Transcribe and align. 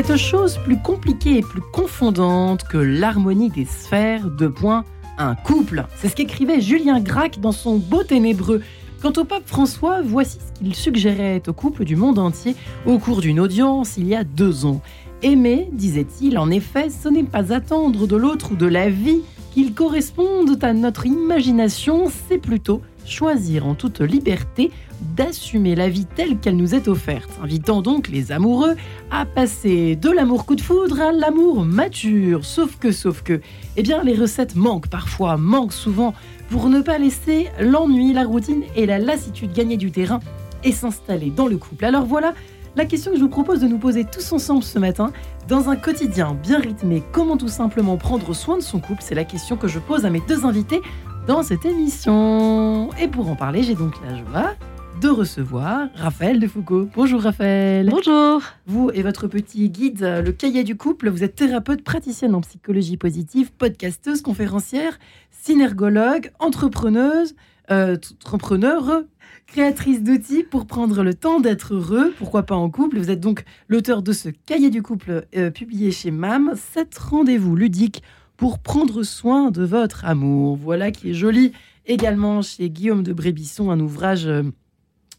Cette 0.00 0.16
chose 0.16 0.58
plus 0.58 0.78
compliquée 0.78 1.38
et 1.38 1.42
plus 1.42 1.60
confondante 1.60 2.62
que 2.62 2.78
l'harmonie 2.78 3.50
des 3.50 3.64
sphères, 3.64 4.30
de 4.30 4.46
points, 4.46 4.84
un 5.18 5.34
couple. 5.34 5.86
C'est 5.96 6.08
ce 6.08 6.14
qu'écrivait 6.14 6.60
Julien 6.60 7.00
Gracq 7.00 7.40
dans 7.40 7.50
son 7.50 7.78
Beau 7.78 8.04
Ténébreux. 8.04 8.62
Quant 9.02 9.12
au 9.16 9.24
pape 9.24 9.42
François, 9.46 10.00
voici 10.00 10.38
ce 10.38 10.56
qu'il 10.56 10.76
suggérait 10.76 11.42
au 11.48 11.52
couple 11.52 11.84
du 11.84 11.96
monde 11.96 12.20
entier 12.20 12.54
au 12.86 13.00
cours 13.00 13.20
d'une 13.20 13.40
audience 13.40 13.96
il 13.96 14.06
y 14.06 14.14
a 14.14 14.22
deux 14.22 14.66
ans. 14.66 14.82
Aimer, 15.22 15.68
disait-il, 15.72 16.38
en 16.38 16.48
effet, 16.48 16.90
ce 16.90 17.08
n'est 17.08 17.24
pas 17.24 17.52
attendre 17.52 18.06
de 18.06 18.14
l'autre 18.14 18.52
ou 18.52 18.54
de 18.54 18.66
la 18.66 18.90
vie 18.90 19.22
qu'ils 19.52 19.74
correspondent 19.74 20.62
à 20.62 20.74
notre 20.74 21.06
imagination, 21.06 22.04
c'est 22.28 22.38
plutôt 22.38 22.82
choisir 23.10 23.66
en 23.66 23.74
toute 23.74 24.00
liberté 24.00 24.70
d'assumer 25.16 25.74
la 25.74 25.88
vie 25.88 26.06
telle 26.06 26.38
qu'elle 26.38 26.56
nous 26.56 26.74
est 26.74 26.88
offerte, 26.88 27.30
invitant 27.42 27.82
donc 27.82 28.08
les 28.08 28.32
amoureux 28.32 28.74
à 29.10 29.26
passer 29.26 29.96
de 29.96 30.10
l'amour 30.10 30.44
coup 30.44 30.56
de 30.56 30.60
foudre 30.60 31.00
à 31.00 31.12
l'amour 31.12 31.64
mature. 31.64 32.44
Sauf 32.44 32.76
que, 32.78 32.92
sauf 32.92 33.22
que, 33.22 33.40
eh 33.76 33.82
bien, 33.82 34.02
les 34.02 34.14
recettes 34.14 34.56
manquent 34.56 34.88
parfois, 34.88 35.36
manquent 35.36 35.72
souvent, 35.72 36.14
pour 36.50 36.68
ne 36.68 36.80
pas 36.80 36.98
laisser 36.98 37.48
l'ennui, 37.60 38.12
la 38.12 38.24
routine 38.24 38.62
et 38.74 38.86
la 38.86 38.98
lassitude 38.98 39.52
gagner 39.52 39.76
du 39.76 39.90
terrain 39.90 40.20
et 40.64 40.72
s'installer 40.72 41.30
dans 41.30 41.46
le 41.46 41.58
couple. 41.58 41.84
Alors 41.84 42.06
voilà 42.06 42.34
la 42.76 42.84
question 42.84 43.10
que 43.10 43.16
je 43.16 43.22
vous 43.22 43.28
propose 43.28 43.60
de 43.60 43.66
nous 43.66 43.78
poser 43.78 44.04
tous 44.04 44.32
ensemble 44.32 44.62
ce 44.62 44.78
matin. 44.78 45.12
Dans 45.48 45.68
un 45.68 45.76
quotidien 45.76 46.36
bien 46.42 46.60
rythmé, 46.60 47.02
comment 47.12 47.36
tout 47.36 47.48
simplement 47.48 47.96
prendre 47.96 48.34
soin 48.34 48.56
de 48.56 48.62
son 48.62 48.78
couple? 48.80 49.02
C'est 49.02 49.14
la 49.14 49.24
question 49.24 49.56
que 49.56 49.66
je 49.66 49.78
pose 49.78 50.04
à 50.04 50.10
mes 50.10 50.22
deux 50.28 50.44
invités 50.44 50.80
dans 51.28 51.42
cette 51.42 51.66
émission. 51.66 52.88
Et 52.98 53.06
pour 53.06 53.28
en 53.28 53.36
parler, 53.36 53.62
j'ai 53.62 53.74
donc 53.74 53.92
la 54.02 54.16
joie 54.16 54.54
de 55.02 55.10
recevoir 55.10 55.88
Raphaël 55.94 56.40
de 56.40 56.46
Foucault. 56.48 56.88
Bonjour 56.96 57.20
Raphaël. 57.20 57.90
Bonjour. 57.90 58.40
Vous 58.66 58.90
et 58.94 59.02
votre 59.02 59.26
petit 59.28 59.68
guide, 59.68 60.00
le 60.00 60.32
cahier 60.32 60.64
du 60.64 60.74
couple, 60.74 61.10
vous 61.10 61.22
êtes 61.22 61.34
thérapeute, 61.34 61.84
praticienne 61.84 62.34
en 62.34 62.40
psychologie 62.40 62.96
positive, 62.96 63.52
podcasteuse, 63.52 64.22
conférencière, 64.22 64.98
synergologue, 65.30 66.32
entrepreneuse, 66.38 67.36
euh, 67.70 67.96
entrepreneur, 68.24 69.02
créatrice 69.46 70.02
d'outils 70.02 70.44
pour 70.44 70.66
prendre 70.66 71.02
le 71.02 71.12
temps 71.12 71.40
d'être 71.40 71.74
heureux, 71.74 72.14
pourquoi 72.16 72.44
pas 72.44 72.56
en 72.56 72.70
couple? 72.70 72.98
Vous 72.98 73.10
êtes 73.10 73.20
donc 73.20 73.44
l'auteur 73.68 74.02
de 74.02 74.12
ce 74.12 74.30
cahier 74.46 74.70
du 74.70 74.80
couple 74.80 75.26
euh, 75.36 75.50
publié 75.50 75.90
chez 75.90 76.10
MAM, 76.10 76.54
7 76.56 76.96
rendez-vous 76.96 77.54
ludiques 77.54 78.02
pour 78.38 78.60
prendre 78.60 79.02
soin 79.02 79.50
de 79.50 79.64
votre 79.64 80.06
amour. 80.06 80.56
Voilà 80.56 80.90
qui 80.90 81.10
est 81.10 81.14
joli 81.14 81.52
également 81.84 82.40
chez 82.40 82.70
Guillaume 82.70 83.02
de 83.02 83.12
Brébisson, 83.12 83.70
un 83.70 83.80
ouvrage 83.80 84.26
euh, 84.26 84.44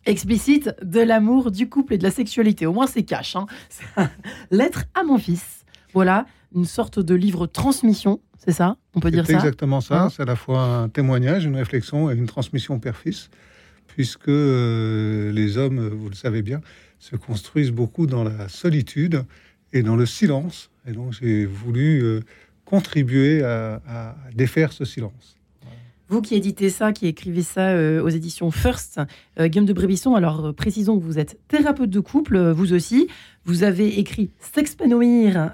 explicite 0.06 0.74
de 0.82 1.02
l'amour, 1.02 1.52
du 1.52 1.70
couple 1.70 1.94
et 1.94 1.98
de 1.98 2.04
la 2.04 2.12
sexualité. 2.12 2.66
Au 2.66 2.74
moins 2.74 2.88
c'est 2.88 3.04
cash. 3.04 3.36
Hein. 3.36 3.46
Lettre 4.52 4.86
à 4.96 5.04
mon 5.04 5.18
fils. 5.18 5.66
Voilà, 5.94 6.26
une 6.56 6.66
sorte 6.66 7.00
de 7.00 7.14
livre 7.14 7.46
transmission, 7.46 8.22
c'est 8.38 8.54
ça? 8.54 8.78
On 8.96 9.02
peut 9.02 9.12
dire 9.12 9.28
ça? 9.28 9.34
exactement 9.34 9.82
ça. 9.82 10.04
Hein 10.04 10.10
c'est 10.10 10.22
à 10.22 10.26
la 10.26 10.38
fois 10.38 10.64
un 10.64 10.90
témoignage, 10.90 11.44
une 11.44 11.58
réflexion 11.58 12.10
et 12.10 12.16
une 12.16 12.28
transmission 12.28 12.80
père-fils, 12.80 13.30
puisque 13.88 14.30
euh, 14.30 15.32
les 15.34 15.58
hommes, 15.58 15.90
vous 15.90 16.08
le 16.08 16.16
savez 16.16 16.42
bien, 16.42 16.62
se 17.00 17.18
construisent 17.18 17.72
beaucoup 17.72 18.08
dans 18.08 18.24
la 18.24 18.48
solitude 18.48 19.26
et 19.74 19.84
dans 19.84 19.98
le 19.98 20.06
silence. 20.06 20.70
Et 20.88 20.94
donc 20.94 21.12
j'ai 21.12 21.46
voulu 21.46 22.02
euh, 22.02 22.22
contribuer 22.70 23.44
à, 23.44 24.16
défaire 24.36 24.72
ce 24.72 24.86
silence. 24.86 25.40
Vous 26.10 26.22
qui 26.24 26.34
éditez 26.34 26.72
ça, 26.72 26.92
qui 26.92 27.06
écrivez 27.06 27.44
ça 27.44 27.70
euh, 27.70 28.02
aux 28.02 28.10
éditions 28.10 28.50
First, 28.50 29.00
euh, 29.40 29.48
Guillaume 29.48 29.68
de 29.68 29.74
Brébisson, 29.74 30.16
alors 30.16 30.48
euh, 30.48 30.54
précisons 30.54 30.98
que 30.98 31.04
vous 31.04 31.20
êtes 31.20 31.38
thérapeute 31.48 31.92
de 31.92 32.00
couple, 32.00 32.50
vous 32.50 32.74
aussi. 32.74 33.08
Vous 33.46 33.64
avez 33.64 34.00
écrit 34.00 34.32
S'expanouir 34.40 35.54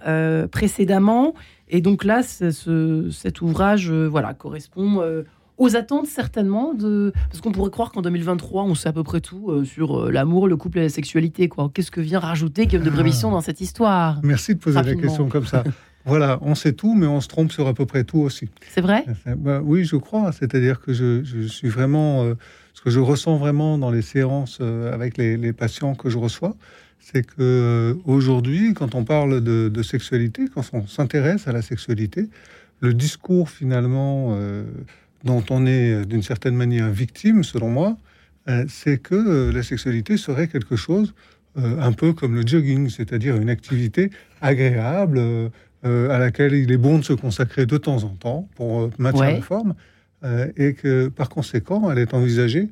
précédemment. 0.52 1.34
Et 1.68 1.82
donc 1.82 2.04
là, 2.04 2.24
cet 2.24 3.42
ouvrage 3.42 3.92
voilà, 3.92 4.34
correspond 4.34 5.02
aux 5.58 5.76
attentes 5.78 6.08
certainement 6.08 6.74
de 6.74 7.14
parce 7.30 7.40
qu'on 7.40 7.54
pourrait 7.54 7.70
croire 7.70 7.92
qu'en 7.94 8.02
2023 8.02 8.64
on 8.64 8.76
sait 8.76 8.90
à 8.90 8.94
peu 8.94 9.04
près 9.04 9.22
tout 9.22 9.64
sur 9.64 10.12
l'amour, 10.12 10.50
le 10.50 10.58
couple 10.58 10.80
et 10.80 10.82
la 10.82 10.90
sexualité. 10.90 11.50
Qu'est-ce 11.74 11.92
que 11.92 12.02
vient 12.02 12.20
rajouter 12.20 12.66
Guillaume 12.66 12.84
de 12.84 12.90
Brébisson 12.90 13.32
dans 13.32 13.42
cette 13.42 13.62
histoire? 13.62 14.20
Merci 14.24 14.56
de 14.56 14.60
poser 14.60 14.82
la 14.82 14.96
question 14.96 15.30
comme 15.30 15.46
ça. 15.46 15.64
Voilà, 16.06 16.38
on 16.42 16.54
sait 16.54 16.74
tout, 16.74 16.94
mais 16.94 17.08
on 17.08 17.20
se 17.20 17.28
trompe 17.28 17.52
sur 17.52 17.68
à 17.68 17.74
peu 17.74 17.88
près 17.88 18.04
tout 18.04 18.20
aussi. 18.20 18.48
C'est 18.70 18.82
vrai? 18.82 19.06
Bah, 19.38 19.60
Oui, 19.64 19.86
je 19.86 19.96
crois. 19.96 20.32
C'est-à-dire 20.32 20.80
que 20.80 20.94
je, 20.94 21.48
suis 21.48 21.68
vraiment... 21.68 22.24
Euh, 22.24 22.36
ce 22.74 22.82
que 22.82 22.92
je 22.92 23.00
ressens 23.00 23.38
vraiment 23.38 23.78
dans 23.78 23.90
les 23.90 24.04
séances 24.04 24.60
euh, 24.62 24.94
avec 24.94 25.18
les, 25.18 25.54
patients 25.54 25.96
que 25.96 26.10
je 26.10 26.18
reçois, 26.18 26.56
c'est 27.00 27.26
que 27.26 27.34
euh, 27.40 27.94
aujourd'hui, 28.06 28.74
quand 28.76 28.94
on 28.94 29.04
parle 29.04 29.42
de, 29.42 29.84
sexualité, 29.84 30.46
quand 30.54 30.64
on 30.74 30.86
s'intéresse 30.86 31.48
à 31.48 31.52
la 31.52 31.64
sexualité, 31.64 32.30
le 32.82 32.94
discours 32.94 33.50
finalement 33.50 34.38
dont 35.24 35.44
on 35.50 35.66
est 35.66 36.06
d'une 36.06 36.22
certaine 36.22 36.56
manière 36.56 36.90
victime, 36.90 37.44
selon 37.44 37.70
moi, 37.70 37.98
c'est 38.68 38.98
que 38.98 39.50
la 39.50 39.64
sexualité 39.64 40.18
serait 40.18 40.50
quelque 40.50 40.76
chose 40.76 41.14
un 41.56 41.94
peu 41.94 42.12
comme 42.12 42.36
le 42.36 42.46
jogging, 42.46 42.90
c'est-à-dire 42.90 43.38
une 43.38 43.50
activité 43.50 44.12
agréable, 44.42 45.50
euh, 45.86 46.10
à 46.10 46.18
laquelle 46.18 46.54
il 46.54 46.72
est 46.72 46.78
bon 46.78 46.98
de 46.98 47.04
se 47.04 47.14
consacrer 47.14 47.68
de 47.68 47.78
temps 47.78 48.04
en 48.04 48.16
temps 48.16 48.48
pour 48.56 48.82
euh, 48.82 48.90
maintenir 48.98 49.32
la 49.32 49.42
forme, 49.42 49.76
euh, 50.24 50.48
et 50.58 50.74
que 50.74 51.10
par 51.10 51.30
conséquent, 51.30 51.92
elle 51.92 52.00
est 52.00 52.14
envisagée 52.14 52.70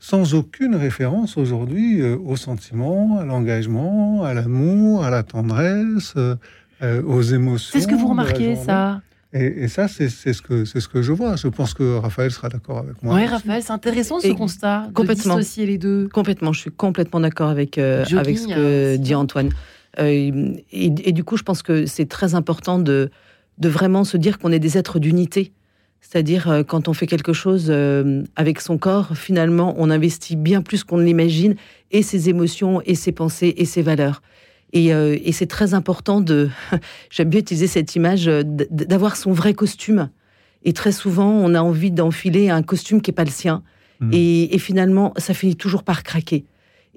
sans 0.00 0.34
aucune 0.34 0.74
référence 0.74 1.36
aujourd'hui 1.36 2.02
au 2.02 2.34
sentiment, 2.34 3.18
à 3.18 3.24
l'engagement, 3.24 4.24
à 4.24 4.32
l'amour, 4.32 5.04
à 5.04 5.10
la 5.10 5.22
tendresse, 5.22 6.14
aux 6.82 7.20
émotions. 7.20 7.70
C'est 7.78 7.82
ce 7.82 7.86
que 7.86 7.94
vous 7.94 8.08
remarquez, 8.08 8.56
ça 8.56 9.02
et, 9.32 9.68
ça, 9.68 9.86
c'est 9.86 10.08
ce, 10.08 10.42
que, 10.42 10.64
ce 10.64 10.88
que 10.88 11.02
je 11.02 11.12
vois. 11.12 11.36
Je 11.36 11.46
pense 11.46 11.74
que 11.74 11.98
Raphaël 11.98 12.32
sera 12.32 12.48
d'accord 12.48 12.78
avec 12.78 13.00
moi. 13.00 13.14
Oui, 13.14 13.26
Raphaël, 13.26 13.62
c'est 13.62 13.72
intéressant 13.72 14.18
ce 14.18 14.32
constat. 14.32 14.88
Complètement. 14.94 15.36
De 15.36 15.40
dissocier 15.40 15.66
les 15.66 15.78
deux. 15.78 16.08
Complètement. 16.08 16.52
Je 16.52 16.60
suis 16.62 16.70
complètement 16.70 17.20
d'accord 17.20 17.50
avec, 17.50 17.76
avec 17.76 18.38
ce 18.38 18.48
que 18.48 18.96
dit 18.96 19.14
Antoine. 19.14 19.50
Euh, 19.98 20.54
et, 20.72 21.12
du 21.12 21.24
coup, 21.24 21.36
je 21.36 21.42
pense 21.42 21.62
que 21.62 21.86
c'est 21.86 22.06
très 22.06 22.34
important 22.34 22.78
de, 22.78 23.10
de 23.58 23.68
vraiment 23.68 24.04
se 24.04 24.16
dire 24.16 24.38
qu'on 24.38 24.52
est 24.52 24.58
des 24.58 24.78
êtres 24.78 24.98
d'unité. 24.98 25.52
C'est-à-dire, 26.00 26.48
euh, 26.48 26.62
quand 26.62 26.88
on 26.88 26.94
fait 26.94 27.06
quelque 27.06 27.32
chose 27.32 27.66
euh, 27.68 28.22
avec 28.36 28.60
son 28.60 28.78
corps, 28.78 29.16
finalement, 29.16 29.74
on 29.76 29.90
investit 29.90 30.36
bien 30.36 30.62
plus 30.62 30.84
qu'on 30.84 30.98
ne 30.98 31.04
l'imagine, 31.04 31.56
et 31.90 32.02
ses 32.02 32.28
émotions, 32.28 32.80
et 32.86 32.94
ses 32.94 33.12
pensées, 33.12 33.54
et 33.56 33.64
ses 33.64 33.82
valeurs. 33.82 34.22
Et, 34.72 34.92
c'est 35.32 35.48
très 35.48 35.74
important 35.74 36.20
de, 36.20 36.48
j'aime 37.10 37.28
bien 37.28 37.40
utiliser 37.40 37.66
cette 37.66 37.96
image, 37.96 38.26
d'avoir 38.26 39.16
son 39.16 39.32
vrai 39.32 39.52
costume. 39.52 40.10
Et 40.62 40.72
très 40.72 40.92
souvent, 40.92 41.28
on 41.28 41.54
a 41.54 41.60
envie 41.60 41.90
d'enfiler 41.90 42.50
un 42.50 42.62
costume 42.62 43.02
qui 43.02 43.10
n'est 43.10 43.14
pas 43.14 43.24
le 43.24 43.30
sien. 43.30 43.64
Mmh. 43.98 44.10
Et, 44.12 44.54
et, 44.54 44.58
finalement, 44.58 45.12
ça 45.16 45.34
finit 45.34 45.56
toujours 45.56 45.82
par 45.82 46.04
craquer. 46.04 46.44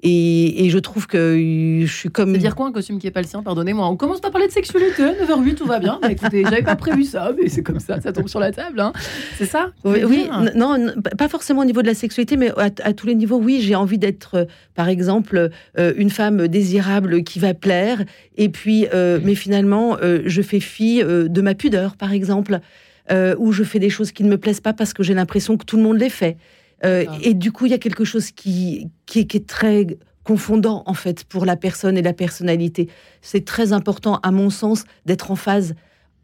Et, 0.06 0.68
je 0.68 0.78
trouve 0.78 1.06
que 1.06 1.80
je 1.80 1.92
suis 1.92 2.10
comme. 2.10 2.32
C'est-à-dire 2.32 2.54
quoi 2.54 2.66
un 2.66 2.72
costume 2.72 2.98
qui 2.98 3.06
est 3.06 3.10
pas 3.10 3.22
le 3.22 3.26
sien 3.26 3.42
Pardonnez-moi. 3.42 3.88
On 3.88 3.96
commence 3.96 4.18
à 4.22 4.30
parler 4.30 4.46
de 4.46 4.52
sexualité, 4.52 5.02
9h08, 5.02 5.54
tout 5.54 5.64
va 5.64 5.78
bien. 5.78 5.98
Bah, 6.02 6.12
écoutez, 6.12 6.42
j'avais 6.44 6.62
pas 6.62 6.76
prévu 6.76 7.04
ça, 7.04 7.32
mais 7.40 7.48
c'est 7.48 7.62
comme 7.62 7.80
ça, 7.80 8.00
ça 8.02 8.12
tombe 8.12 8.28
sur 8.28 8.38
la 8.38 8.52
table. 8.52 8.80
Hein. 8.80 8.92
C'est 9.38 9.46
ça 9.46 9.70
Oui, 9.84 10.28
non, 10.54 10.92
pas 11.16 11.28
forcément 11.28 11.62
au 11.62 11.64
niveau 11.64 11.80
de 11.80 11.86
la 11.86 11.94
sexualité, 11.94 12.36
mais 12.36 12.52
à, 12.58 12.92
tous 12.92 13.06
les 13.06 13.14
niveaux, 13.14 13.38
oui, 13.38 13.60
j'ai 13.62 13.74
envie 13.74 13.96
d'être, 13.96 14.34
euh, 14.34 14.44
par 14.74 14.88
exemple, 14.88 15.50
euh, 15.78 15.92
une 15.96 16.10
femme 16.10 16.48
désirable 16.48 17.24
qui 17.24 17.38
va 17.38 17.54
plaire. 17.54 18.04
Et 18.36 18.50
puis, 18.50 18.86
euh, 18.92 19.18
mais 19.22 19.34
finalement, 19.34 19.96
je 20.02 20.42
fais 20.42 20.60
fi 20.60 21.02
de 21.02 21.40
ma 21.40 21.54
pudeur, 21.54 21.96
par 21.96 22.12
exemple, 22.12 22.60
ou 23.10 23.52
je 23.52 23.64
fais 23.64 23.78
des 23.78 23.90
choses 23.90 24.12
qui 24.12 24.22
ne 24.22 24.28
me 24.28 24.36
plaisent 24.36 24.60
pas 24.60 24.74
parce 24.74 24.92
que 24.92 25.02
j'ai 25.02 25.14
l'impression 25.14 25.56
que 25.56 25.64
tout 25.64 25.76
le 25.76 25.82
monde 25.82 25.98
les 25.98 26.10
fait. 26.10 26.36
Euh, 26.84 27.04
et 27.22 27.34
du 27.34 27.52
coup, 27.52 27.66
il 27.66 27.70
y 27.70 27.74
a 27.74 27.78
quelque 27.78 28.04
chose 28.04 28.30
qui, 28.30 28.88
qui, 29.06 29.20
est 29.20 29.46
très 29.46 29.86
confondant 30.22 30.82
en 30.86 30.94
fait 30.94 31.24
pour 31.24 31.44
la 31.44 31.56
personne 31.56 31.96
et 31.96 32.02
la 32.02 32.12
personnalité. 32.12 32.88
C'est 33.22 33.44
très 33.44 33.72
important, 33.72 34.20
à 34.22 34.30
mon 34.30 34.50
sens, 34.50 34.84
d'être 35.06 35.30
en 35.30 35.36
phase 35.36 35.74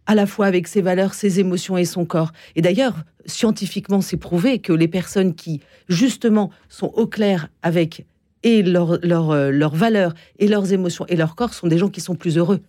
à 0.07 0.15
la 0.15 0.27
fois 0.27 0.47
avec 0.47 0.67
ses 0.67 0.81
valeurs, 0.81 1.15
ses 1.15 1.41
émotions 1.41 1.79
et 1.79 1.85
son 1.85 2.05
corps. 2.05 2.33
Et 2.57 2.63
d'ailleurs, 2.63 3.05
scientifiquement, 3.27 4.01
c'est 4.01 4.17
prouvé 4.17 4.59
que 4.59 4.73
les 4.73 4.89
personnes 4.89 5.35
qui, 5.35 5.61
justement, 5.89 6.51
sont 6.69 6.93
au 6.95 7.07
clair 7.07 7.49
avec 7.63 8.07
et 8.43 8.63
leurs 8.63 8.99
leur, 9.03 9.31
euh, 9.31 9.51
leur 9.51 9.75
valeurs 9.75 10.15
et 10.39 10.49
leurs 10.49 10.73
émotions 10.73 11.05
et 11.09 11.17
leur 11.17 11.35
corps 11.35 11.55
sont 11.55 11.67
des 11.67 11.79
gens 11.79 11.89
qui 11.89 12.01
sont 12.01 12.15
plus 12.15 12.39
heureux. 12.39 12.61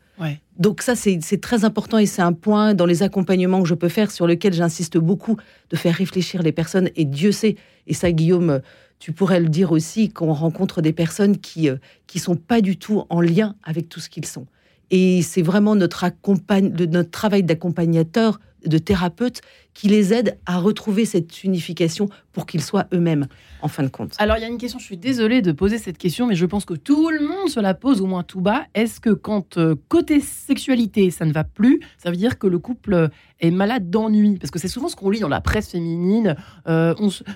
Donc 0.58 0.84
ça, 0.84 0.96
c'est 0.96 1.42
très 1.42 1.66
important 1.66 1.98
et 1.98 2.06
c'est 2.06 2.22
un 2.22 2.34
point 2.34 2.76
dans 2.76 2.86
les 2.86 3.02
accompagnements 3.02 3.64
que 3.64 3.68
je 3.68 3.74
peux 3.74 3.90
faire 3.90 4.12
sur 4.12 4.28
lequel 4.28 4.54
j'insiste 4.54 5.00
beaucoup, 5.00 5.38
de 5.72 5.76
faire 5.76 5.96
réfléchir 5.96 6.44
les 6.44 6.52
personnes. 6.52 6.90
Et 6.96 7.06
Dieu 7.06 7.32
sait, 7.32 7.56
et 7.88 7.96
ça 7.96 8.12
Guillaume, 8.12 8.62
tu 9.00 9.14
pourrais 9.14 9.40
le 9.40 9.50
dire 9.50 9.72
aussi, 9.72 10.10
qu'on 10.10 10.32
rencontre 10.34 10.84
des 10.84 10.94
personnes 10.94 11.38
qui 11.38 11.64
ne 11.64 11.72
euh, 11.72 11.80
qui 12.06 12.20
sont 12.20 12.36
pas 12.36 12.62
du 12.62 12.78
tout 12.78 13.04
en 13.10 13.20
lien 13.20 13.56
avec 13.64 13.90
tout 13.90 14.00
ce 14.00 14.10
qu'ils 14.10 14.26
sont. 14.26 14.46
Et 14.92 15.22
c'est 15.22 15.42
vraiment 15.42 15.76
notre, 15.76 16.06
notre 16.28 17.10
travail 17.10 17.44
d'accompagnateur, 17.44 18.40
de 18.66 18.78
thérapeute, 18.78 19.42
qui 19.74 19.88
les 19.88 20.14
aide 20.14 20.38
à 20.46 20.60
retrouver 20.60 21.06
cette 21.06 21.44
unification 21.44 22.10
pour 22.34 22.46
qu'ils 22.46 22.62
soient 22.62 22.88
eux-mêmes, 22.94 23.28
en 23.62 23.70
fin 23.70 23.84
de 23.84 23.88
compte. 23.88 24.16
Alors, 24.20 24.38
il 24.38 24.42
y 24.42 24.44
a 24.44 24.48
une 24.48 24.58
question, 24.58 24.80
je 24.80 24.86
suis 24.86 24.98
désolée 24.98 25.42
de 25.42 25.52
poser 25.52 25.78
cette 25.78 25.98
question, 25.98 26.28
mais 26.28 26.36
je 26.36 26.46
pense 26.46 26.66
que 26.66 26.74
tout 26.74 27.10
le 27.10 27.26
monde 27.26 27.50
se 27.50 27.60
la 27.60 27.74
pose, 27.74 28.02
au 28.02 28.06
moins 28.06 28.24
tout 28.24 28.42
bas. 28.42 28.66
Est-ce 28.76 29.00
que 29.00 29.10
quand 29.10 29.58
euh, 29.58 29.76
côté 29.88 30.20
sexualité, 30.20 31.10
ça 31.10 31.26
ne 31.26 31.32
va 31.32 31.44
plus, 31.44 31.80
ça 31.98 32.12
veut 32.12 32.18
dire 32.18 32.38
que 32.38 32.48
le 32.48 32.60
couple 32.60 33.10
est 33.40 33.52
malade 33.52 33.90
d'ennui? 33.90 34.38
Parce 34.38 34.52
que 34.52 34.60
c'est 34.60 34.68
souvent 34.68 34.90
ce 34.90 34.96
qu'on 34.96 35.10
lit 35.10 35.22
dans 35.22 35.30
la 35.30 35.42
presse 35.42 35.70
féminine. 35.70 36.36
Euh, 36.68 36.94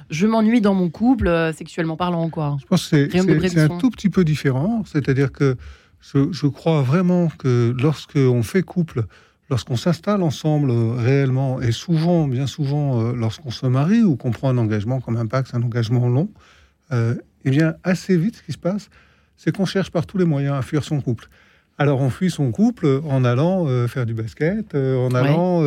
je 0.10 0.28
m'ennuie 0.28 0.62
dans 0.62 0.74
mon 0.74 0.90
couple, 0.90 1.28
euh, 1.28 1.54
sexuellement 1.54 1.96
parlant, 1.96 2.30
quoi. 2.30 2.58
Je 2.60 2.66
pense 2.66 2.90
que 2.90 3.10
c'est 3.10 3.60
un 3.60 3.78
tout 3.78 3.90
petit 3.90 4.10
peu 4.10 4.24
différent. 4.26 4.84
C'est-à-dire 4.86 5.32
que 5.32 5.56
je, 6.14 6.32
je, 6.32 6.48
crois 6.48 6.82
vraiment 6.82 7.30
que 7.30 7.74
lorsqu'on 7.78 8.44
fait 8.44 8.64
couple, 8.64 9.06
lorsqu'on 9.50 9.76
s'installe 9.76 10.24
ensemble 10.24 10.72
euh, 10.72 10.92
réellement, 10.98 11.62
et 11.62 11.72
souvent, 11.72 12.28
bien 12.28 12.48
souvent, 12.48 13.02
euh, 13.02 13.14
lorsqu'on 13.14 13.52
se 13.52 13.66
marie 13.66 14.04
ou 14.04 14.16
qu'on 14.16 14.32
prend 14.32 14.50
un 14.50 14.58
engagement 14.58 15.00
comme 15.02 15.18
un 15.18 15.26
pacte, 15.26 15.54
un 15.54 15.62
engagement 15.62 16.08
long, 16.08 16.30
euh, 16.92 17.16
eh 17.44 17.50
bien, 17.50 17.76
assez 17.84 18.18
vite, 18.18 18.38
ce 18.38 18.44
qui 18.44 18.52
se 18.52 18.58
passe, 18.58 18.90
c'est 19.38 19.56
qu'on 19.56 19.66
cherche 19.66 19.92
par 19.92 20.06
tous 20.06 20.18
les 20.18 20.26
moyens 20.26 20.56
à 20.56 20.62
fuir 20.62 20.84
son 20.84 21.02
couple. 21.02 21.28
Alors, 21.78 22.00
on 22.02 22.10
fuit 22.10 22.32
son 22.32 22.52
couple 22.52 23.02
en 23.04 23.26
allant 23.26 23.68
faire 23.90 24.06
du 24.06 24.14
basket, 24.14 24.76
en 24.76 25.14
allant 25.14 25.62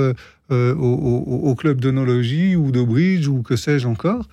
au, 0.49 1.55
club 1.55 1.83
d'onologie 1.83 2.57
ou 2.57 2.71
de 2.73 2.83
bridge 2.83 3.29
ou 3.29 3.43
que 3.43 3.57
sais-je 3.57 3.87
encore. 3.87 4.27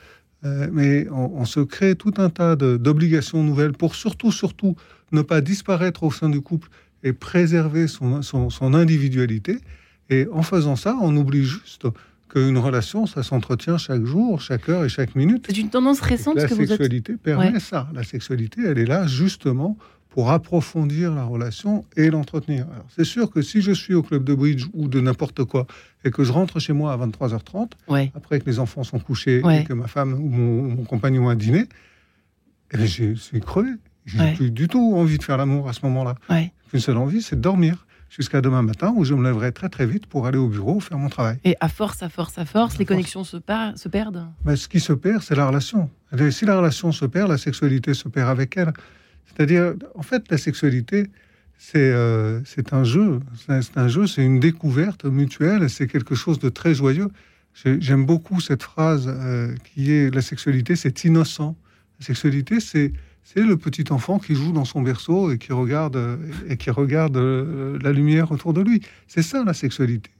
Mais 0.71 1.07
on, 1.09 1.45
se 1.45 1.59
crée 1.59 1.95
tout 1.95 2.13
un 2.17 2.29
tas 2.29 2.55
d'obligations 2.55 3.43
nouvelles 3.43 3.73
pour 3.73 3.95
surtout, 3.95 4.31
surtout, 4.31 4.75
ne 5.11 5.21
pas 5.21 5.41
disparaître 5.41 6.03
au 6.03 6.11
sein 6.11 6.29
du 6.29 6.41
couple 6.41 6.69
et 7.03 7.13
préserver 7.13 7.87
son, 7.87 8.21
son, 8.21 8.73
individualité. 8.73 9.59
Et 10.09 10.27
en 10.31 10.43
faisant 10.43 10.75
ça, 10.75 10.95
on 11.01 11.15
oublie 11.15 11.43
juste 11.43 11.87
qu'une 12.29 12.57
relation, 12.57 13.05
ça 13.05 13.23
s'entretient 13.23 13.77
chaque 13.77 14.05
jour, 14.05 14.41
chaque 14.41 14.69
heure 14.69 14.83
et 14.83 14.89
chaque 14.89 15.15
minute. 15.15 15.45
C'est 15.47 15.57
une 15.57 15.69
tendance 15.69 16.01
récente 16.01 16.35
la 16.35 16.47
que 16.47 16.53
vous 16.53 16.61
êtes... 16.61 16.69
sexualité 16.69 17.15
permet 17.17 17.59
ça. 17.59 17.87
La 17.93 18.03
sexualité, 18.03 18.61
elle 18.65 18.79
est 18.79 18.85
là 18.85 19.07
justement 19.07 19.77
pour 20.15 20.31
approfondir 20.31 21.13
la 21.13 21.25
relation 21.25 21.83
et 21.97 22.09
l'entretenir. 22.09 22.65
C'est 22.87 23.03
sûr 23.03 23.29
que 23.29 23.41
si 23.41 23.61
je 23.61 23.73
suis 23.73 23.93
au 23.93 24.01
club 24.01 24.23
de 24.23 24.33
bridge 24.33 24.65
ou 24.73 24.87
de 24.87 25.01
n'importe 25.01 25.43
quoi 25.43 25.67
et 26.05 26.09
que 26.09 26.23
je 26.23 26.31
rentre 26.31 26.57
chez 26.61 26.71
moi 26.71 26.93
à 26.93 26.97
23h30, 26.97 27.71
après 28.15 28.39
que 28.39 28.45
les 28.45 28.59
enfants 28.59 28.85
sont 28.85 28.99
couchés 28.99 29.41
et 29.51 29.65
que 29.65 29.73
ma 29.73 29.87
femme 29.87 30.13
ou 30.13 30.29
mon, 30.29 30.85
compagnon 30.85 31.27
a 31.27 31.35
dîné, 31.35 31.65
eh 32.71 32.87
je 32.87 33.13
suis 33.15 33.41
crevé. 33.41 33.71
Je 34.05 34.17
n'ai 34.17 34.35
plus 34.35 34.51
du 34.51 34.69
tout 34.69 34.93
envie 34.95 35.17
de 35.17 35.23
faire 35.23 35.35
l'amour 35.35 35.67
à 35.67 35.73
ce 35.73 35.81
moment-là. 35.83 36.15
Une 36.73 36.79
seule 36.79 36.95
envie, 36.95 37.21
c'est 37.21 37.35
de 37.35 37.41
dormir 37.41 37.85
jusqu'à 38.09 38.39
demain 38.39 38.61
matin 38.61 38.93
où 38.95 39.03
je 39.03 39.13
me 39.15 39.21
lèverai 39.21 39.51
très 39.51 39.67
très 39.67 39.85
vite 39.85 40.05
pour 40.05 40.27
aller 40.27 40.37
au 40.37 40.47
bureau 40.47 40.79
faire 40.79 40.97
mon 40.97 41.09
travail. 41.09 41.39
Et 41.43 41.57
à 41.59 41.67
force, 41.67 42.03
à 42.03 42.07
force, 42.07 42.37
à 42.37 42.45
force, 42.45 42.77
les 42.77 42.85
connexions 42.85 43.25
se, 43.25 43.35
se 43.75 43.89
perdent? 43.89 44.27
Ben, 44.45 44.55
Ce 44.55 44.69
qui 44.69 44.79
se 44.79 44.93
perd, 44.93 45.23
c'est 45.23 45.35
la 45.35 45.47
relation. 45.47 45.89
si 46.31 46.45
la 46.45 46.57
relation 46.57 46.93
se 46.93 47.03
perd, 47.03 47.29
la 47.29 47.37
sexualité 47.37 47.93
se 47.93 48.07
perd 48.07 48.29
avec 48.29 48.55
elle. 48.55 48.71
C'est-à-dire, 49.25 49.73
en 49.95 50.01
fait, 50.01 50.29
la 50.29 50.37
sexualité, 50.37 51.07
c'est 51.57 51.91
euh, 51.91 52.41
un 52.71 52.83
jeu. 52.83 53.19
C'est 53.47 53.77
un 53.77 53.87
jeu, 53.87 54.07
c'est 54.07 54.23
une 54.23 54.39
découverte 54.39 55.05
mutuelle, 55.05 55.69
c'est 55.69 55.87
quelque 55.87 56.15
chose 56.15 56.39
de 56.39 56.49
très 56.49 56.73
joyeux. 56.73 57.09
J'aime 57.63 58.05
beaucoup 58.05 58.41
cette 58.41 58.63
phrase 58.63 59.05
euh, 59.07 59.55
qui 59.63 59.91
est 59.91 60.13
la 60.13 60.21
sexualité, 60.21 60.75
c'est 60.75 61.05
innocent. 61.05 61.55
La 61.99 62.05
sexualité, 62.05 62.59
c'est 62.59 62.91
le 63.35 63.55
petit 63.55 63.85
enfant 63.91 64.19
qui 64.19 64.35
joue 64.35 64.51
dans 64.51 64.65
son 64.65 64.81
berceau 64.81 65.31
et 65.31 65.37
qui 65.37 65.53
regarde, 65.53 66.19
et 66.49 66.57
qui 66.57 66.69
regarde 66.69 67.15
euh, 67.15 67.79
la 67.81 67.93
lumière 67.93 68.31
autour 68.31 68.53
de 68.53 68.61
lui. 68.61 68.81
C'est 69.07 69.21
ça 69.21 69.43
la 69.45 69.53
sexualité. 69.53 70.11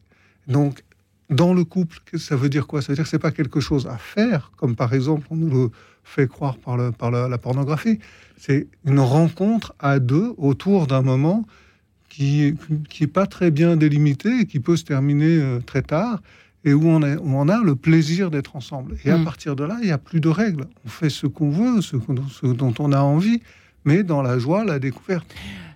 Donc, 0.48 0.84
dans 1.30 1.54
le 1.54 1.66
couple, 1.66 2.00
ça 2.18 2.36
veut 2.36 2.50
dire 2.50 2.68
quoi? 2.68 2.82
Ça 2.82 2.90
veut 2.90 2.96
dire 2.96 3.04
que 3.04 3.10
c'est 3.10 3.20
pas 3.20 3.32
quelque 3.32 3.60
chose 3.60 3.88
à 3.88 3.98
faire, 3.98 4.52
comme 4.58 4.76
par 4.76 4.94
exemple 4.94 5.28
on 5.32 5.36
nous 5.36 5.50
le 5.50 5.72
fait 6.06 6.28
croire 6.28 6.58
par, 6.58 6.78
le, 6.78 6.92
par 6.92 7.12
la, 7.12 7.38
pornographie. 7.38 8.00
C'est 8.38 8.68
une 8.86 9.00
rencontre 9.00 9.74
à 9.80 10.00
deux 10.00 10.34
autour 10.38 10.88
d'un 10.88 11.02
moment 11.02 11.46
qui 12.08 12.54
n'est 13.02 13.08
pas 13.08 13.26
très 13.26 13.52
bien 13.52 13.76
délimité 13.76 14.42
et 14.42 14.46
qui 14.46 14.62
peut 14.62 14.78
se 14.78 14.86
terminer 14.86 15.38
euh, 15.38 15.60
très 15.60 15.82
tard 15.82 16.22
et 16.64 16.74
où 16.74 16.88
on, 16.88 17.02
est, 17.02 17.18
on 17.22 17.50
a 17.50 17.62
le 17.62 17.76
plaisir 17.76 18.32
d'être 18.32 18.56
ensemble. 18.56 18.98
Et 19.04 19.12
à 19.12 19.18
mm. 19.18 19.24
partir 19.24 19.56
de 19.56 19.64
là, 19.64 19.78
il 19.82 19.86
n'y 19.86 19.92
a 19.92 19.98
plus 19.98 20.20
de 20.20 20.30
règles. 20.30 20.66
On 20.86 20.90
fait 20.90 21.10
ce 21.10 21.28
qu'on 21.28 21.50
veut, 21.50 21.82
ce, 21.82 21.98
dont 22.48 22.74
on 22.80 22.92
a 22.92 23.00
envie, 23.00 23.42
mais 23.84 24.04
dans 24.04 24.22
la 24.22 24.40
joie, 24.40 24.64
la 24.64 24.80
découverte. 24.80 25.28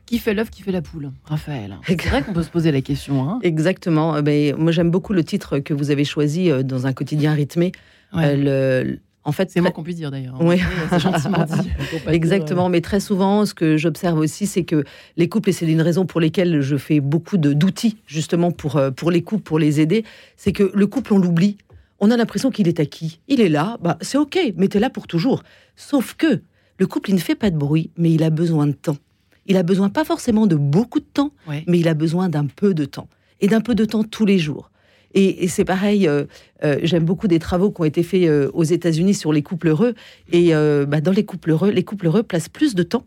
Qui 0.06 0.18
fait 0.18 0.34
l'œuf, 0.34 0.50
qui 0.50 0.64
fait 0.64 0.72
la 0.72 0.81
poule 0.81 1.12
Raphaël? 1.26 1.78
C'est 1.86 2.08
vrai 2.08 2.24
qu'on 2.24 2.34
peut 2.34 2.42
se 2.42 2.50
poser 2.50 2.72
la 2.72 2.81
question. 2.81 3.30
Hein? 3.30 3.40
Exactement. 3.44 4.18
Eh 4.18 4.24
ben, 4.24 4.56
moi, 4.56 4.72
j'aime 4.72 4.90
beaucoup 4.90 5.14
le 5.14 5.24
titre 5.24 5.60
que 5.60 5.74
vous 5.74 5.92
avez 5.92 6.06
choisi 6.06 6.50
euh, 6.50 6.64
dans 6.64 6.88
un 6.88 6.94
quotidien 6.94 7.34
rythmé. 7.34 7.72
Euh, 8.16 8.36
le, 8.36 9.00
en 9.30 9.31
fait, 9.31 9.52
c'est 9.52 9.62
moi 9.62 9.70
qu'on 9.70 9.84
puisse 9.84 9.96
dire 9.96 10.10
d'ailleurs. 10.10 10.34
Hein. 10.36 10.44
Oui, 10.44 10.60
c'est 10.90 11.00
gentiment 11.00 11.46
dit. 11.46 11.70
Exactement, 12.08 12.68
mais 12.68 12.81
très 12.81 13.00
souvent, 13.00 13.46
ce 13.46 13.54
que 13.54 13.78
j'observe 13.78 14.18
aussi, 14.18 14.48
c'est 14.48 14.64
que 14.64 14.84
les 15.18 15.30
couples, 15.30 15.52
et 15.52 15.54
c'est 15.54 15.68
une 15.68 15.84
raison 15.84 16.08
pour 16.08 16.20
lesquelles 16.20 16.62
je 16.62 16.76
fais 16.78 17.00
beaucoup 17.00 17.38
d'outils 17.38 17.98
justement 18.08 18.52
pour, 18.52 18.78
euh, 18.78 18.90
pour 18.90 19.12
les 19.12 19.22
couples, 19.22 19.44
pour 19.44 19.60
les 19.60 19.81
aider, 19.81 20.04
c'est 20.36 20.52
que 20.52 20.72
le 20.74 20.88
couple, 20.88 21.14
on 21.14 21.20
l'oublie. 21.20 21.58
On 22.00 22.10
a 22.10 22.18
l'impression 22.18 22.50
qu'il 22.50 22.68
est 22.68 22.80
acquis. 22.80 23.20
Il 23.28 23.40
est 23.40 23.50
là, 23.50 23.78
bah, 23.84 24.00
c'est 24.02 24.18
ok, 24.18 24.40
mais 24.58 24.68
là 24.74 24.90
pour 24.90 25.06
toujours. 25.06 25.44
Sauf 25.76 26.16
que 26.16 26.42
le 26.80 26.88
couple, 26.88 27.12
il 27.12 27.16
ne 27.16 27.20
fait 27.20 27.36
pas 27.36 27.52
de 27.52 27.58
bruit, 27.58 27.92
mais 27.98 28.12
il 28.12 28.24
a 28.24 28.31
besoin 28.31 28.66
de 28.66 28.72
temps. 28.72 28.98
Il 29.46 29.58
a 29.58 29.64
besoin 29.64 29.90
pas 29.90 30.06
forcément 30.06 30.48
de 30.48 30.56
beaucoup 30.56 31.00
de 31.00 31.06
temps, 31.14 31.34
mais 31.68 31.78
il 31.80 31.88
a 31.88 31.94
besoin 31.94 32.30
d'un 32.30 32.48
peu 32.48 32.74
de 32.74 32.86
temps. 32.86 33.08
Et 33.42 33.48
d'un 33.48 33.62
peu 33.62 33.76
de 33.76 33.86
temps 33.86 34.04
tous 34.04 34.26
les 34.26 34.40
jours. 34.40 34.72
Et, 35.13 35.47
c'est 35.47 35.65
pareil, 35.65 36.07
euh, 36.07 36.25
euh, 36.63 36.77
j'aime 36.83 37.03
beaucoup 37.03 37.27
des 37.27 37.39
travaux 37.39 37.71
qui 37.71 37.81
ont 37.81 37.85
été 37.85 38.03
faits 38.03 38.27
euh, 38.27 38.51
aux 38.53 38.63
États-Unis 38.63 39.15
sur 39.15 39.33
les 39.33 39.41
couples 39.41 39.69
heureux. 39.69 39.95
Et 40.31 40.51
bah, 40.88 41.01
dans 41.01 41.11
les 41.11 41.25
couples 41.25 41.51
heureux, 41.51 41.71
les 41.71 41.83
couples 41.83 42.07
heureux 42.07 42.23
placent 42.23 42.50
plus 42.50 42.75
de 42.75 42.83
temps 42.83 43.06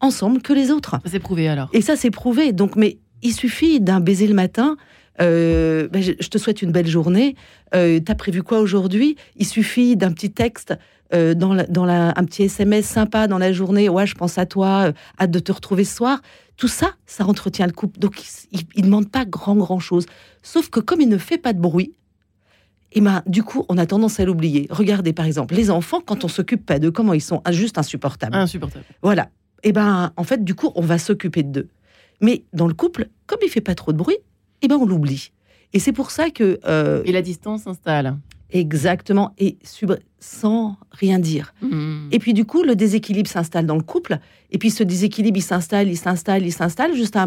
ensemble 0.00 0.42
que 0.42 0.52
les 0.52 0.70
autres. 0.70 0.96
C'est 1.06 1.18
prouvé 1.18 1.48
alors. 1.48 1.70
Et 1.72 1.80
ça, 1.80 1.96
c'est 1.96 2.10
prouvé. 2.10 2.52
Donc, 2.52 2.76
mais 2.76 2.98
il 3.22 3.32
suffit 3.32 3.80
d'un 3.80 4.00
baiser 4.00 4.26
le 4.26 4.34
matin. 4.34 4.76
Bah, 5.18 5.24
je, 5.24 6.28
te 6.28 6.38
souhaite 6.38 6.62
une 6.62 6.70
belle 6.70 6.86
journée. 6.86 7.34
T'as 7.72 8.14
prévu 8.14 8.42
quoi 8.42 8.60
aujourd'hui? 8.60 9.16
Il 9.36 9.46
suffit 9.46 9.96
d'un 9.96 10.12
petit 10.12 10.30
texte. 10.30 10.74
Dans, 11.12 11.56
dans 11.68 11.84
la, 11.84 12.12
un 12.16 12.24
petit 12.24 12.44
SMS 12.44 12.86
sympa 12.86 13.26
dans 13.26 13.38
la 13.38 13.52
journée, 13.52 13.88
ouais, 13.88 14.06
je 14.06 14.14
pense 14.14 14.38
à 14.38 14.46
toi, 14.46 14.92
hâte 15.18 15.30
de 15.30 15.38
te 15.38 15.52
retrouver 15.52 15.84
ce 15.84 15.96
soir. 15.96 16.20
Tout 16.56 16.68
ça, 16.68 16.92
ça 17.06 17.24
entretient 17.26 17.66
le 17.66 17.72
couple. 17.72 17.98
Donc, 17.98 18.22
il 18.52 18.64
ne 18.78 18.82
demande 18.82 19.10
pas 19.10 19.24
grand, 19.24 19.56
grand 19.56 19.78
chose. 19.78 20.06
Sauf 20.42 20.70
que 20.70 20.80
comme 20.80 21.00
il 21.00 21.08
ne 21.08 21.18
fait 21.18 21.38
pas 21.38 21.52
de 21.52 21.60
bruit, 21.60 21.94
et 22.90 22.98
eh 22.98 23.00
ben, 23.02 23.22
du 23.26 23.42
coup, 23.42 23.66
on 23.68 23.76
a 23.76 23.84
tendance 23.84 24.18
à 24.18 24.24
l'oublier. 24.24 24.66
Regardez, 24.70 25.12
par 25.12 25.26
exemple, 25.26 25.54
les 25.54 25.70
enfants, 25.70 26.00
quand 26.00 26.24
on 26.24 26.28
s'occupe 26.28 26.64
pas 26.64 26.78
d'eux, 26.78 26.90
comment 26.90 27.12
ils 27.12 27.20
sont 27.20 27.42
juste 27.50 27.76
insupportables. 27.76 28.34
Insupportables. 28.34 28.86
Voilà. 29.02 29.24
Et 29.62 29.68
eh 29.68 29.72
ben, 29.72 30.10
en 30.16 30.24
fait, 30.24 30.42
du 30.42 30.54
coup, 30.54 30.72
on 30.74 30.80
va 30.80 30.96
s'occuper 30.96 31.42
d'eux. 31.42 31.68
Mais 32.22 32.44
dans 32.54 32.66
le 32.66 32.72
couple, 32.72 33.08
comme 33.26 33.40
il 33.44 33.50
fait 33.50 33.60
pas 33.60 33.74
trop 33.74 33.92
de 33.92 33.98
bruit, 33.98 34.16
eh 34.62 34.68
ben, 34.68 34.76
on 34.76 34.86
l'oublie. 34.86 35.32
Et 35.74 35.80
c'est 35.80 35.92
pour 35.92 36.10
ça 36.10 36.30
que. 36.30 36.60
Euh, 36.64 37.02
et 37.04 37.12
la 37.12 37.20
distance 37.20 37.64
s'installe. 37.64 38.16
Exactement, 38.50 39.34
et 39.36 39.58
sans 40.20 40.76
rien 40.90 41.18
dire. 41.18 41.54
Hmm. 41.62 42.08
Et 42.10 42.18
puis 42.18 42.34
du 42.34 42.44
coup, 42.44 42.62
le 42.62 42.74
déséquilibre 42.74 43.28
s'installe 43.28 43.66
dans 43.66 43.76
le 43.76 43.82
couple, 43.82 44.18
et 44.50 44.58
puis 44.58 44.70
ce 44.70 44.82
déséquilibre, 44.82 45.38
il 45.38 45.42
s'installe, 45.42 45.88
il 45.88 45.96
s'installe, 45.96 46.44
il 46.44 46.52
s'installe, 46.52 46.94
jusqu'à 46.94 47.22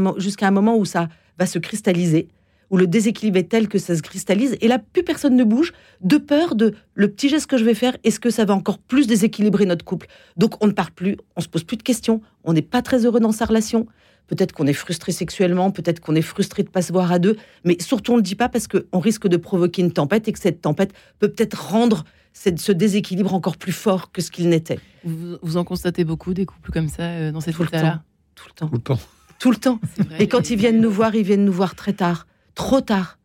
un, 0.48 0.52
moment 0.52 0.78
où 0.78 0.86
ça 0.86 1.08
va 1.40 1.46
se 1.46 1.60
cristalliser, 1.60 2.28
où 2.70 2.78
le 2.78 2.88
déséquilibre 2.88 3.38
est 3.38 3.50
tel 3.50 3.68
que 3.68 3.78
ça 3.78 3.96
se 3.96 4.02
cristallise, 4.02 4.58
et 4.62 4.68
là, 4.68 4.80
plus 4.80 5.04
personne 5.04 5.36
ne 5.36 5.44
bouge, 5.44 5.74
de 6.02 6.18
peur 6.18 6.56
de 6.56 6.74
le 6.96 7.08
petit 7.08 7.30
geste 7.30 7.48
que 7.48 7.58
je 7.58 7.64
vais 7.64 7.74
faire, 7.74 7.96
est-ce 8.04 8.20
que 8.20 8.30
ça 8.30 8.46
va 8.46 8.54
encore 8.54 8.78
plus 8.78 9.08
déséquilibrer 9.08 9.66
notre 9.66 9.86
couple? 9.86 10.08
Donc 10.38 10.62
on 10.64 10.68
ne 10.68 10.74
parle 10.74 10.92
plus, 10.92 11.18
on 11.36 11.42
se 11.42 11.48
pose 11.48 11.64
plus 11.64 11.78
de 11.78 11.84
questions, 11.84 12.22
on 12.44 12.54
n'est 12.54 12.62
pas 12.62 12.82
très 12.82 13.06
heureux 13.06 13.20
dans 13.20 13.32
sa 13.32 13.46
relation, 13.46 13.88
Peut-être 14.32 14.54
qu'on 14.54 14.66
est 14.66 14.72
frustré 14.72 15.12
sexuellement, 15.12 15.72
peut-être 15.72 16.00
qu'on 16.00 16.16
est 16.16 16.22
frustré 16.22 16.64
de 16.64 16.70
pas 16.70 16.82
se 16.82 16.94
voir 16.94 17.12
à 17.12 17.20
deux, 17.20 17.36
mais 17.66 17.76
surtout 17.82 18.14
on 18.14 18.16
ne 18.16 18.20
le 18.20 18.24
dit 18.24 18.36
pas 18.36 18.48
parce 18.48 18.66
qu'on 18.66 19.00
risque 19.00 19.28
de 19.28 19.36
provoquer 19.36 19.82
une 19.82 19.92
tempête 19.92 20.26
et 20.30 20.32
que 20.32 20.40
cette 20.40 20.62
tempête 20.62 20.94
peut 21.20 21.28
peut-être 21.28 21.70
rendre 21.70 22.06
ce 22.34 22.72
déséquilibre 22.72 23.34
encore 23.34 23.58
plus 23.58 23.72
fort 23.72 24.12
que 24.12 24.22
ce 24.22 24.32
qu'il 24.32 24.50
n'était. 24.50 24.80
Vous, 25.04 25.58
en 25.58 25.64
constatez 25.64 26.04
beaucoup 26.04 26.34
des 26.34 26.46
couples 26.46 26.72
comme 26.72 26.88
ça 26.88 27.04
euh, 27.04 27.32
dans 27.32 27.42
cette 27.42 27.60
état-là 27.60 28.04
Tout 28.36 28.46
le 28.48 28.54
temps. 28.54 28.68
Tout 28.68 28.76
le 28.76 28.82
temps. 28.82 29.00
Tout 29.40 29.52
le 29.52 29.58
temps. 29.58 29.80
Et 30.20 30.28
quand 30.28 30.50
ils 30.50 30.58
viennent 30.58 30.80
nous 30.80 30.92
voir, 30.92 31.16
ils 31.16 31.24
viennent 31.24 31.46
nous 31.46 31.54
voir 31.54 31.76
très 31.76 31.94
tard, 31.94 32.28
trop 32.56 32.82
tard. 32.82 33.18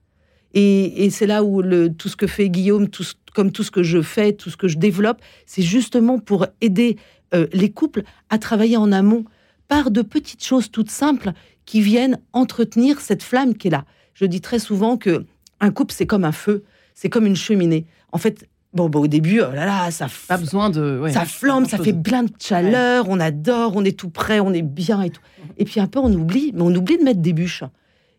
Et, 0.55 1.11
c'est 1.11 1.27
là 1.27 1.45
où 1.45 1.61
le, 1.61 1.93
tout 1.93 2.09
ce 2.09 2.17
que 2.17 2.27
fait 2.27 2.49
Guillaume, 2.49 2.89
tout, 2.89 3.05
comme 3.35 3.53
tout 3.53 3.63
ce 3.63 3.71
que 3.71 3.83
je 3.83 4.01
fais, 4.01 4.33
tout 4.33 4.49
ce 4.49 4.57
que 4.57 4.69
je 4.69 4.79
développe, 4.79 5.21
c'est 5.45 5.63
justement 5.63 6.19
pour 6.19 6.47
aider 6.63 6.97
euh, 7.35 7.47
les 7.53 7.71
couples 7.71 8.05
à 8.31 8.39
travailler 8.39 8.79
en 8.79 8.91
amont 8.91 9.27
par 9.69 9.91
de 9.91 10.01
petites 10.01 10.43
choses 10.43 10.71
toutes 10.71 10.91
simples 10.91 11.33
qui 11.67 11.83
viennent 11.83 12.19
entretenir 12.33 13.01
cette 13.01 13.23
flamme 13.23 13.55
qui 13.55 13.69
est 13.69 13.71
là. 13.71 13.85
Je 14.15 14.25
dis 14.25 14.41
très 14.41 14.59
souvent 14.59 14.97
que 14.97 15.27
un 15.61 15.71
couple 15.71 15.93
c'est 15.93 16.07
comme 16.07 16.25
un 16.25 16.33
feu, 16.33 16.65
c'est 16.95 17.11
comme 17.11 17.27
une 17.27 17.37
cheminée. 17.37 17.85
En 18.13 18.19
fait, 18.19 18.49
Bon, 18.77 18.91
bah, 18.91 18.99
au 18.99 19.07
début, 19.07 19.41
oh 19.41 19.55
là 19.55 19.65
là, 19.65 19.91
ça, 19.91 20.07
Pas 20.29 20.37
besoin 20.37 20.69
de. 20.69 21.01
ouais, 21.01 21.13
ça 21.13 21.25
flambe, 21.25 21.67
ça 21.67 21.79
fait 21.79 21.95
plein 21.95 22.25
de 22.25 22.31
chaleur, 22.39 23.07
on 23.09 23.19
adore, 23.19 23.73
on 23.75 23.85
est 23.85 23.99
tout 23.99 24.11
prêt, 24.11 24.39
on 24.39 24.53
est 24.53 24.63
bien 24.63 25.01
et 25.01 25.11
tout. 25.11 25.23
Et 25.57 25.65
puis 25.65 25.81
un 25.81 25.87
peu, 25.87 25.99
on 25.99 26.13
oublie, 26.13 26.53
mais 26.55 26.63
on 26.63 26.75
oublie 26.75 26.99
de 26.99 27.03
mettre 27.03 27.21
des 27.21 27.33
bûches. 27.33 27.65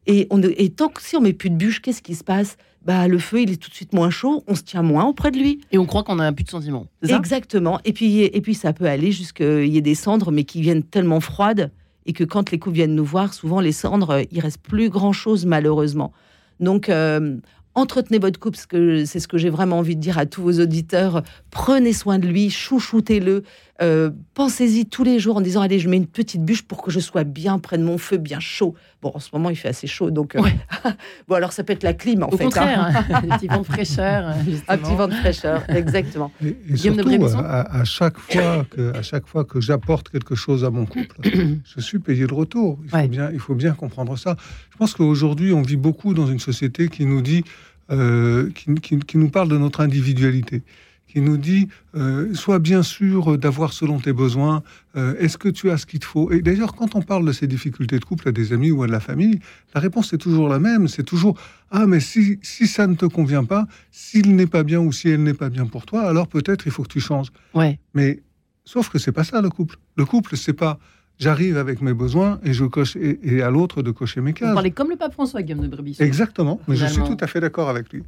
Et, 0.08 0.26
on, 0.32 0.42
et 0.42 0.70
tant 0.70 0.88
que 0.88 1.02
si 1.02 1.16
on 1.16 1.22
met 1.22 1.34
plus 1.34 1.52
de 1.52 1.56
bûches, 1.56 1.82
qu'est-ce 1.82 2.02
qui 2.02 2.16
se 2.16 2.24
passe? 2.24 2.58
Bah, 2.84 3.08
le 3.08 3.20
feu, 3.20 3.42
il 3.42 3.52
est 3.52 3.58
tout 3.58 3.70
de 3.70 3.76
suite 3.76 3.94
moins 3.94 4.10
chaud, 4.10 4.44
on 4.48 4.56
se 4.56 4.64
tient 4.64 4.82
moins 4.82 5.06
auprès 5.06 5.30
de 5.30 5.38
lui. 5.38 5.60
Et 5.72 5.78
on 5.78 5.86
croit 5.86 6.04
qu'on 6.04 6.18
a 6.20 6.32
plus 6.32 6.46
de 6.46 6.50
sentiments. 6.50 6.88
Exactement. 7.08 7.80
Et 7.86 7.94
puis, 7.94 8.22
et 8.22 8.42
puis 8.42 8.56
ça 8.56 8.74
peut 8.74 8.86
aller 8.86 9.12
jusqu'il 9.12 9.68
y 9.68 9.78
ait 9.78 9.82
des 9.82 9.96
cendres, 9.96 10.32
mais 10.32 10.46
qui 10.46 10.62
viennent 10.62 10.84
tellement 10.84 11.20
froides, 11.20 11.72
et 12.06 12.14
que 12.14 12.24
quand 12.24 12.50
les 12.50 12.58
couples 12.58 12.78
viennent 12.78 12.96
nous 12.96 13.06
voir, 13.06 13.34
souvent 13.34 13.60
les 13.60 13.74
cendres, 13.74 14.22
il 14.32 14.40
reste 14.40 14.62
plus 14.62 14.90
grand-chose, 14.90 15.46
malheureusement. 15.46 16.14
Donc, 16.62 16.90
euh, 16.90 17.38
entretenez 17.77 18.19
votre 18.19 18.39
couple, 18.39 18.55
parce 18.57 18.65
que 18.65 19.05
c'est 19.05 19.19
ce 19.19 19.27
que 19.27 19.38
j'ai 19.38 19.50
vraiment 19.50 19.77
envie 19.79 19.96
de 19.96 20.01
dire 20.01 20.17
à 20.17 20.25
tous 20.25 20.41
vos 20.41 20.60
auditeurs. 20.60 21.24
Prenez 21.51 21.93
soin 21.93 22.19
de 22.19 22.27
lui, 22.27 22.50
chouchoutez-le. 22.50 23.43
euh, 23.81 24.10
Pensez-y 24.34 24.86
tous 24.88 25.03
les 25.03 25.19
jours 25.19 25.38
en 25.38 25.41
disant 25.41 25.62
Allez, 25.62 25.79
je 25.79 25.88
mets 25.89 25.98
une 25.98 26.07
petite 26.07 26.43
bûche 26.43 26.63
pour 26.63 26.81
que 26.81 26.91
je 26.91 27.00
sois 27.00 27.24
bien 27.24 27.60
près 27.60 27.77
de 27.77 27.84
mon 27.84 27.98
feu, 27.98 28.17
bien 28.17 28.39
chaud. 28.39 28.74
Bon, 29.01 29.12
en 29.13 29.19
ce 29.19 29.29
moment, 29.34 29.50
il 29.51 29.55
fait 29.55 29.67
assez 29.69 29.86
chaud, 29.88 30.10
donc. 30.12 30.36
euh, 30.36 30.41
Ouais. 30.41 30.55
bon, 31.27 31.36
alors 31.36 31.51
ça 31.53 31.63
peut 31.63 31.74
être 31.74 31.84
la 31.84 31.93
clim, 31.93 32.24
en 32.24 32.27
Au 32.29 32.38
fait. 32.38 32.46
contraire, 32.46 32.81
hein. 32.96 33.03
hein, 33.12 33.19
un 33.29 33.38
petit 33.38 33.48
vent 33.48 33.60
de 33.60 33.63
fraîcheur. 33.65 34.27
Un 34.67 34.77
petit 34.77 34.96
vent 34.96 35.07
de 35.07 35.13
fraîcheur, 35.13 35.63
exactement. 35.69 36.31
Et, 36.43 36.48
et 36.48 36.74
Guillaume 36.74 36.96
de 36.98 37.01
surtout, 37.03 37.17
Brébeson 37.17 37.39
à, 37.39 37.79
à 37.79 37.84
chaque 37.84 38.17
fois 38.17 38.65
que, 38.69 38.96
à 38.96 39.01
chaque 39.03 39.27
fois 39.27 39.43
que 39.46 39.62
j'apporte 39.62 40.10
quelque 40.10 40.34
chose 40.36 40.63
à 40.65 40.72
mon 40.72 40.86
couple, 40.86 41.15
je 41.75 41.79
suis 41.81 42.00
payé 42.00 42.25
de 42.25 42.34
retour. 42.34 42.79
Il 42.84 42.89
faut, 42.89 42.98
Ouais. 42.98 43.07
bien, 43.07 43.29
il 43.31 43.39
faut 43.39 43.53
bien 43.55 43.74
comprendre 43.74 44.17
ça. 44.17 44.36
Je 44.72 44.77
pense 44.77 44.93
qu'aujourd'hui, 44.96 45.53
on 45.53 45.62
vit 45.62 45.75
beaucoup 45.77 46.13
dans 46.15 46.25
une 46.27 46.39
société 46.39 46.88
qui 46.89 47.05
nous 47.05 47.22
dit, 47.22 47.43
euh, 47.91 48.50
qui, 48.51 48.74
qui- 48.75 49.00
qui 49.00 49.17
nous 49.17 49.29
parle 49.29 49.50
de 49.50 49.58
notre 49.58 49.82
individualité, 49.82 50.63
qui 51.08 51.22
nous 51.22 51.38
dit, 51.38 51.70
euh, 51.96 52.34
sois 52.34 52.60
bien 52.60 52.84
sûr 52.84 53.38
d'avoir 53.38 53.72
selon 53.72 54.00
tes 54.00 54.12
besoins. 54.13 54.62
euh, 54.98 55.15
Est-ce 55.20 55.38
que 55.38 55.48
tu 55.48 55.72
as 55.72 55.77
ce 55.77 55.86
qu'il 55.86 56.00
te 56.00 56.06
faut? 56.06 56.32
Et 56.32 56.41
d'ailleurs, 56.41 56.75
quand 56.75 56.96
on 56.96 57.01
parle 57.01 57.25
de 57.25 57.32
ces 57.32 57.48
difficultés 57.48 57.98
de 57.98 58.03
couple 58.06 58.27
à 58.27 58.32
des 58.34 58.51
amis 58.51 58.72
ou 58.72 58.84
à 58.84 58.88
de 58.88 58.91
la 58.91 59.00
famille, 59.00 59.39
la 59.74 59.79
réponse 59.79 60.12
est 60.12 60.17
toujours 60.17 60.50
la 60.50 60.60
même. 60.60 60.88
C'est 60.89 61.03
toujours 61.03 61.39
ah 61.72 61.86
mais 61.88 62.01
si 62.01 62.39
si 62.41 62.67
ça 62.67 62.88
ne 62.88 62.96
te 62.96 63.06
convient 63.06 63.46
pas, 63.46 63.67
s'il 63.91 64.36
n'est 64.36 64.48
pas 64.48 64.63
bien 64.63 64.79
ou 64.82 64.91
si 64.91 65.08
elle 65.10 65.24
n'est 65.24 65.34
pas 65.34 65.50
bien 65.50 65.65
pour 65.65 65.86
toi, 65.86 66.01
alors 66.03 66.27
peut-être 66.27 66.65
il 66.67 66.72
faut 66.74 66.84
que 66.84 66.89
tu 66.89 67.00
changes. 67.00 67.29
Ouais. 67.53 67.79
Mais 67.94 68.20
sauf 68.65 68.89
que 68.89 69.00
c'est 69.00 69.13
pas 69.13 69.24
ça 69.24 69.41
le 69.41 69.50
couple. 69.50 69.77
Le 69.96 70.03
couple, 70.06 70.36
c'est 70.36 70.53
pas 70.53 70.77
j'arrive 71.20 71.58
avec 71.58 71.82
mes 71.82 71.94
besoins 71.94 72.40
et 72.44 72.54
je 72.54 72.66
coche 72.66 72.96
et, 72.96 73.20
et 73.24 73.42
à 73.42 73.50
l'autre 73.50 73.82
de 73.82 73.92
cocher 73.92 74.22
mes 74.22 74.32
Vous 74.32 74.38
cases. 74.38 74.54
parlez 74.54 74.72
comme 74.72 74.90
le 74.90 74.96
pape 74.98 75.14
François, 75.14 75.42
Guillaume 75.42 75.62
de 75.62 75.68
Brebis. 75.68 75.98
Exactement. 76.00 76.60
Mais 76.68 76.76
je 76.76 76.86
suis 76.86 77.04
tout 77.04 77.18
à 77.20 77.28
fait 77.28 77.40
d'accord 77.40 77.70
avec 77.70 77.92
lui. 77.92 78.04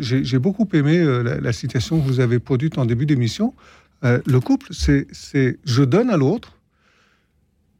J'ai 0.00 0.38
beaucoup 0.38 0.68
aimé 0.74 0.98
euh, 0.98 1.22
la, 1.22 1.40
la 1.40 1.52
citation 1.52 1.98
que 2.00 2.04
vous 2.06 2.20
avez 2.20 2.38
produite 2.38 2.76
en 2.78 2.84
début 2.84 3.06
d'émission. 3.06 3.54
Euh, 4.04 4.20
le 4.26 4.40
couple, 4.40 4.66
c'est 4.72 5.06
je 5.64 5.82
donne 5.82 6.10
à 6.10 6.16
l'autre 6.16 6.56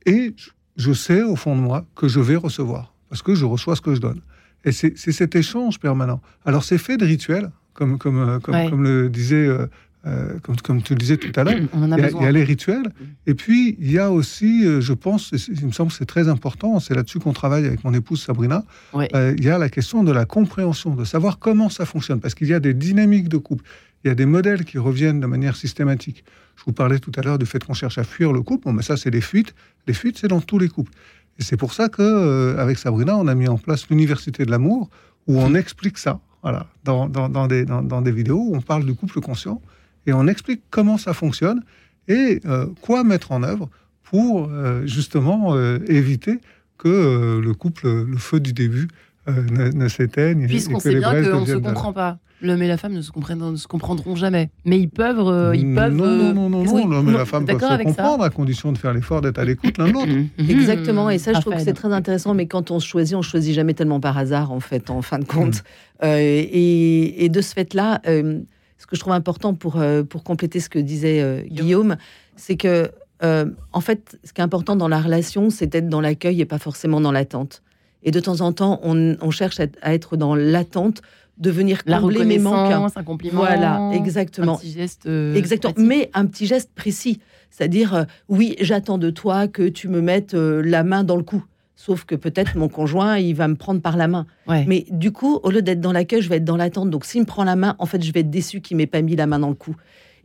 et 0.07 0.35
je, 0.37 0.51
je 0.77 0.93
sais 0.93 1.23
au 1.23 1.37
fond 1.37 1.57
de 1.57 1.61
moi 1.61 1.85
que 1.95 2.09
je 2.09 2.21
vais 2.21 2.37
recevoir 2.37 2.95
parce 3.09 3.23
que 3.23 3.35
je 3.35 3.45
reçois 3.45 3.77
ce 3.77 3.81
que 3.81 3.95
je 3.95 4.01
donne. 4.01 4.21
Et 4.65 4.73
c'est 4.73 4.95
cet 4.97 5.35
échange 5.37 5.81
permanent. 5.81 6.21
Alors 6.45 6.65
c'est 6.65 6.77
fait 6.79 6.97
de 6.99 7.07
rituels, 7.07 7.51
comme 7.73 7.99
comme 7.99 8.19
euh, 8.19 8.39
comme, 8.39 8.55
Ouais. 8.55 8.69
comme 8.69 8.83
le 8.85 9.09
disait 9.09 9.47
euh, 9.47 9.67
euh, 10.07 10.39
comme, 10.43 10.57
comme 10.57 10.83
tu 10.83 10.95
le 10.95 10.99
disais 10.99 11.19
tout 11.19 11.39
à 11.39 11.45
l'heure. 11.45 11.55
Il 11.59 11.89
y, 11.89 12.25
a, 12.25 12.31
y 12.31 12.33
les 12.33 12.43
rituels, 12.45 12.91
et 13.27 13.35
puis 13.35 13.77
il 13.79 13.93
y 13.93 13.99
a 13.99 14.11
aussi, 14.11 14.65
euh, 14.65 14.81
je 14.81 14.95
pense, 14.95 15.31
il 15.49 15.67
me 15.67 15.73
semble 15.73 15.91
que 15.91 15.97
c'est 15.99 16.07
très 16.07 16.29
important, 16.29 16.81
c'est 16.81 16.95
là-dessus 16.95 17.19
qu'on 17.19 17.35
travaille 17.35 17.67
avec 17.67 17.85
mon 17.85 17.93
épouse 17.93 18.23
Sabrina, 18.23 18.65
euh, 18.95 19.35
il 19.37 19.45
y 19.45 19.51
a 19.51 19.59
la 19.59 19.69
question 19.69 20.03
de 20.03 20.11
la 20.11 20.25
compréhension, 20.25 20.95
de 20.95 21.05
savoir 21.05 21.39
comment 21.39 21.69
ça 21.69 21.85
fonctionne, 21.85 22.19
parce 22.19 22.35
qu'il 22.35 22.49
y 22.49 22.55
a 22.55 22.61
des 22.61 22.73
dynamiques 22.73 23.29
de 23.29 23.37
couple, 23.37 23.65
il 24.03 24.09
y 24.09 24.11
a 24.11 24.15
des 24.15 24.25
modèles 24.25 24.65
qui 24.65 24.79
reviennent 24.79 25.21
de 25.21 25.27
manière 25.27 25.55
systématique. 25.55 26.25
Je 26.57 26.65
vous 26.65 26.73
parlais 26.73 26.99
tout 26.99 27.13
à 27.17 27.21
l'heure 27.21 27.39
du 27.39 27.45
fait 27.45 27.63
qu'on 27.63 27.75
cherche 27.75 27.99
à 27.99 28.05
fuir 28.05 28.33
le 28.33 28.41
couple, 28.41 28.65
bon, 28.65 28.73
mais 28.73 28.83
ça 28.83 28.97
c'est 28.97 29.11
les 29.11 29.21
fuites, 29.21 29.55
les 29.87 29.93
fuites 29.93 30.17
c'est 30.17 30.29
dans 30.29 30.41
tous 30.41 30.59
les 30.59 30.69
couples. 30.69 30.93
Et 31.39 31.43
c'est 31.43 31.59
pour 31.59 31.75
ça 31.75 31.91
que 31.91 32.57
avec 32.59 32.79
Sabrina, 32.79 33.17
on 33.17 33.29
a 33.29 33.35
mis 33.35 33.49
en 33.49 33.59
place 33.59 33.89
l'université 33.91 34.47
de 34.47 34.51
l'amour, 34.51 34.89
où 35.27 35.39
on 35.39 35.55
explique 35.55 35.99
ça, 35.99 36.21
voilà, 36.43 36.67
dans, 36.85 37.07
dans, 37.07 37.29
dans 37.29 37.47
des, 37.47 37.67
dans, 37.67 37.83
dans 37.83 38.01
des 38.01 38.13
vidéos 38.13 38.43
où 38.49 38.57
on 38.57 38.63
parle 38.63 38.87
du 38.87 38.95
couple 38.95 39.21
conscient, 39.21 39.61
et 40.07 40.13
on 40.13 40.27
explique 40.27 40.63
comment 40.71 40.99
ça 40.99 41.13
fonctionne 41.13 41.63
et 42.09 42.41
euh, 42.47 42.67
quoi 42.81 43.05
mettre 43.05 43.33
en 43.33 43.43
œuvre 43.43 43.69
pour 44.03 44.49
euh, 44.51 44.85
justement 44.87 45.55
euh, 45.55 45.79
éviter 45.87 46.39
que 46.79 46.89
euh, 46.89 47.41
le 47.41 47.55
couple, 47.55 47.87
le 47.87 48.17
feu 48.17 48.41
du 48.41 48.53
début, 48.53 48.89
euh, 49.29 49.33
ne, 49.53 49.71
ne 49.71 49.89
s'éteigne. 49.89 50.47
Puisqu'on 50.49 50.79
que 50.79 50.83
sait 50.83 50.95
bien 50.99 51.23
qu'on 51.23 51.41
ne 51.43 51.47
se 51.47 51.55
comprend 51.57 51.93
pas. 51.93 52.19
L'homme 52.43 52.63
et 52.63 52.69
la 52.69 52.79
femme 52.79 52.95
ne 52.95 53.03
se, 53.03 53.11
comprennent- 53.11 53.51
ne 53.53 53.57
se 53.57 53.69
comprendront 53.69 54.17
jamais. 54.17 54.49
Mais 54.65 54.81
ils 54.81 54.89
peuvent. 54.89 55.19
euh, 55.29 55.55
ils 55.55 55.75
peuvent 55.75 55.93
non, 55.95 56.33
non, 56.33 56.49
non, 56.49 56.65
non, 56.65 56.89
l'homme 56.89 57.11
et 57.11 57.13
la 57.13 57.27
femme 57.27 57.45
peuvent 57.45 57.61
se 57.61 57.65
avec 57.67 57.87
ça 57.89 57.95
comprendre 57.97 58.25
à 58.25 58.31
condition 58.31 58.73
de 58.73 58.79
faire 58.79 58.95
l'effort 58.95 59.21
d'être 59.21 59.39
à 59.39 59.45
l'écoute 59.45 59.77
l'un 59.77 59.89
de 59.89 59.93
l'autre. 59.93 60.11
Exactement, 60.49 61.11
et 61.11 61.19
ça, 61.19 61.35
je 61.35 61.41
trouve 61.41 61.53
que 61.53 61.59
Raphaël. 61.59 61.75
c'est 61.77 61.81
très 61.81 61.93
intéressant. 61.93 62.33
Mais 62.33 62.47
quand 62.47 62.71
on 62.71 62.81
se 62.81 62.87
choisit, 62.87 63.15
on 63.15 63.21
choisit 63.21 63.55
jamais 63.55 63.75
tellement 63.75 64.01
par 64.01 64.17
hasard, 64.17 64.53
en 64.53 64.61
fait, 64.61 64.89
en 64.89 65.03
fin 65.03 65.19
de 65.19 65.27
compte. 65.27 65.63
Euh, 66.03 66.17
et, 66.19 67.27
et 67.27 67.29
de 67.29 67.41
ce 67.43 67.53
fait-là, 67.53 68.01
euh, 68.07 68.41
ce 68.81 68.87
que 68.87 68.97
je 68.97 69.01
trouve 69.01 69.13
important 69.13 69.55
pour 69.55 69.77
euh, 69.79 70.03
pour 70.03 70.25
compléter 70.25 70.59
ce 70.59 70.69
que 70.69 70.79
disait 70.81 71.21
euh, 71.21 71.43
Guillaume, 71.43 71.97
c'est 72.35 72.57
que 72.57 72.91
euh, 73.23 73.45
en 73.73 73.81
fait, 73.81 74.19
ce 74.25 74.33
qui 74.33 74.41
est 74.41 74.45
important 74.45 74.75
dans 74.75 74.89
la 74.89 75.01
relation, 75.01 75.51
c'est 75.51 75.67
d'être 75.67 75.89
dans 75.89 76.01
l'accueil 76.01 76.41
et 76.41 76.47
pas 76.47 76.59
forcément 76.59 77.01
dans 77.01 77.13
l'attente. 77.13 77.63
Et 78.03 78.11
de 78.11 78.19
temps 78.19 78.41
en 78.41 78.53
temps, 78.53 78.81
on, 78.83 79.17
on 79.21 79.31
cherche 79.31 79.61
à, 79.61 79.93
être 79.93 80.17
dans 80.17 80.35
l'attente, 80.35 81.03
de 81.37 81.51
venir 81.51 81.85
combler 81.85 82.25
mes 82.25 82.39
manques. 82.39 82.93
un 82.95 83.03
compliment. 83.03 83.41
Voilà, 83.41 83.91
exactement. 83.95 84.55
Un 84.55 84.59
petit 84.59 84.73
geste. 84.73 85.07
euh, 85.07 85.35
Exactement, 85.35 85.73
pratique. 85.73 85.89
mais 85.89 86.11
un 86.15 86.27
petit 86.27 86.47
geste 86.47 86.71
précis. 86.75 87.21
C'est-à-dire, 87.51 87.95
euh, 87.95 88.05
oui, 88.29 88.57
j'attends 88.61 88.99
de 88.99 89.11
toi 89.11 89.49
que 89.49 89.69
tu 89.69 89.89
me 89.89 90.01
mettes 90.01 90.35
euh, 90.35 90.63
la 90.63 90.85
main 90.85 91.03
dans 91.03 91.17
le 91.17 91.23
cou. 91.23 91.43
Sauf 91.83 92.05
que 92.05 92.15
peut-être 92.15 92.59
mon 92.59 92.69
conjoint, 92.69 93.17
il 93.17 93.35
va 93.35 93.49
me 93.49 93.55
prendre 93.55 93.81
par 93.81 93.97
la 93.97 94.07
main. 94.07 94.27
Ouais. 94.47 94.67
Mais 94.69 94.85
du 94.91 95.13
coup, 95.13 95.41
au 95.43 95.51
lieu 95.51 95.63
d'être 95.63 95.81
dans 95.81 95.93
l'accueil, 95.93 96.21
je 96.21 96.29
vais 96.29 96.37
être 96.37 96.45
dans 96.45 96.59
l'attente. 96.59 96.91
Donc 96.91 97.07
s'il 97.07 97.23
me 97.23 97.27
prend 97.27 97.43
la 97.43 97.57
main, 97.57 97.75
en 97.79 97.87
fait, 97.87 98.05
je 98.05 98.13
vais 98.13 98.21
être 98.21 98.29
déçu 98.29 98.61
qu'il 98.61 98.77
m'ait 98.77 98.87
pas 98.87 99.01
mis 99.01 99.17
la 99.17 99.27
main 99.27 99.39
dans 99.39 99.49
le 99.49 99.55
cou. 99.55 99.75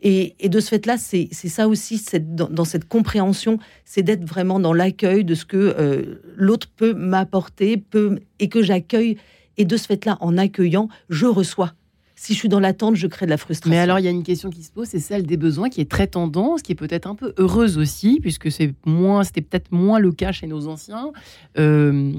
Et, 0.02 0.36
et 0.42 0.50
de 0.50 0.60
ce 0.60 0.68
fait-là, 0.68 0.98
c'est 0.98 1.30
ça 1.32 1.70
aussi, 1.70 2.04
dans, 2.20 2.50
dans 2.50 2.66
cette 2.66 2.90
compréhension, 2.90 3.58
c'est 3.86 4.04
d'être 4.04 4.26
vraiment 4.26 4.60
dans 4.60 4.74
l'accueil 4.74 5.24
de 5.24 5.34
ce 5.34 5.46
que 5.46 5.56
euh, 5.80 6.22
l'autre 6.36 6.68
peut 6.76 6.94
m'apporter, 6.94 7.78
peut 7.78 8.20
et 8.40 8.50
que 8.50 8.62
j'accueille. 8.62 9.16
Et 9.56 9.64
de 9.64 9.78
ce 9.78 9.86
fait-là, 9.88 10.18
en 10.20 10.38
accueillant, 10.38 10.90
je 11.08 11.26
reçois. 11.26 11.72
Si 12.16 12.34
je 12.34 12.40
suis 12.40 12.50
dans 12.50 12.60
l'attente, 12.62 12.96
je 12.96 13.08
crée 13.08 13.26
de 13.26 13.32
la 13.32 13.38
frustration. 13.38 13.70
Mais 13.70 13.80
alors, 13.80 14.00
il 14.00 14.06
y 14.06 14.08
a 14.08 14.12
une 14.12 14.24
question 14.24 14.50
qui 14.50 14.64
se 14.64 14.72
pose, 14.72 14.88
c'est 14.88 15.00
celle 15.00 15.26
des 15.26 15.38
besoins, 15.38 15.70
qui 15.70 15.82
est 15.82 15.90
très 15.90 16.08
tendance, 16.08 16.62
qui 16.62 16.72
est 16.72 16.76
peut-être 16.76 17.08
un 17.08 17.16
peu 17.16 17.34
heureuse 17.38 17.78
aussi, 17.78 18.20
puisque 18.22 18.50
c'est 18.52 18.74
moins, 18.86 19.24
c'était 19.24 19.42
peut-être 19.42 19.72
moins 19.72 20.00
le 20.00 20.12
cas 20.12 20.32
chez 20.32 20.48
nos 20.48 20.68
anciens. 20.68 21.12
Euh, 21.58 22.14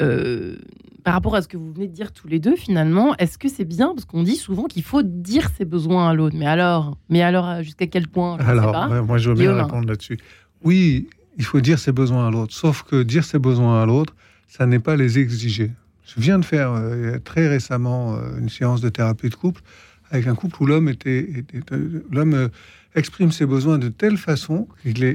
euh, 0.00 0.56
par 1.02 1.14
rapport 1.14 1.34
à 1.34 1.42
ce 1.42 1.48
que 1.48 1.56
vous 1.56 1.72
venez 1.72 1.86
de 1.88 1.92
dire 1.92 2.12
tous 2.12 2.28
les 2.28 2.38
deux, 2.38 2.56
finalement, 2.56 3.14
est-ce 3.16 3.36
que 3.36 3.48
c'est 3.48 3.64
bien? 3.64 3.92
Parce 3.94 4.04
qu'on 4.04 4.22
dit 4.22 4.36
souvent 4.36 4.64
qu'il 4.64 4.82
faut 4.82 5.02
dire 5.02 5.50
ses 5.50 5.64
besoins 5.64 6.08
à 6.08 6.14
l'autre. 6.14 6.36
Mais 6.38 6.46
alors, 6.46 6.96
mais 7.08 7.22
alors 7.22 7.62
jusqu'à 7.62 7.86
quel 7.86 8.08
point? 8.08 8.36
Je 8.38 8.42
ne 8.42 8.46
sais 8.46 8.52
Alors, 8.52 8.72
pas. 8.72 9.02
moi, 9.02 9.18
je 9.18 9.30
veux 9.30 9.36
bien 9.36 9.54
répondre 9.54 9.86
là-dessus. 9.86 10.18
Oui, 10.62 11.08
il 11.36 11.44
faut 11.44 11.60
dire 11.60 11.78
ses 11.78 11.92
besoins 11.92 12.26
à 12.28 12.30
l'autre. 12.30 12.54
Sauf 12.54 12.82
que 12.84 13.02
dire 13.02 13.24
ses 13.24 13.38
besoins 13.38 13.82
à 13.82 13.86
l'autre, 13.86 14.14
ça 14.48 14.66
n'est 14.66 14.78
pas 14.78 14.96
les 14.96 15.18
exiger. 15.18 15.72
Je 16.06 16.20
viens 16.20 16.38
de 16.38 16.44
faire 16.44 16.72
euh, 16.72 17.18
très 17.18 17.48
récemment 17.48 18.14
euh, 18.16 18.38
une 18.38 18.48
séance 18.48 18.80
de 18.80 18.88
thérapie 18.88 19.28
de 19.30 19.34
couple 19.34 19.62
avec 20.10 20.26
un 20.26 20.34
couple 20.34 20.62
où 20.62 20.66
l'homme 20.66 20.88
était, 20.88 21.18
était- 21.20 21.62
euh, 21.72 22.04
l'homme 22.10 22.50
exprime 22.94 23.32
ses 23.32 23.46
besoins 23.46 23.78
de 23.78 23.88
telle 23.88 24.16
façon 24.18 24.68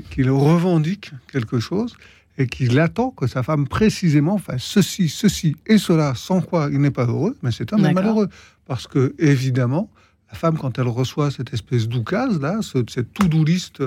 qu'il 0.09 0.29
revendique 0.31 1.11
quelque 1.31 1.59
chose 1.59 1.95
et 2.37 2.47
qu'il 2.47 2.79
attend 2.79 3.11
que 3.11 3.27
sa 3.27 3.43
femme 3.43 3.67
précisément 3.67 4.37
fasse 4.37 4.63
ceci, 4.63 5.09
ceci 5.09 5.55
et 5.67 5.77
cela, 5.77 6.13
sans 6.15 6.41
quoi 6.41 6.69
il 6.71 6.79
n'est 6.81 6.91
pas 6.91 7.05
heureux. 7.05 7.37
Mais 7.43 7.51
cet 7.51 7.71
homme 7.71 7.79
est 7.91 7.93
malheureux 8.01 8.29
parce 8.65 8.87
que 8.87 9.13
évidemment, 9.19 9.89
la 10.31 10.37
femme 10.37 10.57
quand 10.57 10.77
elle 10.79 10.87
reçoit 10.87 11.31
cette 11.31 11.53
espèce 11.53 11.87
d'oukase 11.87 12.39
là, 12.41 12.59
ce- 12.61 12.83
cette 12.89 13.13
to-do 13.13 13.43
list 13.43 13.77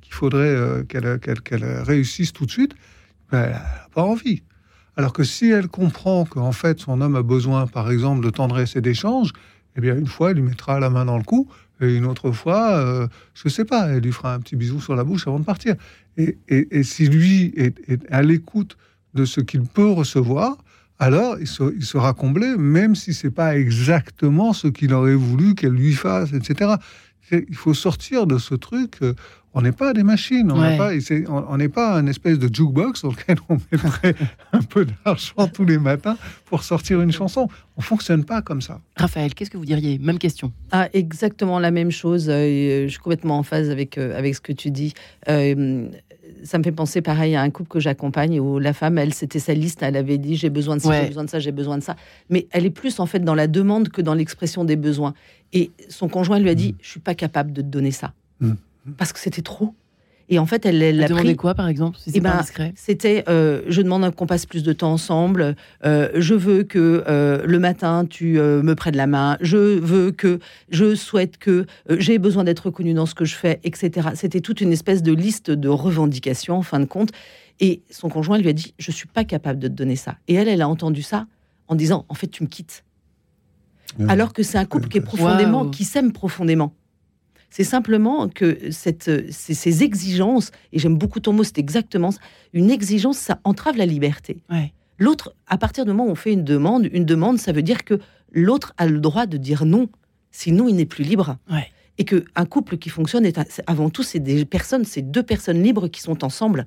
qu'il 0.00 0.12
faudrait 0.14 0.54
euh, 0.54 0.82
qu'elle 0.84 1.64
réussisse 1.82 2.32
tout 2.32 2.46
de 2.46 2.50
suite, 2.50 2.72
ben, 3.30 3.42
elle 3.44 3.50
n'a 3.52 3.88
pas 3.94 4.02
envie. 4.02 4.42
Alors 4.96 5.12
que 5.12 5.24
si 5.24 5.50
elle 5.50 5.68
comprend 5.68 6.24
qu'en 6.24 6.52
fait 6.52 6.80
son 6.80 7.00
homme 7.00 7.16
a 7.16 7.22
besoin, 7.22 7.66
par 7.66 7.90
exemple, 7.90 8.24
de 8.24 8.30
tendresse 8.30 8.76
et 8.76 8.80
d'échange, 8.80 9.32
eh 9.76 9.80
bien 9.80 9.96
une 9.96 10.06
fois 10.06 10.30
elle 10.30 10.36
lui 10.36 10.42
mettra 10.42 10.78
la 10.78 10.90
main 10.90 11.04
dans 11.04 11.18
le 11.18 11.24
cou, 11.24 11.48
et 11.80 11.96
une 11.96 12.06
autre 12.06 12.30
fois, 12.30 12.76
euh, 12.76 13.08
je 13.34 13.48
sais 13.48 13.64
pas, 13.64 13.88
elle 13.88 14.02
lui 14.02 14.12
fera 14.12 14.34
un 14.34 14.40
petit 14.40 14.56
bisou 14.56 14.80
sur 14.80 14.94
la 14.94 15.02
bouche 15.02 15.26
avant 15.26 15.40
de 15.40 15.44
partir. 15.44 15.74
Et, 16.16 16.82
si 16.84 17.08
lui 17.08 17.52
est, 17.56 17.76
à 18.10 18.22
l'écoute 18.22 18.76
de 19.14 19.24
ce 19.24 19.40
qu'il 19.40 19.62
peut 19.62 19.90
recevoir, 19.90 20.56
alors 21.00 21.36
il, 21.40 21.48
il 21.76 21.84
sera 21.84 22.12
comblé, 22.12 22.56
même 22.56 22.94
si 22.94 23.12
c'est 23.12 23.32
pas 23.32 23.58
exactement 23.58 24.52
ce 24.52 24.68
qu'il 24.68 24.94
aurait 24.94 25.16
voulu 25.16 25.56
qu'elle 25.56 25.72
lui 25.72 25.94
fasse, 25.94 26.32
etc. 26.32 26.74
Il 27.32 27.56
faut 27.56 27.74
sortir 27.74 28.28
de 28.28 28.38
ce 28.38 28.54
truc. 28.54 29.00
Euh, 29.54 29.58
on 29.58 29.62
n'est 29.62 29.72
pas 29.72 29.92
des 29.92 30.02
machines, 30.02 30.50
on 30.50 31.56
n'est 31.56 31.68
pas, 31.68 31.94
un 31.94 32.06
espèce 32.06 32.38
de 32.38 32.52
jukebox 32.52 33.00
sur 33.00 33.10
lequel 33.10 33.36
on 33.48 33.58
mettrait 33.70 34.14
un 34.52 34.62
peu 34.62 34.84
d'argent 34.84 35.48
tous 35.52 35.64
les 35.64 35.78
matins 35.78 36.16
pour 36.46 36.62
sortir 36.62 37.00
une 37.00 37.12
chanson. 37.12 37.48
On 37.76 37.80
fonctionne 37.80 38.24
pas 38.24 38.42
comme 38.42 38.60
ça. 38.60 38.80
Raphaël, 38.96 39.34
qu'est-ce 39.34 39.50
que 39.50 39.56
vous 39.56 39.64
diriez? 39.64 39.98
Même 39.98 40.18
question. 40.18 40.52
Ah, 40.70 40.88
exactement 40.92 41.58
la 41.58 41.70
même 41.70 41.90
chose. 41.90 42.26
Euh, 42.28 42.84
je 42.84 42.88
suis 42.88 42.98
complètement 42.98 43.38
en 43.38 43.42
phase 43.42 43.70
avec, 43.70 43.98
euh, 43.98 44.16
avec 44.18 44.34
ce 44.34 44.40
que 44.40 44.52
tu 44.52 44.70
dis. 44.70 44.92
Euh, 45.28 45.88
ça 46.42 46.58
me 46.58 46.62
fait 46.62 46.72
penser 46.72 47.00
pareil 47.00 47.36
à 47.36 47.42
un 47.42 47.50
couple 47.50 47.68
que 47.70 47.80
j'accompagne 47.80 48.38
où 48.40 48.58
la 48.58 48.72
femme, 48.72 48.98
elle, 48.98 49.14
c'était 49.14 49.38
sa 49.38 49.54
liste, 49.54 49.82
elle 49.82 49.96
avait 49.96 50.18
dit 50.18 50.36
j'ai 50.36 50.50
besoin 50.50 50.76
de 50.76 50.82
ça, 50.82 51.00
j'ai 51.00 51.08
besoin 51.08 51.24
de 51.24 51.30
ça, 51.30 51.38
j'ai 51.38 51.52
besoin 51.52 51.78
de 51.78 51.82
ça. 51.82 51.96
Mais 52.28 52.46
elle 52.50 52.66
est 52.66 52.70
plus 52.70 53.00
en 53.00 53.06
fait 53.06 53.20
dans 53.20 53.34
la 53.34 53.46
demande 53.46 53.88
que 53.88 54.02
dans 54.02 54.14
l'expression 54.14 54.64
des 54.64 54.76
besoins. 54.76 55.14
Et 55.52 55.70
son 55.88 56.08
conjoint 56.08 56.38
lui 56.38 56.50
a 56.50 56.54
dit 56.54 56.72
mm. 56.72 56.76
je 56.82 56.90
suis 56.90 57.00
pas 57.00 57.14
capable 57.14 57.52
de 57.52 57.62
te 57.62 57.66
donner 57.66 57.92
ça. 57.92 58.12
Mm 58.40 58.52
parce 58.96 59.12
que 59.12 59.18
c'était 59.18 59.42
trop. 59.42 59.74
Et 60.30 60.38
en 60.38 60.46
fait, 60.46 60.64
elle 60.64 60.78
l'a 60.96 61.06
demandé 61.06 61.36
quoi, 61.36 61.54
par 61.54 61.68
exemple 61.68 61.98
si 61.98 62.10
eh 62.14 62.20
ben, 62.20 62.40
C'était, 62.76 63.24
euh, 63.28 63.62
je 63.68 63.82
demande 63.82 64.14
qu'on 64.14 64.26
passe 64.26 64.46
plus 64.46 64.62
de 64.62 64.72
temps 64.72 64.92
ensemble. 64.92 65.54
Euh, 65.84 66.08
je 66.14 66.34
veux 66.34 66.62
que 66.62 67.04
euh, 67.06 67.44
le 67.44 67.58
matin, 67.58 68.06
tu 68.08 68.38
me 68.38 68.74
prennes 68.74 68.96
la 68.96 69.06
main. 69.06 69.36
Je 69.40 69.56
veux 69.56 70.12
que, 70.12 70.38
je 70.70 70.94
souhaite 70.94 71.36
que, 71.36 71.66
j'ai 71.90 72.18
besoin 72.18 72.44
d'être 72.44 72.66
reconnue 72.66 72.94
dans 72.94 73.06
ce 73.06 73.14
que 73.14 73.26
je 73.26 73.34
fais, 73.34 73.60
etc. 73.64 74.08
C'était 74.14 74.40
toute 74.40 74.60
une 74.60 74.72
espèce 74.72 75.02
de 75.02 75.12
liste 75.12 75.50
de 75.50 75.68
revendications, 75.68 76.56
en 76.56 76.62
fin 76.62 76.80
de 76.80 76.86
compte. 76.86 77.10
Et 77.60 77.82
son 77.90 78.08
conjoint 78.08 78.38
lui 78.38 78.48
a 78.48 78.52
dit, 78.52 78.74
je 78.78 78.90
suis 78.90 79.06
pas 79.06 79.24
capable 79.24 79.58
de 79.58 79.68
te 79.68 79.74
donner 79.74 79.96
ça. 79.96 80.16
Et 80.26 80.34
elle, 80.34 80.48
elle 80.48 80.62
a 80.62 80.68
entendu 80.68 81.02
ça 81.02 81.26
en 81.68 81.74
disant, 81.74 82.06
en 82.08 82.14
fait, 82.14 82.28
tu 82.28 82.42
me 82.42 82.48
quittes. 82.48 82.84
Alors 84.08 84.32
que 84.32 84.42
c'est 84.42 84.58
un 84.58 84.64
couple 84.64 84.88
qui 84.88 84.98
est 84.98 85.02
profondément, 85.02 85.68
qui 85.68 85.84
s'aime 85.84 86.12
profondément. 86.12 86.74
C'est 87.56 87.62
simplement 87.62 88.28
que 88.28 88.72
cette, 88.72 89.30
ces, 89.30 89.84
exigences, 89.84 90.50
et 90.72 90.80
j'aime 90.80 90.98
beaucoup 90.98 91.20
ton 91.20 91.32
mot, 91.32 91.44
c'est 91.44 91.58
exactement 91.58 92.10
ça, 92.10 92.18
une 92.52 92.68
exigence, 92.68 93.16
ça 93.16 93.38
entrave 93.44 93.76
la 93.76 93.86
liberté. 93.86 94.38
L'autre, 94.98 95.36
à 95.46 95.56
partir 95.56 95.84
du 95.84 95.92
moment 95.92 96.08
où 96.08 96.10
on 96.10 96.16
fait 96.16 96.32
une 96.32 96.42
demande, 96.42 96.88
une 96.92 97.04
demande, 97.04 97.38
ça 97.38 97.52
veut 97.52 97.62
dire 97.62 97.84
que 97.84 98.00
l'autre 98.32 98.74
a 98.76 98.86
le 98.86 98.98
droit 98.98 99.26
de 99.26 99.36
dire 99.36 99.66
non, 99.66 99.88
sinon 100.32 100.66
il 100.66 100.74
n'est 100.74 100.84
plus 100.84 101.04
libre. 101.04 101.36
Et 101.96 102.04
qu'un 102.04 102.44
couple 102.44 102.76
qui 102.76 102.88
fonctionne, 102.88 103.24
est 103.24 103.38
avant 103.68 103.88
tout, 103.88 104.02
c'est 104.02 104.18
des 104.18 104.44
personnes, 104.44 104.84
c'est 104.84 105.02
deux 105.02 105.22
personnes 105.22 105.62
libres 105.62 105.86
qui 105.86 106.00
sont 106.00 106.24
ensemble. 106.24 106.66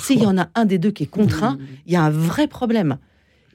S'il 0.00 0.22
y 0.22 0.26
en 0.26 0.38
a 0.38 0.50
un 0.54 0.66
des 0.66 0.78
deux 0.78 0.92
qui 0.92 1.02
est 1.02 1.10
contraint, 1.10 1.58
il 1.84 1.94
y 1.94 1.96
a 1.96 2.02
un 2.04 2.10
vrai 2.10 2.46
problème. 2.46 2.98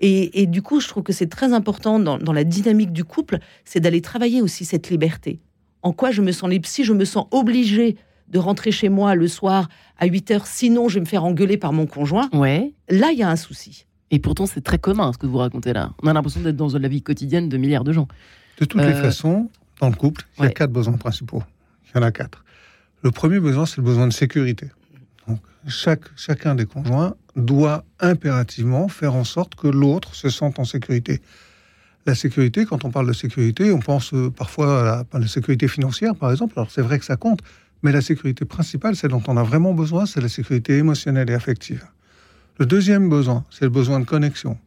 Et, 0.02 0.46
du 0.48 0.62
coup, 0.62 0.82
je 0.82 0.90
trouve 0.90 1.04
que 1.04 1.14
c'est 1.14 1.30
très 1.30 1.54
important 1.54 1.98
dans 1.98 2.34
la 2.34 2.44
dynamique 2.44 2.92
du 2.92 3.06
couple, 3.06 3.40
c'est 3.64 3.80
d'aller 3.80 4.02
travailler 4.02 4.42
aussi 4.42 4.66
cette 4.66 4.90
liberté 4.90 5.40
en 5.82 5.92
quoi 5.92 6.12
je 6.12 6.22
me 6.22 6.32
sens 6.32 6.50
libre. 6.50 6.68
Si 6.68 6.84
je 6.84 6.94
me 6.94 7.06
sens 7.06 7.28
obligée 7.32 7.98
de 8.30 8.40
rentrer 8.40 8.72
chez 8.72 8.90
moi 8.90 9.16
le 9.16 9.28
soir 9.28 9.70
à 9.98 10.06
8 10.06 10.32
heures, 10.32 10.48
sinon 10.48 10.90
je 10.90 10.96
vais 10.96 11.02
me 11.02 11.06
faire 11.06 11.24
engueuler 11.24 11.58
par 11.58 11.74
mon 11.74 11.86
conjoint, 11.86 12.30
ouais. 12.34 12.74
là, 12.90 13.12
il 13.12 13.20
y 13.20 13.24
a 13.24 13.30
un 13.30 13.36
souci. 13.36 13.86
Et 14.12 14.20
pourtant, 14.20 14.46
c'est 14.46 14.62
très 14.62 14.78
commun 14.78 15.12
ce 15.14 15.18
que 15.18 15.26
vous 15.26 15.38
racontez 15.38 15.74
là. 15.74 15.92
On 16.02 16.08
a 16.08 16.14
l'impression 16.14 16.42
d'être 16.42 16.56
dans 16.56 16.78
la 16.78 16.88
vie 16.88 17.02
quotidienne 17.02 17.50
de 17.50 17.58
milliards 17.58 17.84
de 17.84 17.92
gens. 17.92 18.08
De 18.60 18.66
toutes 18.66 18.82
les 18.82 18.88
euh, 18.88 19.02
façons, 19.02 19.50
dans 19.82 19.90
le 19.90 19.96
couple, 19.96 20.26
il 20.38 20.44
y 20.44 20.48
a 20.48 20.52
quatre 20.52 20.72
besoins 20.72 20.98
principaux. 20.98 21.44
Il 21.86 21.98
y 21.98 22.00
en 22.00 22.04
a 22.04 22.12
quatre. 22.12 22.44
Le 23.04 23.12
premier 23.12 23.40
besoin, 23.40 23.66
c'est 23.66 23.78
le 23.78 23.84
besoin 23.84 24.08
de 24.08 24.14
sécurité. 24.14 24.70
Donc, 25.28 25.40
chaque, 25.68 26.04
chacun 26.16 26.56
des 26.56 26.66
conjoints 26.66 27.16
doit 27.36 27.84
impérativement 28.00 28.88
faire 28.88 29.14
en 29.14 29.24
sorte 29.24 29.56
que 29.56 29.68
l'autre 29.68 30.16
se 30.16 30.30
sente 30.30 30.58
en 30.60 30.66
sécurité. 30.66 31.22
La 32.08 32.16
sécurité, 32.16 32.66
quand 32.66 32.86
on 32.86 32.90
parle 32.90 33.06
de 33.08 33.14
sécurité, 33.14 33.70
on 33.70 33.80
pense 33.80 34.14
euh, 34.14 34.30
parfois 34.30 35.06
à 35.12 35.20
la, 35.20 35.28
sécurité 35.28 35.68
financière, 35.68 36.16
par 36.16 36.32
exemple. 36.32 36.54
Alors 36.56 36.72
c'est 36.72 36.82
vrai 36.82 37.00
que 37.00 37.06
ça 37.06 37.18
compte, 37.18 37.42
mais 37.84 37.92
la 37.92 38.00
sécurité 38.00 38.46
principale, 38.46 38.96
celle 38.96 39.12
dont 39.12 39.22
on 39.28 39.36
a 39.36 39.44
vraiment 39.44 39.74
besoin, 39.74 40.06
c'est 40.06 40.22
la 40.22 40.30
sécurité 40.30 40.78
émotionnelle 40.78 41.30
et 41.30 41.34
affective. 41.34 41.86
Le 42.60 42.66
deuxième 42.66 43.10
besoin, 43.10 43.44
c'est 43.50 43.66
le 43.66 43.72
besoin 43.72 44.00
de 44.00 44.06
connexion. 44.06 44.58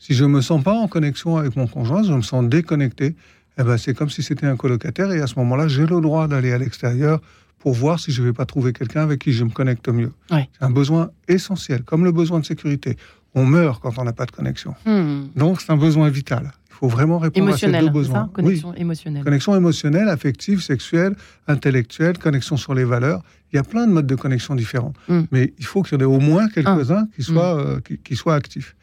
Si 0.00 0.12
je 0.12 0.24
ne 0.24 0.30
me 0.30 0.40
sens 0.40 0.60
pas 0.60 0.72
en 0.72 0.88
connexion 0.88 1.36
avec 1.36 1.54
mon 1.54 1.68
conjoint, 1.68 2.02
je 2.02 2.12
me 2.12 2.20
sens 2.20 2.44
déconnecté, 2.48 3.14
eh 3.58 3.62
ben 3.62 3.76
c'est 3.78 3.94
comme 3.94 4.10
si 4.10 4.24
c'était 4.24 4.46
un 4.46 4.56
colocataire 4.56 5.12
et 5.12 5.20
à 5.20 5.28
ce 5.28 5.36
moment-là, 5.36 5.68
j'ai 5.68 5.86
le 5.86 6.00
droit 6.00 6.26
d'aller 6.26 6.52
à 6.52 6.58
l'extérieur 6.58 7.20
pour 7.60 7.74
voir 7.74 8.00
si 8.00 8.10
je 8.10 8.22
ne 8.22 8.26
vais 8.26 8.32
pas 8.32 8.44
trouver 8.44 8.72
quelqu'un 8.72 9.02
avec 9.02 9.20
qui 9.20 9.32
je 9.32 9.44
me 9.44 9.50
connecte 9.50 9.88
mieux. 9.88 10.12
C'est 10.30 10.64
un 10.64 10.70
besoin 10.70 11.12
essentiel, 11.28 11.84
comme 11.84 12.04
le 12.04 12.10
besoin 12.10 12.40
de 12.40 12.44
sécurité. 12.44 12.96
On 13.36 13.46
meurt 13.46 13.80
quand 13.80 13.98
on 13.98 14.04
n'a 14.04 14.12
pas 14.12 14.26
de 14.26 14.32
connexion. 14.32 14.74
Hmm. 14.84 15.26
Donc 15.36 15.60
c'est 15.60 15.70
un 15.70 15.76
besoin 15.76 16.08
vital 16.08 16.50
faut 16.78 16.88
vraiment 16.88 17.18
répondre 17.18 17.52
à 17.52 17.56
ces 17.56 17.72
deux 17.72 17.88
besoins. 17.88 18.30
connexion 18.32 18.72
émotionnelle. 18.74 19.24
Connexion 19.24 19.56
émotionnelle, 19.56 20.08
affective, 20.08 20.60
sexuelle, 20.60 21.16
intellectuelle, 21.48 22.18
connexion 22.18 22.56
sur 22.56 22.72
les 22.72 22.84
valeurs. 22.84 23.22
Il 23.52 23.56
y 23.56 23.58
a 23.58 23.64
plein 23.64 23.86
de 23.86 23.92
modes 23.92 24.06
de 24.06 24.14
connexion 24.14 24.54
différents. 24.54 24.92
Mm. 25.08 25.22
Mais 25.32 25.54
il 25.58 25.64
faut 25.64 25.82
qu'il 25.82 25.98
y 25.98 26.00
en 26.00 26.02
ait 26.02 26.16
au 26.16 26.20
moins 26.20 26.48
quelques-uns 26.48 27.08
qui, 27.16 27.22
soient, 27.22 27.56
mm. 27.56 27.66
euh, 27.66 27.96
qui, 28.04 28.14
soient 28.14 28.36
actifs. 28.36 28.76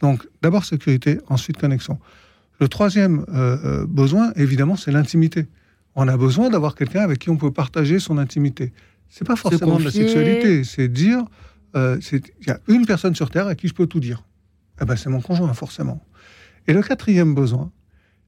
Donc, 0.00 0.26
d'abord 0.42 0.64
sécurité, 0.64 1.20
ensuite 1.28 1.56
connexion. 1.56 2.00
Le 2.58 2.66
troisième 2.68 3.24
euh, 3.32 3.58
euh, 3.64 3.86
besoin, 3.86 4.32
évidemment, 4.34 4.74
c'est 4.74 4.90
l'intimité. 4.90 5.46
On 5.94 6.08
a 6.08 6.16
besoin 6.16 6.50
d'avoir 6.50 6.74
quelqu'un 6.74 7.02
avec 7.02 7.20
qui 7.20 7.30
on 7.30 7.36
peut 7.36 7.52
partager 7.52 8.00
son 8.00 8.18
intimité. 8.18 8.72
C'est 9.08 9.26
pas 9.26 9.36
forcément 9.36 9.78
de 9.78 9.84
la 9.84 9.92
sexualité, 9.92 10.64
c'est 10.64 10.88
dire, 10.88 11.22
il 11.74 12.20
y 12.46 12.50
a 12.50 12.58
une 12.66 12.86
personne 12.86 13.14
sur 13.14 13.30
Terre 13.30 13.46
à 13.46 13.54
qui 13.54 13.68
je 13.68 13.74
peux 13.74 13.86
tout 13.86 14.00
dire. 14.00 14.24
Eh 14.80 14.84
ben, 14.84 14.96
c'est 14.96 15.10
mon 15.10 15.20
conjoint, 15.20 15.52
forcément. 15.54 16.02
Et 16.68 16.72
le 16.72 16.82
quatrième 16.82 17.34
besoin, 17.34 17.70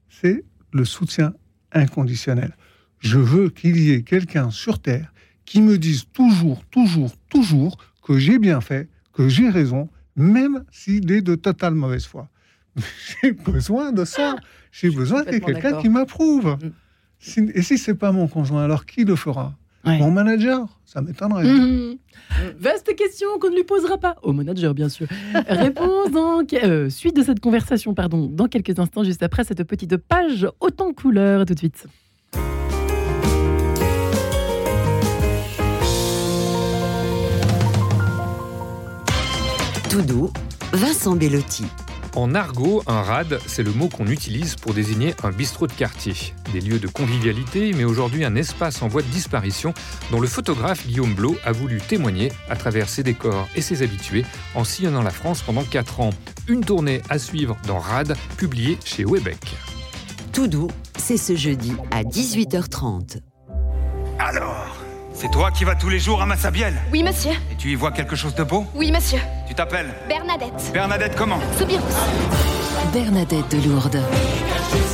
c'est 0.09 0.43
le 0.71 0.85
soutien 0.85 1.33
inconditionnel. 1.71 2.55
Je 2.99 3.19
veux 3.19 3.49
qu'il 3.49 3.77
y 3.79 3.91
ait 3.91 4.03
quelqu'un 4.03 4.49
sur 4.51 4.79
Terre 4.79 5.13
qui 5.45 5.61
me 5.61 5.77
dise 5.77 6.05
toujours, 6.13 6.63
toujours, 6.65 7.15
toujours 7.29 7.77
que 8.03 8.17
j'ai 8.17 8.39
bien 8.39 8.61
fait, 8.61 8.89
que 9.13 9.29
j'ai 9.29 9.49
raison, 9.49 9.89
même 10.15 10.63
s'il 10.71 11.11
est 11.11 11.21
de 11.21 11.35
totale 11.35 11.73
mauvaise 11.73 12.05
foi. 12.05 12.29
J'ai 13.21 13.31
besoin 13.31 13.91
de 13.91 14.05
ça. 14.05 14.35
J'ai 14.71 14.89
besoin 14.89 15.23
qu'il 15.23 15.33
y 15.33 15.37
ait 15.37 15.41
quelqu'un 15.41 15.81
qui 15.81 15.89
m'approuve. 15.89 16.57
Mm. 17.35 17.49
Et 17.53 17.61
si 17.61 17.77
c'est 17.77 17.95
pas 17.95 18.11
mon 18.11 18.27
conjoint, 18.27 18.63
alors 18.63 18.85
qui 18.85 19.03
le 19.03 19.15
fera? 19.15 19.57
Mon 19.85 20.11
manager 20.11 20.67
Ça 20.85 21.01
m'étonnerait. 21.01 21.45
Mm. 21.45 21.97
Vaste 22.59 22.95
question 22.95 23.27
qu'on 23.39 23.49
ne 23.49 23.55
lui 23.55 23.63
posera 23.63 23.97
pas 23.97 24.15
au 24.23 24.33
manager, 24.33 24.73
bien 24.73 24.89
sûr. 24.89 25.07
Réponse 25.47 26.11
dans 26.11 26.41
euh, 26.53 26.89
suite 26.89 27.15
de 27.15 27.23
cette 27.23 27.39
conversation, 27.39 27.93
pardon, 27.93 28.27
dans 28.27 28.47
quelques 28.47 28.77
instants, 28.77 29.03
juste 29.03 29.23
après 29.23 29.43
cette 29.43 29.63
petite 29.63 29.97
page 29.97 30.47
autant 30.59 30.93
couleur. 30.93 31.45
Tout 31.45 31.53
de 31.53 31.59
suite. 31.59 31.85
Tout 39.89 40.01
doux, 40.03 40.29
Vincent 40.71 41.15
Bellotti. 41.15 41.65
En 42.15 42.33
argot, 42.33 42.81
un 42.87 43.01
rad, 43.01 43.39
c'est 43.45 43.63
le 43.63 43.71
mot 43.71 43.87
qu'on 43.87 44.07
utilise 44.07 44.55
pour 44.55 44.73
désigner 44.73 45.13
un 45.23 45.29
bistrot 45.29 45.67
de 45.67 45.73
quartier. 45.73 46.13
Des 46.51 46.59
lieux 46.59 46.79
de 46.79 46.87
convivialité, 46.87 47.71
mais 47.73 47.83
aujourd'hui 47.83 48.25
un 48.25 48.35
espace 48.35 48.81
en 48.81 48.87
voie 48.87 49.03
de 49.03 49.07
disparition 49.07 49.73
dont 50.11 50.19
le 50.19 50.27
photographe 50.27 50.87
Guillaume 50.87 51.13
Blot 51.13 51.35
a 51.45 51.51
voulu 51.51 51.79
témoigner 51.79 52.31
à 52.49 52.55
travers 52.55 52.89
ses 52.89 53.03
décors 53.03 53.47
et 53.55 53.61
ses 53.61 53.83
habitués 53.83 54.25
en 54.55 54.63
sillonnant 54.63 55.03
la 55.03 55.11
France 55.11 55.41
pendant 55.41 55.63
4 55.63 55.99
ans. 55.99 56.09
Une 56.47 56.65
tournée 56.65 57.01
à 57.09 57.19
suivre 57.19 57.57
dans 57.67 57.79
Rad, 57.79 58.15
publiée 58.37 58.79
chez 58.83 59.05
Webec. 59.05 59.55
Tout 60.33 60.47
doux, 60.47 60.69
c'est 60.97 61.17
ce 61.17 61.35
jeudi 61.35 61.73
à 61.91 62.03
18h30. 62.03 63.19
Alors 64.17 64.78
c'est 65.19 65.29
toi 65.29 65.51
qui 65.51 65.65
vas 65.65 65.75
tous 65.75 65.89
les 65.89 65.99
jours 65.99 66.21
à 66.21 66.25
Massabielle 66.25 66.79
Oui, 66.93 67.03
monsieur. 67.03 67.31
Et 67.51 67.55
tu 67.55 67.71
y 67.71 67.75
vois 67.75 67.91
quelque 67.91 68.15
chose 68.15 68.33
de 68.35 68.43
beau? 68.43 68.65
Oui, 68.73 68.89
monsieur. 68.89 69.19
Tu 69.47 69.53
t'appelles? 69.53 69.93
Bernadette. 70.07 70.71
Bernadette 70.73 71.15
comment? 71.17 71.39
Soubirous. 71.57 71.83
Bernadette 72.93 73.51
de 73.51 73.67
Lourdes. 73.67 74.01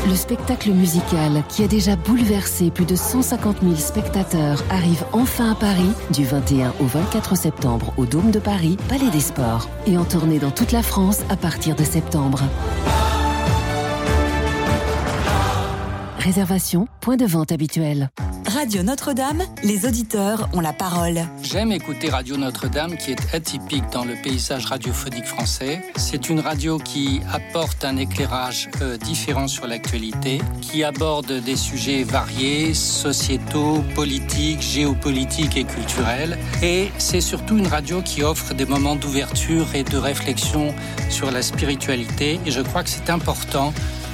Le 0.07 0.15
spectacle 0.15 0.71
musical 0.71 1.43
qui 1.47 1.63
a 1.63 1.67
déjà 1.67 1.95
bouleversé 1.95 2.71
plus 2.71 2.85
de 2.85 2.95
150 2.95 3.57
000 3.61 3.75
spectateurs 3.75 4.63
arrive 4.71 5.03
enfin 5.13 5.51
à 5.51 5.55
Paris 5.55 5.91
du 6.11 6.25
21 6.25 6.73
au 6.79 6.85
24 6.85 7.37
septembre 7.37 7.93
au 7.97 8.07
Dôme 8.07 8.31
de 8.31 8.39
Paris, 8.39 8.77
Palais 8.89 9.11
des 9.11 9.19
Sports, 9.19 9.69
et 9.85 9.95
en 9.95 10.05
tournée 10.05 10.39
dans 10.39 10.51
toute 10.51 10.71
la 10.71 10.81
France 10.81 11.21
à 11.29 11.35
partir 11.35 11.75
de 11.75 11.83
septembre. 11.83 12.41
Réservation, 16.17 16.87
point 16.99 17.17
de 17.17 17.25
vente 17.25 17.51
habituel. 17.51 18.09
Radio 18.65 18.81
Notre-Dame, 18.81 19.43
les 19.61 19.85
auditeurs 19.85 20.49
ont 20.53 20.59
la 20.59 20.73
parole. 20.73 21.21
J'aime 21.43 21.71
écouter 21.71 22.09
Radio 22.09 22.35
Notre-Dame 22.35 22.97
qui 22.97 23.11
est 23.11 23.35
atypique 23.35 23.83
dans 23.91 24.03
le 24.03 24.15
paysage 24.15 24.65
radiophonique 24.65 25.27
français. 25.27 25.83
C'est 25.97 26.29
une 26.29 26.39
radio 26.39 26.79
qui 26.79 27.21
apporte 27.31 27.85
un 27.85 27.97
éclairage 27.97 28.71
euh, 28.81 28.97
différent 28.97 29.47
sur 29.47 29.67
l'actualité, 29.67 30.41
qui 30.61 30.83
aborde 30.83 31.31
des 31.31 31.55
sujets 31.55 32.01
variés, 32.01 32.73
sociétaux, 32.73 33.83
politiques, 33.93 34.63
géopolitiques 34.63 35.57
et 35.57 35.65
culturels. 35.65 36.39
Et 36.63 36.89
c'est 36.97 37.21
surtout 37.21 37.59
une 37.59 37.67
radio 37.67 38.01
qui 38.01 38.23
offre 38.23 38.55
des 38.55 38.65
moments 38.65 38.95
d'ouverture 38.95 39.75
et 39.75 39.83
de 39.83 39.97
réflexion 39.97 40.73
sur 41.11 41.29
la 41.29 41.43
spiritualité. 41.43 42.39
Et 42.47 42.49
je 42.49 42.61
crois 42.61 42.83
que 42.83 42.89
c'est 42.89 43.11
important 43.11 43.75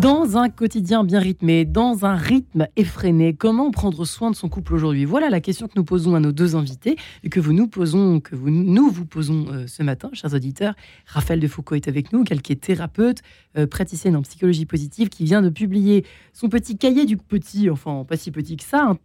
Dans 0.00 0.36
un 0.36 0.48
quotidien 0.48 1.02
bien 1.02 1.18
rythmé, 1.18 1.64
dans 1.64 2.04
un 2.04 2.14
rythme 2.14 2.68
effréné, 2.76 3.34
comment 3.34 3.72
prendre 3.72 4.04
soin 4.04 4.30
de 4.30 4.36
son 4.36 4.48
couple 4.48 4.74
aujourd'hui? 4.74 5.04
Voilà 5.04 5.28
la 5.28 5.40
question 5.40 5.66
que 5.66 5.72
nous 5.74 5.82
posons 5.82 6.14
à 6.14 6.20
nos 6.20 6.30
deux 6.30 6.54
invités 6.54 6.96
et 7.24 7.28
que 7.28 7.40
vous 7.40 7.52
nous 7.52 7.66
posons, 7.66 8.20
que 8.20 8.36
vous, 8.36 8.48
nous 8.48 8.90
vous 8.90 9.04
posons 9.04 9.46
euh, 9.50 9.66
ce 9.66 9.82
matin, 9.82 10.08
chers 10.12 10.34
auditeurs. 10.34 10.74
Raphaël 11.04 11.40
de 11.40 11.48
Foucault 11.48 11.74
est 11.74 11.88
avec 11.88 12.12
nous, 12.12 12.22
qui 12.22 12.32
est 12.32 12.60
thérapeute, 12.60 13.22
euh, 13.56 13.66
praticienne 13.66 14.14
en 14.14 14.22
psychologie 14.22 14.66
positive, 14.66 15.08
qui 15.08 15.24
vient 15.24 15.42
de 15.42 15.48
publier 15.48 16.04
son 16.32 16.48
petit 16.48 16.78
cahier 16.78 17.04
du 17.04 17.16
petit, 17.16 17.68
enfin 17.68 18.04
pas 18.06 18.16
si 18.16 18.30
petit 18.30 18.56
que 18.56 18.64
ça, 18.64 18.90
hein, 18.90 18.98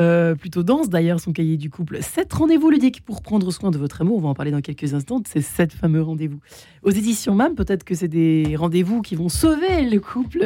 euh, 0.00 0.34
plutôt 0.36 0.62
dense 0.62 0.88
d'ailleurs, 0.88 1.18
son 1.18 1.32
cahier 1.32 1.56
du 1.56 1.70
couple. 1.70 1.98
Sept 2.02 2.32
rendez-vous 2.32 2.70
ludiques 2.70 3.04
pour 3.04 3.20
prendre 3.20 3.50
soin 3.50 3.70
de 3.70 3.78
votre 3.78 4.00
amour. 4.00 4.18
On 4.18 4.20
va 4.20 4.28
en 4.28 4.34
parler 4.34 4.52
dans 4.52 4.60
quelques 4.60 4.94
instants. 4.94 5.20
C'est 5.26 5.40
sept 5.40 5.72
fameux 5.72 6.02
rendez-vous. 6.02 6.38
Aux 6.82 6.90
éditions 6.90 7.34
même, 7.34 7.54
peut-être 7.54 7.84
que 7.84 7.94
c'est 7.94 8.08
des 8.08 8.54
rendez-vous 8.56 9.02
qui 9.02 9.16
vont 9.16 9.28
sauver 9.28 9.88
le 9.90 9.98
couple, 9.98 10.37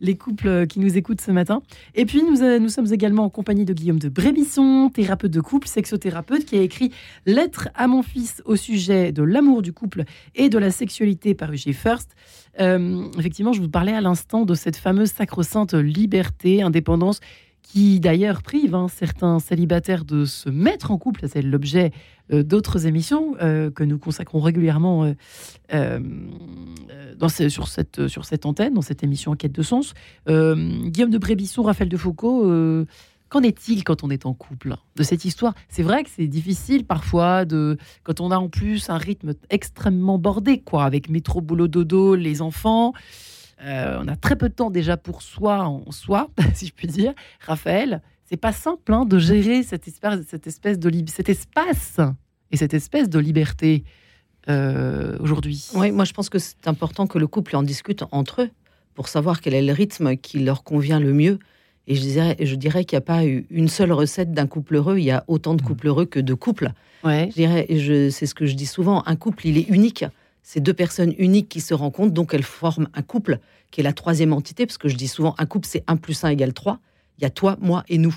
les 0.00 0.16
couples 0.16 0.66
qui 0.66 0.80
nous 0.80 0.96
écoutent 0.96 1.20
ce 1.20 1.30
matin. 1.30 1.62
Et 1.94 2.06
puis, 2.06 2.22
nous, 2.22 2.42
euh, 2.42 2.68
sommes 2.68 2.92
également 2.92 3.24
en 3.24 3.30
compagnie 3.30 3.64
de 3.64 3.72
Guillaume 3.72 3.98
de 3.98 4.08
Brébisson, 4.08 4.90
thérapeute 4.92 5.30
de 5.30 5.40
couple, 5.40 5.68
sexothérapeute, 5.68 6.44
qui 6.44 6.56
a 6.56 6.62
écrit 6.62 6.92
Lettre 7.26 7.68
à 7.74 7.86
mon 7.86 8.02
fils 8.02 8.42
au 8.44 8.56
sujet 8.56 9.12
de 9.12 9.22
l'amour 9.22 9.62
du 9.62 9.72
couple 9.72 10.04
et 10.34 10.48
de 10.48 10.58
la 10.58 10.70
sexualité 10.70 11.34
paru 11.34 11.56
chez 11.56 11.72
First. 11.72 12.14
Euh, 12.60 13.06
effectivement, 13.18 13.52
je 13.52 13.60
vous 13.60 13.68
parlais 13.68 13.92
à 13.92 14.00
l'instant 14.00 14.44
de 14.44 14.54
cette 14.54 14.76
fameuse 14.76 15.10
sacro-sainte 15.10 15.74
liberté, 15.74 16.62
indépendance 16.62 17.20
qui 17.74 17.98
d'ailleurs 17.98 18.40
prive 18.42 18.76
hein, 18.76 18.86
certains 18.86 19.40
célibataires 19.40 20.04
de 20.04 20.26
se 20.26 20.48
mettre 20.48 20.92
en 20.92 20.96
couple. 20.96 21.26
C'est 21.26 21.42
l'objet 21.42 21.90
euh, 22.32 22.44
d'autres 22.44 22.86
émissions 22.86 23.34
euh, 23.42 23.68
que 23.68 23.82
nous 23.82 23.98
consacrons 23.98 24.38
régulièrement 24.38 25.12
euh, 25.72 26.00
dans 27.18 27.28
sur, 27.28 27.66
cette, 27.66 28.06
sur 28.06 28.26
cette 28.26 28.46
antenne, 28.46 28.74
dans 28.74 28.80
cette 28.80 29.02
émission 29.02 29.32
Enquête 29.32 29.50
de 29.50 29.62
sens. 29.62 29.92
Guillaume 30.28 31.10
de 31.10 31.18
Brébisson, 31.18 31.64
Raphaël 31.64 31.88
de 31.88 31.96
Foucault, 31.96 32.48
qu'en 33.28 33.42
est-il 33.42 33.82
quand 33.82 34.04
on 34.04 34.10
est 34.10 34.24
en 34.24 34.34
couple 34.34 34.76
de 34.94 35.02
cette 35.02 35.24
histoire? 35.24 35.54
C'est 35.68 35.82
vrai 35.82 36.04
que 36.04 36.10
c'est 36.14 36.28
difficile 36.28 36.84
parfois 36.84 37.44
de 37.44 37.76
quand 38.04 38.20
on 38.20 38.30
a 38.30 38.36
en 38.36 38.48
plus 38.48 38.88
un 38.88 38.98
rythme 38.98 39.32
extrêmement 39.50 40.18
bordé, 40.18 40.60
quoi, 40.60 40.84
avec 40.84 41.08
métro, 41.08 41.40
boulot, 41.40 41.66
dodo, 41.66 42.14
les 42.14 42.40
enfants. 42.40 42.92
Euh, 43.64 43.98
on 44.00 44.08
a 44.08 44.16
très 44.16 44.36
peu 44.36 44.48
de 44.48 44.54
temps 44.54 44.70
déjà 44.70 44.96
pour 44.96 45.22
soi 45.22 45.64
en 45.64 45.90
soi, 45.90 46.30
si 46.54 46.66
je 46.66 46.72
puis 46.72 46.86
dire. 46.86 47.14
Raphaël, 47.40 48.02
c'est 48.24 48.36
pas 48.36 48.52
simple 48.52 48.92
hein, 48.92 49.04
de 49.04 49.18
gérer 49.18 49.62
cette 49.62 49.88
espèce, 49.88 50.20
cette 50.28 50.46
espèce 50.46 50.78
de 50.78 50.90
cet 51.08 51.28
espace 51.28 52.00
et 52.50 52.56
cette 52.56 52.74
espèce 52.74 53.08
de 53.08 53.18
liberté 53.18 53.84
euh, 54.48 55.16
aujourd'hui. 55.20 55.70
Oui, 55.74 55.90
moi 55.92 56.04
je 56.04 56.12
pense 56.12 56.28
que 56.28 56.38
c'est 56.38 56.68
important 56.68 57.06
que 57.06 57.18
le 57.18 57.26
couple 57.26 57.56
en 57.56 57.62
discute 57.62 58.04
entre 58.10 58.42
eux 58.42 58.50
pour 58.94 59.08
savoir 59.08 59.40
quel 59.40 59.54
est 59.54 59.62
le 59.62 59.72
rythme 59.72 60.16
qui 60.16 60.40
leur 60.40 60.62
convient 60.64 61.00
le 61.00 61.12
mieux. 61.12 61.38
Et 61.86 61.96
je 61.96 62.00
dirais, 62.00 62.36
je 62.40 62.54
dirais 62.54 62.84
qu'il 62.84 62.96
n'y 62.96 63.02
a 63.02 63.06
pas 63.06 63.22
une 63.24 63.68
seule 63.68 63.92
recette 63.92 64.32
d'un 64.32 64.46
couple 64.46 64.76
heureux. 64.76 64.98
Il 64.98 65.04
y 65.04 65.10
a 65.10 65.24
autant 65.26 65.54
de 65.54 65.62
mmh. 65.62 65.66
couples 65.66 65.86
heureux 65.88 66.06
que 66.06 66.20
de 66.20 66.32
couples. 66.32 66.70
Ouais. 67.02 67.28
Je 67.30 67.34
dirais, 67.34 67.66
c'est 68.10 68.26
ce 68.26 68.34
que 68.34 68.46
je 68.46 68.54
dis 68.54 68.66
souvent. 68.66 69.02
Un 69.04 69.16
couple, 69.16 69.46
il 69.46 69.58
est 69.58 69.68
unique. 69.68 70.04
C'est 70.46 70.60
deux 70.60 70.74
personnes 70.74 71.14
uniques 71.16 71.48
qui 71.48 71.62
se 71.62 71.72
rencontrent, 71.72 72.12
donc 72.12 72.34
elles 72.34 72.42
forment 72.42 72.88
un 72.92 73.00
couple 73.00 73.38
qui 73.70 73.80
est 73.80 73.82
la 73.82 73.94
troisième 73.94 74.34
entité, 74.34 74.66
parce 74.66 74.76
que 74.76 74.88
je 74.88 74.94
dis 74.94 75.08
souvent 75.08 75.34
un 75.38 75.46
couple, 75.46 75.66
c'est 75.66 75.82
1 75.86 75.96
plus 75.96 76.22
1 76.22 76.28
égale 76.28 76.52
3. 76.52 76.78
Il 77.18 77.22
y 77.22 77.24
a 77.24 77.30
toi, 77.30 77.56
moi 77.60 77.82
et 77.88 77.96
nous. 77.96 78.16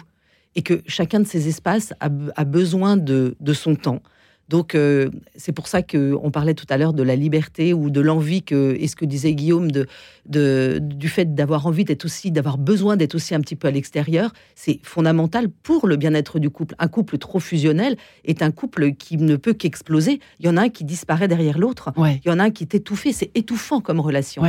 Et 0.54 0.62
que 0.62 0.84
chacun 0.88 1.22
de 1.22 1.26
ces 1.26 1.48
espaces 1.48 1.94
a, 2.02 2.10
besoin 2.10 2.98
de, 2.98 3.36
son 3.54 3.76
temps. 3.76 4.02
Donc 4.50 4.76
euh, 4.76 5.10
c'est 5.36 5.52
pour 5.52 5.68
ça 5.68 5.82
qu'on 5.82 6.32
parlait 6.32 6.54
tout 6.54 6.66
à 6.70 6.78
l'heure 6.78 6.94
de 6.94 7.04
la 7.04 7.16
liberté 7.16 7.74
ou 7.74 7.90
de 7.90 8.00
l'envie 8.00 8.44
que 8.44 8.76
et 8.80 8.88
ce 8.88 8.96
que 8.96 9.06
disait 9.06 9.34
Guillaume 9.34 9.72
de, 9.72 9.88
de 10.26 10.80
du 10.82 11.10
fait 11.10 11.36
d'avoir 11.36 11.68
envie 11.68 11.84
d'être 11.84 12.06
aussi 12.06 12.32
d'avoir 12.32 12.58
besoin 12.58 12.96
d'être 12.96 13.16
aussi 13.16 13.36
un 13.36 13.42
petit 13.42 13.56
peu 13.56 13.68
à 13.68 13.72
l'extérieur, 13.72 14.32
c'est 14.56 14.80
fondamental 14.84 15.50
pour 15.50 15.88
le 15.88 15.98
bien-être 15.98 16.40
du 16.40 16.50
couple. 16.50 16.76
Un 16.80 16.88
couple 16.88 17.18
trop 17.18 17.40
fusionnel 17.40 17.98
est 18.24 18.42
un 18.42 18.52
couple 18.52 18.94
qui 18.94 19.18
ne 19.18 19.36
peut 19.36 19.54
qu'exploser. 19.54 20.20
Il 20.40 20.46
y 20.46 20.50
en 20.50 20.58
a 20.58 20.62
un 20.62 20.70
qui 20.70 20.86
disparaît 20.86 21.28
derrière 21.28 21.58
l'autre. 21.58 21.92
Il 21.98 22.28
y 22.28 22.30
en 22.30 22.40
a 22.40 22.44
un 22.44 22.52
qui 22.52 22.64
est 22.64 22.76
étouffé. 22.76 23.12
C'est 23.12 23.32
étouffant 23.36 23.82
comme 23.82 24.00
relation. 24.00 24.44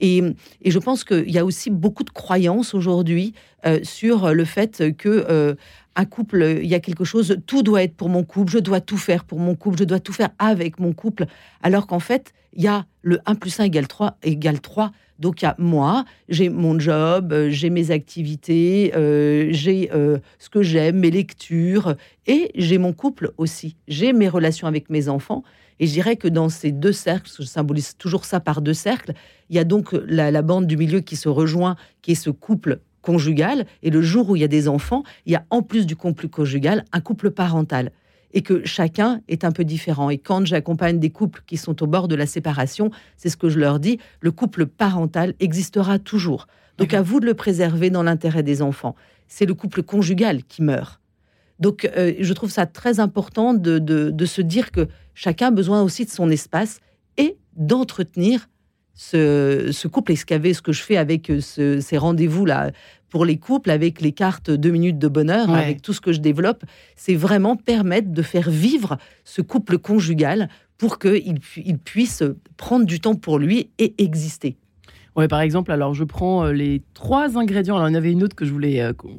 Et, 0.00 0.22
et, 0.62 0.70
je 0.70 0.78
pense 0.78 1.02
qu'il 1.02 1.30
y 1.30 1.38
a 1.38 1.44
aussi 1.44 1.70
beaucoup 1.70 2.04
de 2.04 2.10
croyances 2.10 2.72
aujourd'hui 2.72 3.34
euh, 3.66 3.80
sur 3.82 4.32
le 4.32 4.44
fait 4.44 4.96
que 4.96 5.26
euh, 5.28 5.56
un 5.98 6.04
couple, 6.04 6.60
il 6.62 6.68
y 6.68 6.76
a 6.76 6.80
quelque 6.80 7.04
chose, 7.04 7.38
tout 7.46 7.64
doit 7.64 7.82
être 7.82 7.94
pour 7.94 8.08
mon 8.08 8.22
couple, 8.22 8.52
je 8.52 8.58
dois 8.58 8.80
tout 8.80 8.96
faire 8.96 9.24
pour 9.24 9.40
mon 9.40 9.56
couple, 9.56 9.78
je 9.80 9.84
dois 9.84 9.98
tout 9.98 10.12
faire 10.12 10.30
avec 10.38 10.78
mon 10.78 10.92
couple, 10.92 11.26
alors 11.60 11.88
qu'en 11.88 11.98
fait, 11.98 12.32
il 12.52 12.62
y 12.62 12.68
a 12.68 12.86
le 13.02 13.18
1 13.26 13.34
plus 13.34 13.58
1 13.58 13.64
égale 13.64 13.88
3, 13.88 14.16
égale 14.22 14.60
3. 14.60 14.92
Donc 15.18 15.42
il 15.42 15.46
y 15.46 15.48
a 15.48 15.56
moi, 15.58 16.04
j'ai 16.28 16.48
mon 16.50 16.78
job, 16.78 17.32
euh, 17.32 17.50
j'ai 17.50 17.70
mes 17.70 17.90
activités, 17.90 18.92
euh, 18.94 19.48
j'ai 19.50 19.90
euh, 19.92 20.18
ce 20.38 20.48
que 20.48 20.62
j'aime, 20.62 21.00
mes 21.00 21.10
lectures, 21.10 21.96
et 22.28 22.52
j'ai 22.54 22.78
mon 22.78 22.92
couple 22.92 23.32
aussi. 23.36 23.74
J'ai 23.88 24.12
mes 24.12 24.28
relations 24.28 24.68
avec 24.68 24.90
mes 24.90 25.08
enfants. 25.08 25.42
Et 25.80 25.88
je 25.88 25.92
dirais 25.92 26.16
que 26.16 26.28
dans 26.28 26.48
ces 26.48 26.70
deux 26.70 26.92
cercles, 26.92 27.30
je 27.36 27.44
symbolise 27.44 27.96
toujours 27.96 28.24
ça 28.24 28.38
par 28.38 28.62
deux 28.62 28.74
cercles, 28.74 29.14
il 29.50 29.56
y 29.56 29.58
a 29.58 29.64
donc 29.64 29.92
la, 30.06 30.30
la 30.30 30.42
bande 30.42 30.66
du 30.66 30.76
milieu 30.76 31.00
qui 31.00 31.16
se 31.16 31.28
rejoint, 31.28 31.76
qui 32.02 32.12
est 32.12 32.16
ce 32.16 32.30
couple 32.30 32.80
conjugal, 33.08 33.64
et 33.82 33.88
le 33.88 34.02
jour 34.02 34.28
où 34.28 34.36
il 34.36 34.40
y 34.40 34.44
a 34.44 34.48
des 34.48 34.68
enfants, 34.68 35.02
il 35.24 35.32
y 35.32 35.36
a 35.36 35.46
en 35.48 35.62
plus 35.62 35.86
du 35.86 35.96
couple 35.96 36.28
conjugal 36.28 36.84
un 36.92 37.00
couple 37.00 37.30
parental 37.30 37.90
et 38.34 38.42
que 38.42 38.66
chacun 38.66 39.22
est 39.28 39.44
un 39.44 39.50
peu 39.50 39.64
différent. 39.64 40.10
Et 40.10 40.18
quand 40.18 40.44
j'accompagne 40.44 40.98
des 40.98 41.08
couples 41.08 41.42
qui 41.46 41.56
sont 41.56 41.82
au 41.82 41.86
bord 41.86 42.06
de 42.06 42.14
la 42.14 42.26
séparation, 42.26 42.90
c'est 43.16 43.30
ce 43.30 43.38
que 43.38 43.48
je 43.48 43.58
leur 43.58 43.80
dis, 43.80 43.98
le 44.20 44.30
couple 44.30 44.66
parental 44.66 45.32
existera 45.40 45.98
toujours. 45.98 46.48
Donc 46.76 46.92
à 46.92 47.00
vous 47.00 47.18
de 47.18 47.24
le 47.24 47.32
préserver 47.32 47.88
dans 47.88 48.02
l'intérêt 48.02 48.42
des 48.42 48.60
enfants. 48.60 48.94
C'est 49.26 49.46
le 49.46 49.54
couple 49.54 49.82
conjugal 49.82 50.44
qui 50.44 50.62
meurt. 50.62 51.00
Donc 51.60 51.90
euh, 51.96 52.12
je 52.20 52.32
trouve 52.34 52.50
ça 52.50 52.66
très 52.66 53.00
important 53.00 53.54
de, 53.54 53.78
de, 53.78 54.26
se 54.26 54.42
dire 54.42 54.70
que 54.70 54.86
chacun 55.14 55.46
a 55.46 55.50
besoin 55.50 55.80
aussi 55.80 56.04
de 56.04 56.10
son 56.10 56.28
espace 56.28 56.80
et 57.16 57.38
d'entretenir 57.56 58.50
ce, 58.98 59.70
ce, 59.70 59.86
couple. 59.86 60.12
Et 60.12 60.16
ce, 60.16 60.24
ce 60.26 60.60
que 60.60 60.72
je 60.72 60.82
fais 60.82 60.96
avec 60.96 61.30
euh, 61.30 61.40
ces 61.40 61.96
rendez-vous-là 61.96 62.72
pour 63.08 63.24
les 63.24 63.38
couples 63.38 63.70
avec 63.70 64.02
les 64.02 64.12
cartes 64.12 64.50
deux 64.50 64.70
minutes 64.70 64.98
de 64.98 65.08
bonheur, 65.08 65.48
avec 65.50 65.80
tout 65.80 65.94
ce 65.94 66.00
que 66.00 66.12
je 66.12 66.20
développe, 66.20 66.64
c'est 66.94 67.14
vraiment 67.14 67.56
permettre 67.56 68.10
de 68.10 68.22
faire 68.22 68.50
vivre 68.50 68.98
ce 69.24 69.40
couple 69.40 69.78
conjugal 69.78 70.50
pour 70.76 70.98
qu'il 70.98 71.38
il 71.56 71.78
puisse 71.78 72.22
prendre 72.58 72.84
du 72.84 73.00
temps 73.00 73.14
pour 73.14 73.38
lui 73.38 73.70
et 73.78 73.94
exister. 74.02 74.56
Ouais, 75.16 75.26
par 75.26 75.40
exemple, 75.40 75.72
alors 75.72 75.94
je 75.94 76.04
prends 76.04 76.44
euh, 76.44 76.52
les 76.52 76.82
trois 76.94 77.38
ingrédients. 77.38 77.76
Alors, 77.76 77.88
il 77.88 77.92
y 77.92 77.94
en 77.94 77.98
avait 77.98 78.12
une 78.12 78.22
autre 78.22 78.36
que 78.36 78.44
je 78.44 78.52
voulais 78.52 78.80
euh, 78.80 78.92
qu'on 78.92 79.18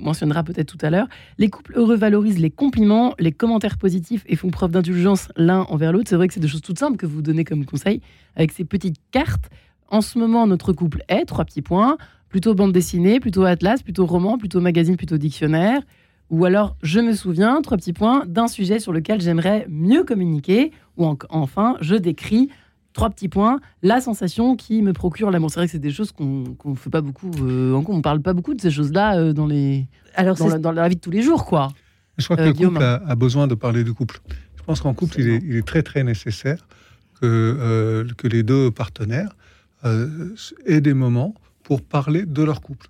mentionnera 0.00 0.42
peut-être 0.42 0.66
tout 0.66 0.84
à 0.84 0.90
l'heure. 0.90 1.08
Les 1.38 1.48
couples 1.48 1.72
heureux 1.76 1.96
valorisent 1.96 2.38
les 2.38 2.50
compliments, 2.50 3.14
les 3.18 3.32
commentaires 3.32 3.78
positifs 3.78 4.24
et 4.26 4.36
font 4.36 4.50
preuve 4.50 4.70
d'indulgence 4.70 5.28
l'un 5.36 5.62
envers 5.62 5.92
l'autre. 5.92 6.08
C'est 6.08 6.16
vrai 6.16 6.28
que 6.28 6.34
c'est 6.34 6.40
des 6.40 6.48
choses 6.48 6.62
toutes 6.62 6.78
simples 6.78 6.96
que 6.96 7.06
vous 7.06 7.22
donnez 7.22 7.44
comme 7.44 7.64
conseil 7.64 8.00
avec 8.36 8.52
ces 8.52 8.64
petites 8.64 9.00
cartes. 9.10 9.50
En 9.88 10.00
ce 10.00 10.18
moment, 10.18 10.46
notre 10.46 10.72
couple 10.72 11.02
est 11.08 11.24
trois 11.24 11.44
petits 11.44 11.62
points 11.62 11.96
plutôt 12.30 12.54
bande 12.54 12.72
dessinée, 12.72 13.20
plutôt 13.20 13.44
atlas, 13.44 13.82
plutôt 13.82 14.06
roman, 14.06 14.38
plutôt 14.38 14.60
magazine, 14.60 14.96
plutôt 14.96 15.18
dictionnaire. 15.18 15.82
Ou 16.30 16.44
alors, 16.44 16.76
je 16.82 17.00
me 17.00 17.12
souviens, 17.12 17.60
trois 17.60 17.76
petits 17.76 17.92
points, 17.92 18.22
d'un 18.24 18.46
sujet 18.46 18.78
sur 18.78 18.92
lequel 18.92 19.20
j'aimerais 19.20 19.66
mieux 19.68 20.04
communiquer. 20.04 20.70
Ou 20.96 21.12
enfin, 21.28 21.76
je 21.80 21.96
décris, 21.96 22.48
trois 22.92 23.10
petits 23.10 23.28
points, 23.28 23.60
la 23.82 24.00
sensation 24.00 24.56
qui 24.56 24.82
me 24.82 24.92
procure 24.92 25.30
l'amour. 25.30 25.50
C'est 25.50 25.60
vrai 25.60 25.66
que 25.66 25.72
c'est 25.72 25.78
des 25.78 25.92
choses 25.92 26.12
qu'on 26.12 26.44
ne 26.64 26.74
fait 26.74 26.90
pas 26.90 27.00
beaucoup, 27.00 27.30
euh, 27.40 27.72
on 27.72 27.96
ne 27.96 28.02
parle 28.02 28.20
pas 28.20 28.32
beaucoup 28.32 28.54
de 28.54 28.60
ces 28.60 28.70
choses-là 28.70 29.18
euh, 29.18 29.32
dans, 29.32 29.46
les, 29.46 29.86
alors 30.14 30.36
dans, 30.36 30.48
la, 30.48 30.58
dans, 30.58 30.72
la, 30.72 30.88
vie 30.88 30.96
de 30.96 31.00
tous 31.00 31.10
les 31.10 31.22
jours. 31.22 31.44
quoi. 31.44 31.68
Je 32.18 32.24
crois 32.24 32.36
que 32.36 32.42
le 32.42 32.48
euh, 32.48 32.52
couple 32.52 32.82
a, 32.82 33.14
besoin 33.14 33.46
de 33.46 33.54
parler 33.54 33.84
du 33.84 33.92
couple. 33.92 34.20
Je 34.56 34.62
pense 34.62 34.80
qu'en 34.80 34.94
couple, 34.94 35.20
il 35.20 35.28
est, 35.28 35.42
il 35.42 35.56
est, 35.56 35.66
très 35.66 35.82
très 35.82 36.04
nécessaire 36.04 36.66
que, 37.20 38.06
que 38.16 38.28
les 38.28 38.42
deux 38.42 38.70
partenaires 38.70 39.36
aient 40.66 40.80
des 40.80 40.94
moments 40.94 41.34
pour 41.62 41.82
parler 41.82 42.26
de 42.26 42.42
leur 42.42 42.60
couple. 42.60 42.88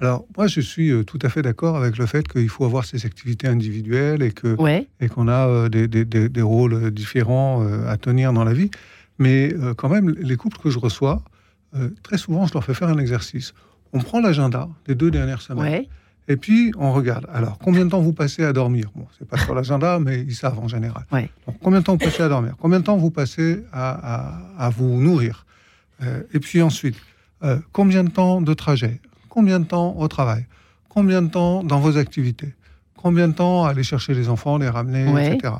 Alors, 0.00 0.26
moi, 0.36 0.46
je 0.46 0.60
suis 0.60 0.90
euh, 0.90 1.04
tout 1.04 1.18
à 1.22 1.28
fait 1.28 1.42
d'accord 1.42 1.76
avec 1.76 1.96
le 1.96 2.06
fait 2.06 2.28
qu'il 2.28 2.48
faut 2.50 2.64
avoir 2.64 2.84
ces 2.84 3.06
activités 3.06 3.46
individuelles 3.46 4.22
et 4.22 4.30
que 4.30 4.56
et 5.00 5.08
qu'on 5.08 5.28
a 5.28 5.48
euh, 5.48 5.68
des, 5.68 5.88
des, 5.88 6.04
des, 6.04 6.42
rôles 6.42 6.90
différents 6.90 7.64
euh, 7.64 7.88
à 7.88 7.96
tenir 7.96 8.32
dans 8.32 8.44
la 8.44 8.52
vie. 8.52 8.70
Mais 9.18 9.52
quand 9.76 9.88
même, 9.88 10.10
les 10.10 10.36
couples 10.36 10.58
que 10.58 10.70
je 10.70 10.78
reçois, 10.78 11.22
très 12.02 12.18
souvent, 12.18 12.46
je 12.46 12.52
leur 12.54 12.64
fais 12.64 12.74
faire 12.74 12.88
un 12.88 12.98
exercice. 12.98 13.54
On 13.92 14.00
prend 14.00 14.20
l'agenda 14.20 14.68
des 14.86 14.94
deux 14.94 15.10
dernières 15.10 15.40
semaines. 15.42 15.84
Et 16.28 16.36
puis, 16.36 16.72
on 16.76 16.92
regarde. 16.92 17.26
Alors, 17.32 17.56
combien 17.58 17.84
de 17.84 17.90
temps 17.90 18.00
vous 18.00 18.12
passez 18.12 18.42
à 18.44 18.52
dormir? 18.52 18.90
Bon, 18.96 19.06
c'est 19.16 19.28
pas 19.28 19.38
sur 19.38 19.54
l'agenda, 19.54 19.98
mais 20.00 20.20
ils 20.22 20.34
savent 20.34 20.58
en 20.58 20.66
général. 20.68 21.04
combien 21.62 21.78
de 21.80 21.84
temps 21.84 21.92
vous 21.92 21.98
passez 22.04 22.22
à 22.22 22.28
dormir? 22.28 22.54
Combien 22.58 22.80
de 22.80 22.84
temps 22.84 22.96
vous 22.96 23.10
passez 23.12 23.62
à, 23.72 23.90
à, 24.56 24.66
à 24.66 24.70
vous 24.70 25.00
nourrir? 25.00 25.46
Euh, 26.02 26.22
et 26.34 26.40
puis 26.40 26.60
ensuite, 26.62 26.96
euh, 27.44 27.58
combien 27.72 28.02
de 28.04 28.10
temps 28.10 28.40
de 28.42 28.52
trajet? 28.54 29.00
Combien 29.28 29.60
de 29.60 29.66
temps 29.66 29.96
au 29.96 30.08
travail? 30.08 30.46
Combien 30.88 31.22
de 31.22 31.28
temps 31.28 31.62
dans 31.62 31.78
vos 31.78 31.96
activités? 31.96 32.54
Combien 32.96 33.28
de 33.28 33.34
temps 33.34 33.64
à 33.64 33.70
aller 33.70 33.82
chercher 33.84 34.12
les 34.14 34.28
enfants, 34.28 34.58
les 34.58 34.68
ramener, 34.68 35.10
Ouais. 35.12 35.34
etc. 35.36 35.54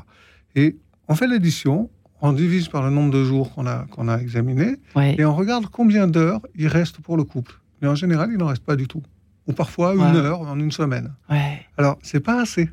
Et 0.55 0.75
on 1.07 1.15
fait 1.15 1.27
l'addition, 1.27 1.89
on 2.21 2.33
divise 2.33 2.67
par 2.67 2.83
le 2.83 2.89
nombre 2.89 3.11
de 3.11 3.23
jours 3.23 3.53
qu'on 3.53 3.67
a, 3.67 3.85
qu'on 3.91 4.07
a 4.07 4.17
examiné, 4.17 4.77
Ouais. 4.95 5.15
et 5.19 5.25
on 5.25 5.35
regarde 5.35 5.67
combien 5.67 6.07
d'heures 6.07 6.41
il 6.55 6.67
reste 6.67 6.99
pour 6.99 7.17
le 7.17 7.23
couple. 7.23 7.59
Mais 7.81 7.87
en 7.87 7.95
général, 7.95 8.29
il 8.31 8.37
n'en 8.37 8.47
reste 8.47 8.63
pas 8.63 8.75
du 8.75 8.87
tout. 8.87 9.03
Ou 9.47 9.53
parfois 9.53 9.93
une 9.95 10.15
heure 10.17 10.41
en 10.41 10.59
une 10.59 10.71
semaine. 10.71 11.13
Ouais. 11.29 11.61
Alors, 11.77 11.97
c'est 12.01 12.19
pas 12.19 12.41
assez. 12.41 12.69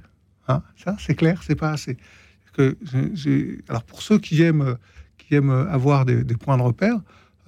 Hein 0.48 0.62
ça, 0.83 0.96
c'est 0.98 1.14
clair, 1.14 1.42
c'est 1.44 1.54
pas 1.54 1.70
assez. 1.70 1.96
Que 2.52 2.76
j'ai- 2.83 3.11
j'ai- 3.14 3.59
Alors, 3.68 3.83
pour 3.85 4.00
ceux 4.02 4.18
qui 4.18 4.42
aiment, 4.42 4.76
qui 5.18 5.35
aiment 5.35 5.50
avoir 5.70 6.04
des, 6.04 6.24
des 6.24 6.37
points 6.37 6.57
de 6.57 6.62
repère, 6.62 6.96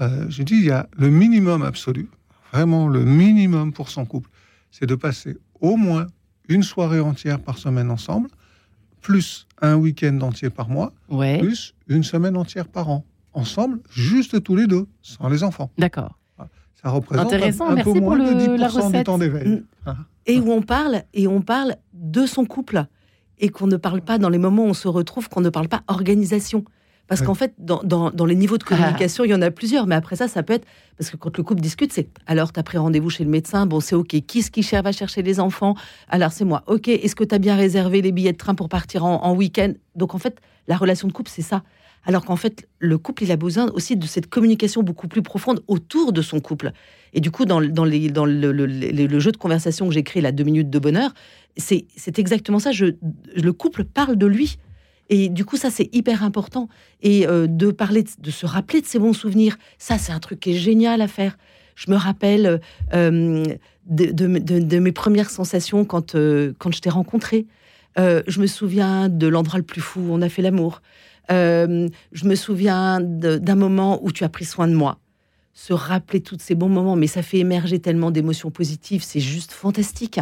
euh, 0.00 0.26
j'ai 0.28 0.44
dit, 0.44 0.54
il 0.56 0.64
y 0.66 0.70
a 0.70 0.88
le 0.98 1.08
minimum 1.10 1.62
absolu, 1.62 2.08
vraiment 2.52 2.88
le 2.88 3.04
minimum 3.04 3.72
pour 3.72 3.88
son 3.88 4.04
couple, 4.04 4.30
c'est 4.70 4.86
de 4.86 4.94
passer 4.94 5.36
au 5.60 5.76
moins 5.76 6.06
une 6.48 6.62
soirée 6.62 7.00
entière 7.00 7.40
par 7.40 7.58
semaine 7.58 7.90
ensemble, 7.90 8.28
plus 9.06 9.46
un 9.62 9.76
week-end 9.76 10.18
entier 10.22 10.50
par 10.50 10.68
mois, 10.68 10.92
Ouais. 11.08 11.38
plus 11.38 11.74
une 11.86 12.02
semaine 12.02 12.36
entière 12.36 12.66
par 12.66 12.90
an. 12.90 13.04
Ensemble, 13.34 13.78
juste 13.88 14.42
tous 14.42 14.56
les 14.56 14.66
deux, 14.66 14.86
sans 15.00 15.28
les 15.28 15.44
enfants. 15.44 15.70
D'accord. 15.78 16.18
Ça 16.82 16.90
représente 16.90 17.26
Intéressant, 17.32 17.66
un, 17.68 17.70
un 17.70 17.74
merci 17.76 17.92
peu 17.92 17.98
pour 18.00 18.08
moins 18.10 18.18
le- 18.18 18.34
de 18.34 18.56
10% 18.56 18.90
la 18.92 18.98
du 18.98 19.04
temps 19.04 19.18
d'éveil. 19.18 19.48
Mm. 19.48 19.64
Hein 19.86 19.96
et 20.26 20.40
où 20.40 20.50
on 20.50 20.60
parle 20.60 21.02
et 21.14 21.26
on 21.28 21.40
parle 21.40 21.76
de 21.94 22.26
son 22.26 22.44
couple 22.44 22.84
et 23.38 23.48
qu'on 23.48 23.66
ne 23.68 23.76
parle 23.76 24.00
pas 24.02 24.18
dans 24.18 24.28
les 24.28 24.38
moments 24.38 24.64
où 24.64 24.68
on 24.68 24.74
se 24.74 24.88
retrouve, 24.88 25.28
qu'on 25.28 25.40
ne 25.40 25.50
parle 25.50 25.68
pas 25.68 25.82
organisation. 25.88 26.64
Parce 27.08 27.20
Oui. 27.20 27.26
qu'en 27.28 27.34
fait, 27.34 27.54
dans, 27.58 27.80
dans- 27.84 28.10
dans 28.10 28.24
les 28.26 28.34
niveaux 28.34 28.58
de 28.58 28.64
communication, 28.64 29.24
il 29.24 29.30
y 29.30 29.34
en 29.34 29.40
a 29.42 29.50
plusieurs. 29.50 29.86
Mais 29.86 29.94
après 29.94 30.16
ça, 30.16 30.26
ça 30.28 30.42
peut 30.42 30.54
être. 30.54 30.66
Parce 30.98 31.10
que 31.10 31.16
quand 31.16 31.36
le 31.36 31.42
couple 31.44 31.60
discute, 31.60 31.92
c'est 31.92 32.08
alors, 32.26 32.52
tu 32.52 32.58
as 32.58 32.62
pris 32.64 32.78
rendez-vous 32.78 33.10
chez 33.10 33.22
le 33.22 33.30
médecin, 33.30 33.64
bon, 33.66 33.78
c'est 33.80 33.94
OK. 33.94 34.08
Qui 34.26 34.38
est-ce 34.40 34.50
qui 34.50 34.62
cher- 34.62 34.82
va 34.82 34.90
chercher 34.92 35.22
les 35.22 35.38
enfants? 35.38 35.74
Alors, 36.08 36.32
c'est 36.32 36.44
moi. 36.44 36.64
OK. 36.66 36.88
Est-ce 36.88 37.14
que 37.14 37.22
tu 37.24 37.34
as 37.34 37.38
bien 37.38 37.54
réservé 37.54 38.02
les 38.02 38.10
billets 38.12 38.32
de 38.32 38.36
train 38.38 38.54
pour 38.56 38.68
partir 38.68 39.04
en, 39.04 39.22
en 39.22 39.34
week-end? 39.36 39.72
Donc, 39.94 40.14
en 40.14 40.18
fait, 40.18 40.38
la 40.68 40.76
relation 40.76 41.06
de 41.06 41.12
couple, 41.12 41.30
c'est 41.32 41.42
ça. 41.42 41.62
Alors 42.08 42.24
qu'en 42.24 42.36
fait, 42.36 42.68
le 42.78 42.98
couple, 42.98 43.24
il 43.24 43.32
a 43.32 43.36
besoin 43.36 43.68
aussi 43.72 43.96
de 43.96 44.06
cette 44.06 44.28
communication 44.28 44.82
beaucoup 44.84 45.08
plus 45.08 45.22
profonde 45.22 45.62
autour 45.66 46.12
de 46.12 46.22
son 46.22 46.38
couple. 46.40 46.70
Et 47.14 47.20
du 47.20 47.30
coup, 47.32 47.44
dans, 47.46 47.58
le- 47.60 47.68
dans, 47.68 47.84
les, 47.84 48.10
dans 48.10 48.24
le, 48.24 48.52
le- 48.52 48.66
le- 48.66 48.90
le 49.06 49.18
jeu 49.20 49.32
de 49.32 49.36
conversation 49.36 49.86
que 49.88 49.92
j'ai 49.94 50.04
créé, 50.04 50.22
la 50.22 50.30
deux 50.32 50.44
minutes 50.44 50.70
de 50.70 50.78
bonheur, 50.78 51.12
c'est 51.56 51.86
c'est 51.96 52.18
exactement 52.20 52.58
ça. 52.60 52.70
Je, 52.72 52.86
le 53.34 53.52
couple 53.52 53.84
parle 53.84 54.16
de 54.16 54.26
lui. 54.26 54.58
Et 55.08 55.28
du 55.28 55.44
coup, 55.44 55.56
ça, 55.56 55.70
c'est 55.70 55.88
hyper 55.94 56.22
important. 56.24 56.68
Et 57.02 57.26
euh, 57.26 57.46
de 57.46 57.70
parler, 57.70 58.04
de, 58.18 58.30
se 58.30 58.46
rappeler 58.46 58.80
de 58.80 58.86
ses 58.86 58.98
bons 58.98 59.12
souvenirs, 59.12 59.56
ça, 59.78 59.98
c'est 59.98 60.12
un 60.12 60.18
truc 60.20 60.40
qui 60.40 60.50
est 60.50 60.58
génial 60.58 61.00
à 61.00 61.08
faire. 61.08 61.38
Je 61.76 61.90
me 61.90 61.96
rappelle 61.96 62.60
euh, 62.94 63.44
de, 63.88 64.10
de- 64.10 64.78
mes 64.78 64.92
premières 64.92 65.30
sensations 65.30 65.84
quand, 65.84 66.14
euh, 66.14 66.52
quand 66.58 66.72
je 66.74 66.80
t'ai 66.80 66.90
rencontré. 66.90 67.46
Euh, 67.98 68.22
je 68.26 68.40
me 68.40 68.46
souviens 68.46 69.08
de 69.08 69.26
l'endroit 69.26 69.58
le 69.58 69.64
plus 69.64 69.80
fou 69.80 70.00
où 70.00 70.12
on 70.12 70.22
a 70.22 70.28
fait 70.28 70.42
l'amour. 70.42 70.82
Euh, 71.30 71.88
je 72.12 72.24
me 72.26 72.34
souviens 72.34 73.00
d'un 73.00 73.54
moment 73.54 73.98
où 74.02 74.12
tu 74.12 74.24
as 74.24 74.28
pris 74.28 74.44
soin 74.44 74.68
de 74.68 74.74
moi. 74.74 74.98
Se 75.54 75.72
rappeler 75.72 76.20
tous 76.20 76.36
ces 76.38 76.54
bons 76.54 76.68
moments, 76.68 76.96
mais 76.96 77.06
ça 77.06 77.22
fait 77.22 77.38
émerger 77.38 77.78
tellement 77.78 78.10
d'émotions 78.10 78.50
positives, 78.50 79.02
c'est 79.02 79.20
juste 79.20 79.52
fantastique. 79.52 80.20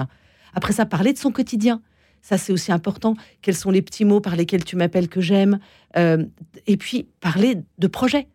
Après 0.55 0.73
ça, 0.73 0.87
parler 0.87 1.13
de 1.13 1.19
son 1.19 1.33
quotidien. 1.33 1.83
Ça, 2.25 2.39
c'est 2.39 2.55
aussi 2.55 2.73
important. 2.73 3.17
Quels 3.43 3.55
sont 3.55 3.71
les 3.71 3.83
petits 3.83 4.07
mots 4.07 4.21
par 4.21 4.35
lesquels 4.35 4.65
tu 4.65 4.77
m'appelles 4.77 5.09
que 5.09 5.21
j'aime 5.21 5.59
Euh, 5.99 6.25
Et 6.67 6.79
puis, 6.79 7.07
parler 7.21 7.59
de 7.79 7.87
projets. 7.87 8.29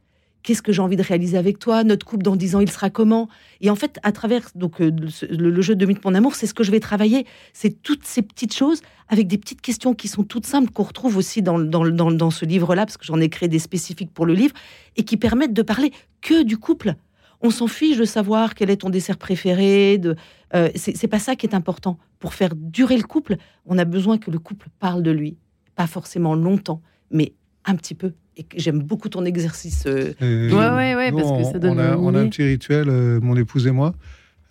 Qu'est-ce 0.44 0.62
que 0.62 0.72
j'ai 0.72 0.82
envie 0.82 0.96
de 0.96 1.02
réaliser 1.02 1.40
avec 1.40 1.58
toi? 1.58 1.84
Notre 1.84 2.06
couple, 2.06 2.22
dans 2.24 2.36
10 2.36 2.56
ans, 2.56 2.60
il 2.60 2.70
sera 2.70 2.92
comment? 2.92 3.28
Et 3.62 3.72
en 3.72 3.76
fait, 3.76 4.00
à 4.04 4.12
travers 4.12 4.48
donc, 4.54 4.80
euh, 4.80 4.92
le, 5.28 5.50
le 5.50 5.62
jeu 5.64 5.76
de 5.76 5.86
Mythe 5.88 6.06
Mon 6.06 6.14
Amour, 6.14 6.36
c'est 6.36 6.46
ce 6.46 6.54
que 6.54 6.64
je 6.64 6.70
vais 6.70 6.80
travailler. 6.80 7.26
C'est 7.52 7.82
toutes 7.82 8.06
ces 8.06 8.22
petites 8.22 8.54
choses 8.56 8.82
avec 9.10 9.28
des 9.28 9.40
petites 9.40 9.60
questions 9.62 9.96
qui 9.96 10.08
sont 10.08 10.24
toutes 10.24 10.46
simples, 10.46 10.70
qu'on 10.72 10.84
retrouve 10.84 11.18
aussi 11.18 11.42
dans, 11.42 11.58
dans, 11.58 11.84
dans, 11.90 12.12
dans 12.12 12.30
ce 12.30 12.46
livre-là, 12.46 12.86
parce 12.86 12.96
que 12.98 13.06
j'en 13.06 13.20
ai 13.20 13.28
créé 13.28 13.50
des 13.50 13.58
spécifiques 13.60 14.14
pour 14.14 14.28
le 14.28 14.34
livre, 14.36 14.54
et 14.98 15.04
qui 15.04 15.18
permettent 15.18 15.54
de 15.54 15.64
parler 15.64 15.92
que 16.22 16.44
du 16.44 16.58
couple. 16.58 16.94
On 17.42 17.52
s'en 17.52 17.68
fiche 17.68 17.98
de 17.98 18.06
savoir 18.06 18.54
quel 18.54 18.70
est 18.70 18.78
ton 18.78 18.90
dessert 18.90 19.18
préféré. 19.18 19.98
De, 19.98 20.16
euh, 20.56 20.70
c'est 20.76 21.08
pas 21.08 21.20
ça 21.20 21.36
qui 21.36 21.46
est 21.46 21.56
important. 21.56 21.98
Pour 22.20 22.34
faire 22.34 22.54
durer 22.56 22.98
le 22.98 23.04
couple, 23.04 23.38
on 23.66 23.78
a 23.78 23.86
besoin 23.86 24.18
que 24.18 24.30
le 24.30 24.40
couple 24.40 24.68
parle 24.80 25.04
de 25.04 25.12
lui. 25.12 25.38
Pas 25.76 25.88
forcément 25.88 26.36
longtemps, 26.36 26.82
mais 27.12 27.34
un 27.66 27.76
petit 27.76 27.96
peu. 27.96 28.12
Et 28.36 28.46
j'aime 28.58 28.80
beaucoup 28.80 29.08
ton 29.10 29.24
exercice. 29.26 29.86
euh, 29.88 30.14
Et 30.22 30.52
Ouais, 30.54 30.70
ouais, 30.70 30.96
ouais, 30.96 31.12
nous, 31.12 31.18
parce 31.18 31.30
que 31.32 31.48
on- 31.48 31.52
ça 31.52 31.60
donne 31.60 31.78
on 31.78 31.80
a, 31.80 31.96
on 31.98 32.14
a 32.16 32.20
un 32.22 32.28
petit 32.28 32.44
rituel, 32.44 32.90
euh, 32.90 33.20
mon 33.22 33.36
épouse 33.38 33.68
et 33.68 33.72
moi, 33.72 33.94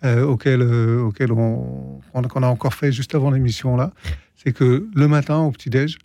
euh, 0.03 0.23
auquel, 0.25 0.61
euh, 0.61 1.01
auquel 1.01 1.31
on, 1.31 1.99
on- 2.13 2.21
qu'on 2.23 2.43
a 2.43 2.47
encore 2.47 2.73
fait 2.73 2.91
juste 2.91 3.13
avant 3.13 3.29
l'émission 3.29 3.75
là. 3.77 3.91
C'est 4.35 4.53
que 4.53 4.87
le 4.95 5.07
matin, 5.07 5.39
au 5.39 5.51
petit-déj, 5.51 5.97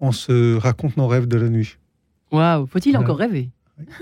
on 0.00 0.10
se 0.10 0.56
raconte 0.56 0.96
nos 0.96 1.06
rêves 1.06 1.28
de 1.28 1.36
la 1.36 1.48
nuit. 1.48 1.76
Waouh, 2.32 2.66
faut-il 2.66 2.92
Voilà. 2.92 3.04
encore 3.04 3.18
rêver? 3.18 3.50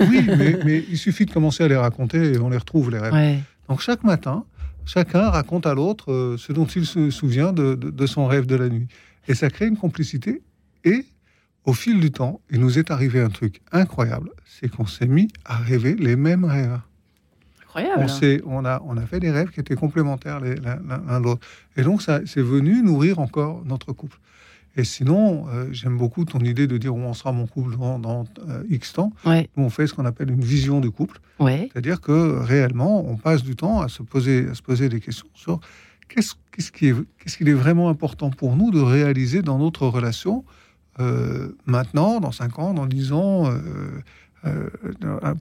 Oui, 0.01 0.25
mais, 0.27 0.59
mais 0.65 0.85
il 0.91 0.99
suffit 0.99 1.25
de 1.27 1.33
commencer 1.33 1.65
à 1.65 1.69
les 1.69 1.77
raconter 1.77 2.33
et 2.35 2.39
on 2.39 2.51
les 2.51 2.59
retrouve, 2.59 2.91
les 2.91 2.99
rêves. 2.99 3.13
Ouais. 3.13 3.39
Donc 3.69 3.81
chaque 3.81 4.05
matin, 4.05 4.45
chacun 4.85 5.31
raconte 5.31 5.67
à 5.67 5.75
l'autre 5.75 6.13
euh, 6.13 6.37
ce 6.39 6.53
dont 6.53 6.67
il 6.67 6.85
se 6.87 7.11
souvient 7.11 7.53
de, 7.53 7.75
de- 7.75 7.91
de 7.91 8.07
son 8.07 8.27
rêve 8.27 8.47
de 8.47 8.57
la 8.57 8.69
nuit. 8.69 8.89
Et 9.29 9.35
ça 9.35 9.49
crée 9.51 9.67
une 9.67 9.77
complicité. 9.77 10.43
Et 10.85 11.07
au 11.65 11.73
fil 11.73 12.01
du 12.01 12.11
temps, 12.11 12.41
il 12.51 12.61
nous 12.61 12.79
est 12.79 12.91
arrivé 12.91 13.21
un 13.21 13.29
truc 13.31 13.61
incroyable, 13.71 14.31
c'est 14.45 14.69
qu'on 14.69 14.87
s'est 14.87 15.07
mis 15.07 15.29
à 15.45 15.57
rêver 15.57 15.95
les 15.95 16.17
mêmes 16.17 16.45
rêves. 16.45 16.81
Incroyable. 17.65 18.03
On, 18.03 18.09
s'est- 18.09 18.43
on, 18.45 18.65
a, 18.65 18.83
on 18.85 18.97
a 18.99 19.07
fait 19.07 19.21
des 19.21 19.31
rêves 19.31 19.49
qui 19.51 19.61
étaient 19.61 19.77
complémentaires 19.77 20.41
l'un 20.41 21.21
l'autre. 21.21 21.47
Et 21.77 21.83
donc, 21.83 22.03
ça 22.03 22.21
c'est 22.27 22.43
venu 22.43 22.83
nourrir 22.83 23.19
encore 23.21 23.63
notre 23.65 23.93
couple. 23.93 24.19
Et 24.77 24.85
sinon, 24.85 25.47
euh, 25.49 25.67
j'aime 25.71 25.99
beaucoup 25.99 26.25
ton 26.25 26.39
idée 26.41 26.67
de 26.67 26.79
dire 26.79 26.95
où 26.95 27.03
en 27.03 27.13
sera 27.13 27.33
mon 27.33 27.47
couple 27.47 27.77
dans, 27.77 27.99
dans, 27.99 28.25
euh, 28.49 28.65
X 28.71 28.95
temps. 28.95 29.13
Ouais, 29.27 29.49
Nous, 29.57 29.65
on 29.65 29.71
fait 29.71 29.87
ce 29.87 29.93
qu'on 29.95 30.07
appelle 30.07 30.31
une 30.31 30.41
vision 30.45 30.81
du 30.81 30.91
couple. 30.91 31.21
ouais. 31.41 31.69
C'est-à-dire 31.73 32.01
que 32.01 32.39
réellement, 32.41 33.05
on 33.07 33.17
passe 33.17 33.43
du 33.43 33.55
temps 33.55 33.81
à 33.83 33.89
se 33.89 34.03
poser, 34.03 34.49
à 34.49 34.55
se 34.55 34.63
poser 34.63 34.89
des 34.89 35.01
questions 35.01 35.29
sur 35.35 35.61
qu'est-ce 36.09 36.35
qu'est-ce 36.53 36.73
qui 36.73 36.89
est, 36.89 36.95
qu'est-ce 37.19 37.37
qu'il 37.37 37.49
est 37.49 37.55
vraiment 37.55 37.89
important 37.89 38.31
pour 38.31 38.57
nous 38.57 38.71
de 38.71 38.81
réaliser 38.81 39.43
dans 39.43 39.59
notre 39.59 39.87
relation 39.87 40.45
euh, 41.01 41.57
maintenant, 41.65 42.21
dans 42.21 42.33
5 42.33 42.59
ans, 42.59 42.75
dans 42.75 42.87
10 42.87 43.13
ans, 43.13 43.51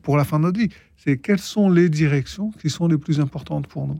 pour 0.04 0.16
la 0.18 0.24
fin 0.24 0.40
de 0.40 0.44
notre 0.46 0.60
vie. 0.60 0.70
C'est 0.98 1.18
quelles 1.18 1.40
sont 1.40 1.70
les 1.70 1.90
directions 1.90 2.52
qui 2.52 2.70
sont 2.70 2.88
les 2.88 2.98
plus 2.98 3.20
importantes 3.20 3.68
pour 3.68 3.88
nous? 3.88 4.00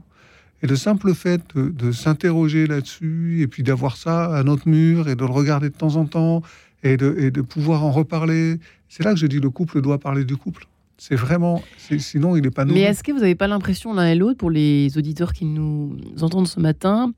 Et 0.62 0.66
le 0.66 0.76
simple 0.76 1.12
fait 1.14 1.40
de, 1.56 1.68
de 1.70 1.90
s'interroger 1.92 2.66
là-dessus, 2.66 3.40
et 3.42 3.48
puis 3.48 3.62
d'avoir 3.62 3.96
ça 3.96 4.34
à 4.36 4.42
notre 4.44 4.68
mur, 4.68 5.08
et 5.08 5.16
de 5.16 5.24
le 5.24 5.30
regarder 5.32 5.70
de 5.70 5.74
temps 5.74 5.96
en 5.96 6.04
temps, 6.06 6.42
et 6.84 6.96
de, 6.96 7.14
et 7.18 7.30
de 7.30 7.40
pouvoir 7.42 7.84
en 7.84 7.90
reparler, 7.90 8.58
c'est 8.88 9.04
là 9.04 9.12
que 9.12 9.18
je 9.18 9.26
dis 9.26 9.40
le 9.40 9.50
couple 9.50 9.80
doit 9.80 9.98
parler 9.98 10.24
du 10.24 10.36
couple. 10.36 10.66
C'est 10.98 11.16
vraiment, 11.16 11.62
c'est- 11.78 11.98
sinon 11.98 12.36
il 12.36 12.42
n'est 12.42 12.50
pas 12.50 12.64
Mais 12.64 12.70
nourri. 12.72 12.82
est-ce 12.82 13.02
que 13.02 13.10
vous 13.12 13.18
n'avez 13.18 13.34
pas 13.34 13.48
l'impression 13.48 13.92
l'un 13.92 14.06
et 14.06 14.14
l'autre, 14.14 14.38
pour 14.38 14.50
les 14.50 14.96
auditeurs 14.96 15.32
qui 15.32 15.46
nous 15.46 15.96
entendent 16.20 16.46
ce 16.46 16.60
matin, 16.60 17.12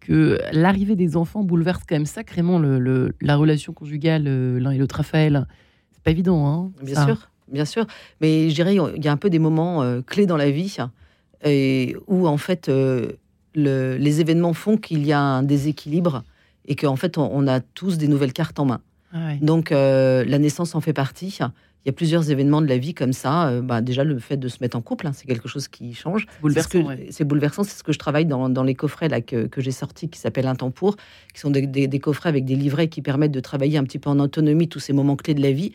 que 0.00 0.38
l'arrivée 0.52 0.96
des 0.96 1.16
enfants 1.16 1.42
bouleverse 1.42 1.82
quand 1.88 1.94
même 1.94 2.06
sacrément 2.06 2.58
le, 2.58 2.78
le- 2.78 3.14
la 3.22 3.36
relation 3.36 3.72
conjugale 3.72 4.24
euh, 4.26 4.58
l'un 4.60 4.72
et 4.72 4.78
l'autre 4.78 4.96
Raphaël? 4.96 5.46
C'est 5.92 6.02
pas 6.02 6.10
évident, 6.10 6.46
hein 6.46 6.70
Bien 6.82 6.94
ça. 6.94 7.04
sûr, 7.06 7.30
bien 7.50 7.64
sûr. 7.64 7.86
Mais 8.20 8.48
je 8.50 8.54
dirais, 8.54 8.74
il 8.74 9.04
y 9.04 9.08
a 9.08 9.12
un 9.12 9.16
peu 9.18 9.30
des 9.30 9.38
moments 9.38 9.82
euh, 9.82 10.00
clés 10.02 10.26
dans 10.26 10.36
la 10.38 10.50
vie 10.50 10.76
et 11.44 11.96
où, 12.06 12.26
en 12.26 12.36
fait, 12.36 12.68
euh, 12.68 13.12
le- 13.54 13.96
les 13.96 14.20
événements 14.20 14.52
font 14.54 14.76
qu'il 14.76 15.04
y 15.06 15.12
a 15.12 15.20
un 15.20 15.42
déséquilibre 15.42 16.22
et 16.66 16.76
qu'en 16.76 16.96
fait, 16.96 17.18
on, 17.18 17.30
on 17.32 17.46
a 17.48 17.60
tous 17.60 17.98
des 17.98 18.08
nouvelles 18.08 18.32
cartes 18.32 18.58
en 18.58 18.64
main. 18.66 18.80
Ah. 19.12 19.34
Donc, 19.40 19.72
euh, 19.72 20.24
la 20.24 20.38
naissance 20.38 20.74
en 20.74 20.80
fait 20.80 20.92
partie. 20.92 21.36
Il 21.84 21.88
y 21.88 21.88
a 21.88 21.92
plusieurs 21.92 22.30
événements 22.30 22.60
de 22.60 22.66
la 22.66 22.76
vie 22.76 22.92
comme 22.92 23.14
ça. 23.14 23.48
Euh, 23.48 23.62
bah, 23.62 23.80
déjà, 23.80 24.04
le 24.04 24.18
fait 24.18 24.36
de 24.36 24.48
se 24.48 24.58
mettre 24.60 24.76
en 24.76 24.82
couple, 24.82 25.06
hein, 25.06 25.12
c'est 25.14 25.26
quelque 25.26 25.48
chose 25.48 25.66
qui 25.66 25.94
change. 25.94 26.26
C'est 26.30 26.40
bouleversant, 26.42 26.68
C'est 26.70 26.78
ce 26.78 26.82
que- 26.82 26.86
ouais. 26.88 27.06
C'est 27.10 27.24
bouleversant. 27.24 27.64
C'est 27.64 27.78
ce 27.78 27.82
que 27.82 27.92
je 27.92 27.98
travaille 27.98 28.26
dans, 28.26 28.50
dans 28.50 28.62
les 28.62 28.74
coffrets 28.74 29.08
là, 29.08 29.22
que, 29.22 29.46
que 29.46 29.60
j'ai 29.62 29.70
sortis, 29.72 30.08
qui 30.10 30.18
s'appellent 30.20 30.46
Un 30.46 30.54
temps 30.54 30.70
pour, 30.70 30.96
qui 31.32 31.40
sont 31.40 31.50
des, 31.50 31.66
des- 31.66 31.88
des 31.88 31.98
coffrets 31.98 32.28
avec 32.28 32.44
des 32.44 32.54
livrets 32.54 32.88
qui 32.88 33.00
permettent 33.00 33.32
de 33.32 33.40
travailler 33.40 33.78
un 33.78 33.84
petit 33.84 33.98
peu 33.98 34.10
en 34.10 34.20
autonomie 34.20 34.68
tous 34.68 34.78
ces 34.80 34.92
moments 34.92 35.16
clés 35.16 35.34
de 35.34 35.42
la 35.42 35.52
vie. 35.52 35.72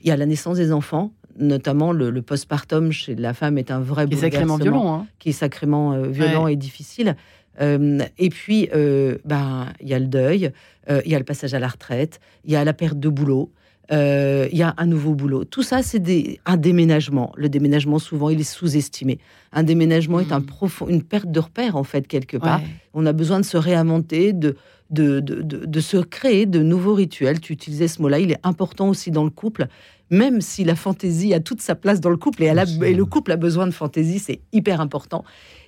Il 0.00 0.08
y 0.08 0.10
a 0.10 0.16
la 0.16 0.26
naissance 0.26 0.56
des 0.56 0.72
enfants, 0.72 1.12
notamment 1.38 1.92
le, 1.92 2.10
le 2.10 2.22
postpartum 2.22 2.92
chez 2.92 3.14
la 3.14 3.34
femme 3.34 3.58
est 3.58 3.70
un 3.70 3.80
vrai 3.80 4.06
Qui 4.06 4.14
est 4.14 4.18
sacrément 4.18 4.56
violent. 4.56 4.94
Hein. 4.94 5.06
qui 5.18 5.30
est 5.30 5.32
sacrément 5.32 5.92
euh, 5.92 6.06
violent 6.08 6.46
et 6.46 6.56
difficile. 6.56 7.16
Euh, 7.60 8.00
et 8.18 8.30
puis, 8.30 8.68
euh, 8.74 9.18
ben, 9.24 9.66
il 9.80 9.88
y 9.88 9.94
a 9.94 9.98
le 9.98 10.06
deuil, 10.06 10.50
il 10.88 11.10
y 11.10 11.14
a 11.14 11.18
le 11.18 11.24
passage 11.24 11.54
à 11.54 11.58
la 11.58 11.68
retraite, 11.68 12.20
il 12.44 12.52
y 12.52 12.56
a 12.56 12.64
la 12.64 12.72
perte 12.72 12.98
de 12.98 13.08
boulot, 13.08 13.50
il 13.90 14.48
y 14.58 14.62
a 14.62 14.74
un 14.76 14.86
nouveau 14.86 15.14
boulot. 15.14 15.44
Tout 15.44 15.62
ça, 15.62 15.82
c'est 15.82 15.98
des, 15.98 16.40
un 16.46 16.56
déménagement. 16.56 17.32
Le 17.36 17.48
déménagement, 17.48 17.98
souvent, 17.98 18.28
il 18.30 18.40
est 18.40 18.42
sous-estimé. 18.42 19.18
Un 19.52 19.62
déménagement 19.62 20.20
est 20.20 20.32
un 20.32 20.40
Mhm. 20.40 20.46
profond, 20.46 20.88
une 20.88 21.02
perte 21.02 21.30
de 21.30 21.40
repère, 21.40 21.76
en 21.76 21.84
fait, 21.84 22.06
quelque 22.08 22.36
part. 22.36 22.60
Ouais. 22.60 22.66
On 22.94 23.06
a 23.06 23.12
besoin 23.12 23.40
de 23.40 23.44
se 23.44 23.56
réinventer, 23.56 24.32
de, 24.32 24.56
de, 24.90 25.20
de, 25.20 25.42
de- 25.42 25.64
de 25.66 25.80
se 25.80 25.96
créer 25.98 26.46
de 26.46 26.60
nouveaux 26.62 26.94
rituels. 26.94 27.40
Tu 27.40 27.52
utilisais 27.52 27.88
ce 27.88 28.00
mot-là, 28.02 28.18
il 28.18 28.30
est 28.32 28.40
important 28.42 28.88
aussi 28.88 29.10
dans 29.10 29.24
le 29.24 29.30
couple. 29.30 29.66
Même 30.10 30.40
si 30.40 30.64
la 30.64 30.74
fantaisie 30.76 31.32
a 31.34 31.40
toute 31.40 31.60
sa 31.60 31.74
place 31.74 32.00
dans 32.00 32.10
le 32.10 32.16
couple 32.16 32.42
et, 32.42 32.46
elle 32.46 32.58
a- 32.58 32.64
et 32.86 32.94
le 32.94 33.04
couple 33.04 33.32
a 33.32 33.36
besoin 33.36 33.66
de 33.66 33.72
fantaisie, 33.72 34.18
c'est 34.18 34.40
hyper 34.52 34.80
important. 34.80 35.24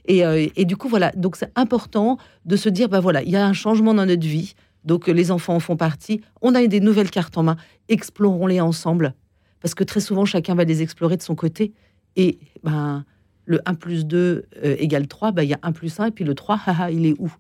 Et, 0.07 0.25
euh, 0.25 0.47
et 0.57 0.65
du 0.65 0.77
coup, 0.77 0.89
voilà, 0.89 1.11
donc 1.17 1.37
c'est 1.37 1.51
important 1.57 2.19
de 2.45 2.57
se 2.57 2.69
dire, 2.69 2.89
bah 2.89 3.01
voilà, 3.01 3.23
il 3.23 3.31
y 3.31 3.37
a 3.37 3.47
un 3.47 3.53
changement 3.53 3.95
dans 3.95 4.07
notre 4.07 4.27
vie, 4.27 4.55
donc 4.85 5.09
les 5.09 5.31
enfants 5.31 5.55
en 5.57 5.61
font 5.61 5.77
partie, 5.77 6.21
on 6.43 6.55
a 6.55 6.65
des 6.67 6.81
nouvelles 6.81 7.11
cartes 7.11 7.37
en 7.39 7.43
main, 7.43 7.57
explorons-les 7.89 8.61
ensemble, 8.61 9.15
parce 9.61 9.75
que 9.75 9.83
très 9.85 10.01
souvent, 10.01 10.25
chacun 10.25 10.55
va 10.55 10.65
les 10.65 10.83
explorer 10.83 11.17
de 11.17 11.23
son 11.23 11.35
côté, 11.35 11.73
et 12.15 12.39
ben, 12.63 13.05
le 13.47 13.61
1 13.65 13.75
plus 13.75 14.07
2 14.07 14.45
euh, 14.65 14.77
égale 14.79 15.09
3, 15.09 15.33
ben, 15.33 15.43
il 15.43 15.49
y 15.49 15.55
a 15.55 15.59
1 15.63 15.73
plus 15.73 15.99
1, 15.99 16.07
et 16.07 16.11
puis 16.13 16.25
le 16.25 16.35
3, 16.35 16.61
haha, 16.67 16.91
il 16.91 17.07
est 17.07 17.15
où? 17.19 17.33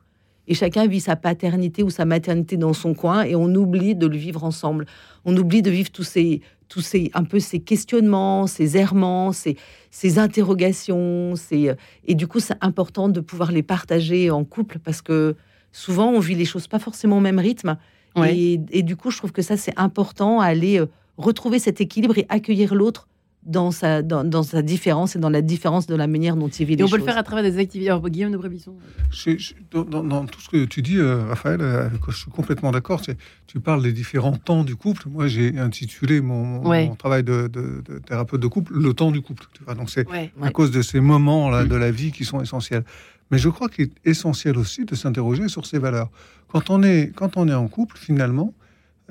Et 0.49 0.55
chacun 0.55 0.87
vit 0.87 1.01
sa 1.01 1.17
paternité 1.17 1.83
ou 1.83 1.91
sa 1.91 2.05
maternité 2.05 2.57
dans 2.57 2.73
son 2.73 2.95
coin 2.95 3.23
et 3.23 3.35
on 3.35 3.55
oublie 3.55 3.95
de 3.95 4.07
le 4.07 4.17
vivre 4.17 4.45
ensemble. 4.45 4.87
On 5.25 5.37
oublie 5.37 5.63
de 5.63 5.71
vivre 5.71 5.91
tous 5.91 6.05
ces, 6.05 6.41
tous 6.69 6.81
ces, 6.81 7.11
un 7.15 7.25
peu 7.25 7.41
ces 7.41 7.61
questionnements, 7.61 8.47
ces 8.47 8.77
errements, 8.77 9.33
ces, 9.33 9.57
ces 9.91 10.19
interrogations. 10.19 11.35
Ces, 11.37 11.73
et 12.07 12.15
du 12.15 12.27
coup, 12.27 12.41
c'est 12.41 12.57
important 12.61 13.09
de 13.09 13.21
pouvoir 13.21 13.53
les 13.53 13.63
partager 13.63 14.31
en 14.31 14.45
couple 14.45 14.79
parce 14.79 15.03
que 15.03 15.37
souvent, 15.73 16.11
on 16.11 16.21
vit 16.21 16.35
les 16.35 16.45
choses 16.45 16.69
pas 16.69 16.79
forcément 16.79 17.19
au 17.19 17.21
même 17.21 17.39
rythme. 17.39 17.77
Ouais. 18.15 18.37
Et, 18.37 18.61
et 18.71 18.83
du 18.83 18.97
coup, 18.97 19.11
je 19.11 19.19
trouve 19.19 19.33
que 19.33 19.43
ça, 19.43 19.57
c'est 19.57 19.77
important 19.77 20.41
à 20.41 20.47
aller 20.47 20.81
euh, 20.81 20.87
retrouver 21.19 21.59
cet 21.59 21.81
équilibre 21.81 22.17
et 22.19 22.27
accueillir 22.29 22.75
l'autre 22.75 23.09
dans 23.47 23.71
sa, 23.71 24.03
dans, 24.03 24.25
dans 24.25 24.43
sa 24.43 24.61
différence 24.61 25.15
et 25.17 25.19
dans 25.21 25.31
la 25.31 25.41
différence 25.41 25.87
de 25.87 25.95
la 25.95 26.07
manière 26.09 26.37
dont 26.37 26.49
il 26.49 26.67
vit 26.67 26.73
Et 26.73 26.77
les 26.77 26.83
on 26.83 26.87
peut 26.87 26.91
choses. 26.91 26.99
le 26.99 27.05
faire 27.07 27.17
à 27.19 27.23
travers 27.23 27.45
des 27.45 27.59
activités. 27.59 27.89
Alors, 27.91 28.09
Guillaume 28.09 28.33
de 28.33 28.37
Brébisson. 28.37 28.75
Je- 29.11 29.39
je- 29.39 29.55
dans, 29.71 29.85
dans- 29.85 30.03
dans 30.03 30.27
tout 30.27 30.41
ce 30.41 30.49
que 30.49 30.65
tu 30.65 30.83
dis, 30.83 30.99
euh, 30.99 31.25
Raphaël, 31.29 31.61
euh, 31.61 31.87
avec 31.87 32.01
quoi 32.01 32.13
je 32.13 32.19
suis 32.19 32.31
complètement 32.31 32.73
d'accord. 32.73 33.01
Tu 33.47 33.61
parles 33.61 33.83
des 33.83 33.93
différents 33.93 34.37
temps 34.37 34.65
du 34.65 34.75
couple. 34.77 35.05
Moi, 35.09 35.29
j'ai 35.29 35.57
intitulé 35.59 36.21
mon, 36.21 36.95
travail 36.97 37.23
de, 37.23 37.47
de- 37.47 37.83
de 37.85 37.99
thérapeute 38.01 38.41
de 38.41 38.47
couple 38.49 38.73
le 38.75 38.93
temps 38.95 39.13
du 39.13 39.23
couple. 39.23 39.45
Tu 39.53 39.63
vois, 39.65 39.75
donc 39.75 39.91
c'est 39.91 40.09
Ouais. 40.11 40.33
à 40.43 40.51
cause 40.51 40.71
de 40.73 40.83
ces 40.83 41.01
moments-là 41.01 41.65
de 41.65 41.77
la 41.77 41.91
vie 41.93 42.11
qui 42.13 42.25
sont 42.25 42.41
essentiels. 42.41 42.85
Mais 43.31 43.39
je 43.39 43.49
crois 43.49 43.69
qu'il 43.69 43.85
est 43.87 43.93
essentiel 44.05 44.57
aussi 44.59 44.85
de 44.85 44.95
s'interroger 44.95 45.49
sur 45.49 45.67
ces 45.67 45.79
valeurs. 45.79 46.11
Quand 46.49 46.71
on 46.71 46.83
est, 46.83 47.13
quand 47.15 47.37
on 47.37 47.49
est 47.49 47.55
en 47.55 47.69
couple, 47.69 47.97
finalement, 47.99 48.55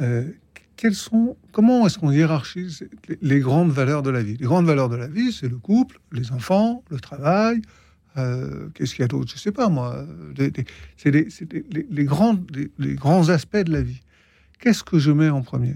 euh, 0.02 0.24
quelles 0.77 0.95
sont, 0.95 1.38
comment 1.51 1.85
est-ce 1.88 1.97
qu'on 1.97 2.11
hiérarchise 2.11 2.88
les, 3.21 3.39
grandes 3.39 3.71
valeurs 3.71 4.03
de 4.03 4.09
la 4.09 4.21
vie? 4.21 4.38
Les 4.38 4.45
grandes 4.45 4.65
valeurs 4.65 4.89
de 4.89 4.95
la 4.95 5.07
vie, 5.07 5.31
c'est 5.31 5.47
le 5.47 5.57
couple, 5.57 5.99
les 6.11 6.31
enfants, 6.31 6.83
le 6.89 6.99
travail. 6.99 7.61
euh, 8.17 8.69
Qu'est-ce 8.73 8.93
qu'il 8.95 9.01
y 9.01 9.05
a 9.05 9.07
d'autre? 9.07 9.31
Je 9.33 9.39
sais 9.39 9.51
pas 9.51 9.69
moi. 9.69 9.95
euh, 10.38 10.49
c'est 10.97 11.11
les, 11.11 11.27
les- 11.89 12.03
grands, 12.05 12.38
les, 12.53 12.71
les 12.77 12.95
grands 12.95 13.29
aspects 13.29 13.57
de 13.57 13.71
la 13.71 13.81
vie. 13.81 14.01
Qu'est-ce 14.59 14.83
que 14.83 14.99
je 14.99 15.11
mets 15.11 15.29
en 15.29 15.41
premier? 15.41 15.75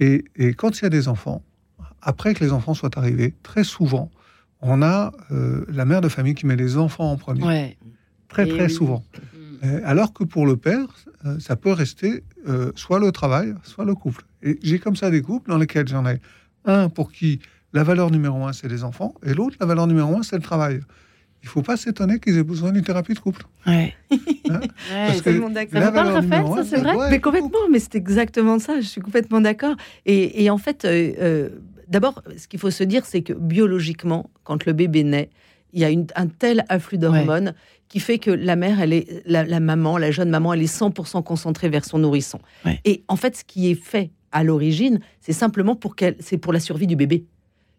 Et, 0.00 0.24
et 0.36 0.54
quand 0.54 0.78
il 0.78 0.82
y 0.82 0.86
a 0.86 0.90
des 0.90 1.08
enfants, 1.08 1.42
après 2.00 2.34
que 2.34 2.42
les 2.44 2.52
enfants 2.52 2.74
soient 2.74 2.96
arrivés, 2.98 3.34
très 3.42 3.64
souvent, 3.64 4.10
on 4.60 4.82
a 4.82 5.12
euh, 5.30 5.64
la 5.68 5.84
mère 5.84 6.00
de 6.00 6.08
famille 6.08 6.34
qui 6.34 6.46
met 6.46 6.56
les 6.56 6.76
enfants 6.76 7.10
en 7.12 7.16
premier. 7.16 7.44
Ouais. 7.44 7.76
Très, 8.28 8.44
Et 8.46 8.48
très 8.48 8.64
oui. 8.66 8.70
souvent. 8.70 9.04
Euh, 9.64 9.80
alors 9.84 10.12
que 10.12 10.24
pour 10.24 10.44
le 10.46 10.56
père, 10.56 10.86
euh, 11.24 11.38
ça 11.38 11.54
peut 11.56 11.72
rester 11.72 12.24
euh, 12.48 12.72
soit 12.74 12.98
le 12.98 13.12
travail, 13.12 13.54
soit 13.62 13.84
le 13.84 13.94
couple. 13.94 14.24
Et 14.42 14.58
j'ai 14.62 14.78
comme 14.78 14.96
ça 14.96 15.10
des 15.10 15.22
couples 15.22 15.50
dans 15.50 15.58
lesquels 15.58 15.86
j'en 15.86 16.04
ai 16.06 16.20
un 16.64 16.88
pour 16.88 17.12
qui 17.12 17.38
la 17.72 17.84
valeur 17.84 18.10
numéro 18.10 18.44
un, 18.46 18.52
c'est 18.52 18.68
les 18.68 18.82
enfants, 18.84 19.14
et 19.24 19.34
l'autre, 19.34 19.56
la 19.60 19.66
valeur 19.66 19.86
numéro 19.86 20.16
un, 20.16 20.22
c'est 20.22 20.36
le 20.36 20.42
travail. 20.42 20.80
Il 21.44 21.48
faut 21.48 21.62
pas 21.62 21.76
s'étonner 21.76 22.18
qu'ils 22.20 22.38
aient 22.38 22.44
besoin 22.44 22.70
d'une 22.72 22.84
thérapie 22.84 23.14
de 23.14 23.18
couple. 23.18 23.42
Ouais. 23.66 23.94
Hein 24.50 24.60
Ouais, 24.60 25.06
Parce 25.06 25.18
que 25.18 25.24
tellement 25.30 25.50
d'accord. 25.50 25.80
Ça 25.80 25.88
vous 25.90 25.94
parle, 25.94 26.08
Raphaël, 26.08 26.44
ça, 26.54 26.60
un, 26.60 26.64
c'est 26.64 26.76
vrai 26.80 26.94
ouais, 26.96 27.10
mais 27.10 27.20
complètement, 27.20 27.68
mais 27.70 27.78
c'est 27.80 27.94
exactement 27.96 28.58
ça. 28.58 28.80
Je 28.80 28.86
suis 28.86 29.00
complètement 29.00 29.40
d'accord. 29.40 29.74
Et, 30.06 30.44
et 30.44 30.50
en 30.50 30.58
fait, 30.58 30.84
euh, 30.84 31.12
euh, 31.20 31.48
d'abord, 31.88 32.22
ce 32.36 32.46
qu'il 32.46 32.60
faut 32.60 32.70
se 32.70 32.84
dire, 32.84 33.04
c'est 33.06 33.22
que 33.22 33.32
biologiquement, 33.32 34.30
quand 34.44 34.66
le 34.66 34.72
bébé 34.72 35.02
naît, 35.02 35.30
il 35.72 35.80
y 35.80 35.84
a 35.84 35.90
une- 35.90 36.06
un 36.14 36.26
tel 36.28 36.64
afflux 36.68 36.98
d'hormones 36.98 37.54
qui 37.92 38.00
fait 38.00 38.18
que 38.18 38.30
la 38.30 38.56
mère, 38.56 38.80
elle 38.80 38.92
est, 38.94 39.22
la, 39.26 39.44
la 39.44 39.60
maman, 39.60 39.98
la 39.98 40.10
jeune 40.10 40.30
maman, 40.30 40.54
elle 40.54 40.62
est 40.62 40.74
100% 40.80 41.22
concentrée 41.22 41.68
vers 41.68 41.84
son 41.84 41.98
nourrisson. 41.98 42.38
Ouais. 42.64 42.80
Et 42.84 43.04
en 43.08 43.16
fait, 43.16 43.36
ce 43.36 43.44
qui 43.44 43.70
est 43.70 43.74
fait 43.74 44.10
à 44.32 44.42
l'origine, 44.44 44.98
c'est 45.20 45.34
simplement 45.34 45.76
pour 45.76 45.94
qu'elle, 45.94 46.16
c'est 46.18 46.38
pour 46.38 46.52
la 46.54 46.60
survie 46.60 46.86
du 46.86 46.96
bébé. 46.96 47.26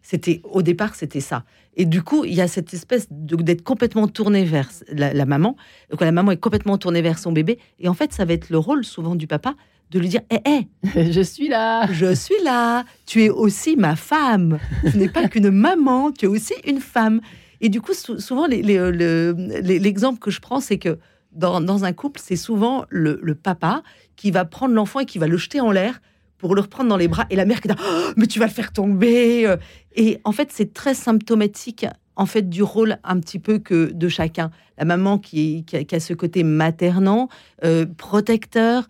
C'était 0.02 0.40
au 0.44 0.62
départ, 0.62 0.94
c'était 0.94 1.20
ça. 1.20 1.44
Et 1.76 1.84
du 1.86 2.02
coup, 2.02 2.24
il 2.24 2.34
y 2.34 2.40
a 2.42 2.46
cette 2.46 2.72
espèce 2.74 3.08
de- 3.10 3.36
d'être 3.36 3.62
complètement 3.64 4.06
tourné 4.06 4.44
vers 4.44 4.70
la, 4.92 5.12
la 5.12 5.24
maman. 5.26 5.56
Donc 5.90 6.00
la 6.02 6.12
maman 6.12 6.30
est 6.30 6.36
complètement 6.36 6.78
tournée 6.78 7.02
vers 7.02 7.18
son 7.18 7.32
bébé. 7.32 7.58
Et 7.80 7.88
en 7.88 7.94
fait, 7.94 8.12
ça 8.12 8.24
va 8.24 8.34
être 8.34 8.50
le 8.50 8.58
rôle 8.58 8.84
souvent 8.84 9.16
du 9.16 9.26
papa 9.26 9.54
de 9.90 9.98
lui 9.98 10.08
dire 10.08 10.20
Hé, 10.30 10.38
hé, 10.46 11.10
Je 11.12 11.20
suis 11.22 11.48
là. 11.48 11.86
je 11.90 12.14
suis 12.14 12.40
là. 12.44 12.84
Tu 13.06 13.24
es 13.24 13.30
aussi 13.30 13.76
ma 13.76 13.96
femme. 13.96 14.58
Tu 14.90 14.96
n'es 14.98 15.08
pas 15.08 15.26
qu'une 15.28 15.50
maman, 15.50 16.12
tu 16.12 16.26
es 16.26 16.28
aussi 16.28 16.54
une 16.66 16.80
femme. 16.80 17.20
Et 17.64 17.70
du 17.70 17.80
coup, 17.80 17.94
sou- 17.94 18.20
souvent, 18.20 18.46
euh, 18.46 19.32
l'exemple 19.62 20.18
que 20.18 20.30
je 20.30 20.38
prends, 20.38 20.60
c'est 20.60 20.76
que 20.76 20.98
dans, 21.32 21.84
un 21.84 21.92
couple, 21.94 22.20
c'est 22.22 22.36
souvent 22.36 22.84
le, 22.90 23.34
papa 23.34 23.82
qui 24.16 24.30
va 24.30 24.44
prendre 24.44 24.74
l'enfant 24.74 25.00
et 25.00 25.06
qui 25.06 25.18
va 25.18 25.26
le 25.26 25.38
jeter 25.38 25.62
en 25.62 25.72
l'air 25.72 26.02
pour 26.36 26.54
le 26.54 26.60
reprendre 26.60 26.90
dans 26.90 26.98
les 26.98 27.08
bras. 27.08 27.24
Et 27.30 27.36
la 27.36 27.46
mère 27.46 27.62
qui 27.62 27.68
dit 27.68 27.74
Oh, 27.78 28.12
Mais 28.18 28.26
tu 28.26 28.38
vas 28.38 28.44
le 28.44 28.52
faire 28.52 28.70
tomber. 28.70 29.46
euh. 29.46 29.56
Et 29.96 30.20
en 30.24 30.32
fait, 30.32 30.50
c'est 30.52 30.74
très 30.74 30.92
symptomatique 30.92 31.86
en 32.16 32.26
fait 32.26 32.50
du 32.50 32.62
rôle 32.62 32.98
un 33.02 33.18
petit 33.18 33.38
peu 33.38 33.58
que 33.58 33.90
de 33.90 34.08
chacun. 34.08 34.50
La 34.76 34.84
maman 34.84 35.18
qui, 35.18 35.64
a, 35.72 36.00
ce 36.00 36.12
côté 36.12 36.44
maternant, 36.44 37.30
euh, 37.64 37.86
protecteur, 37.96 38.86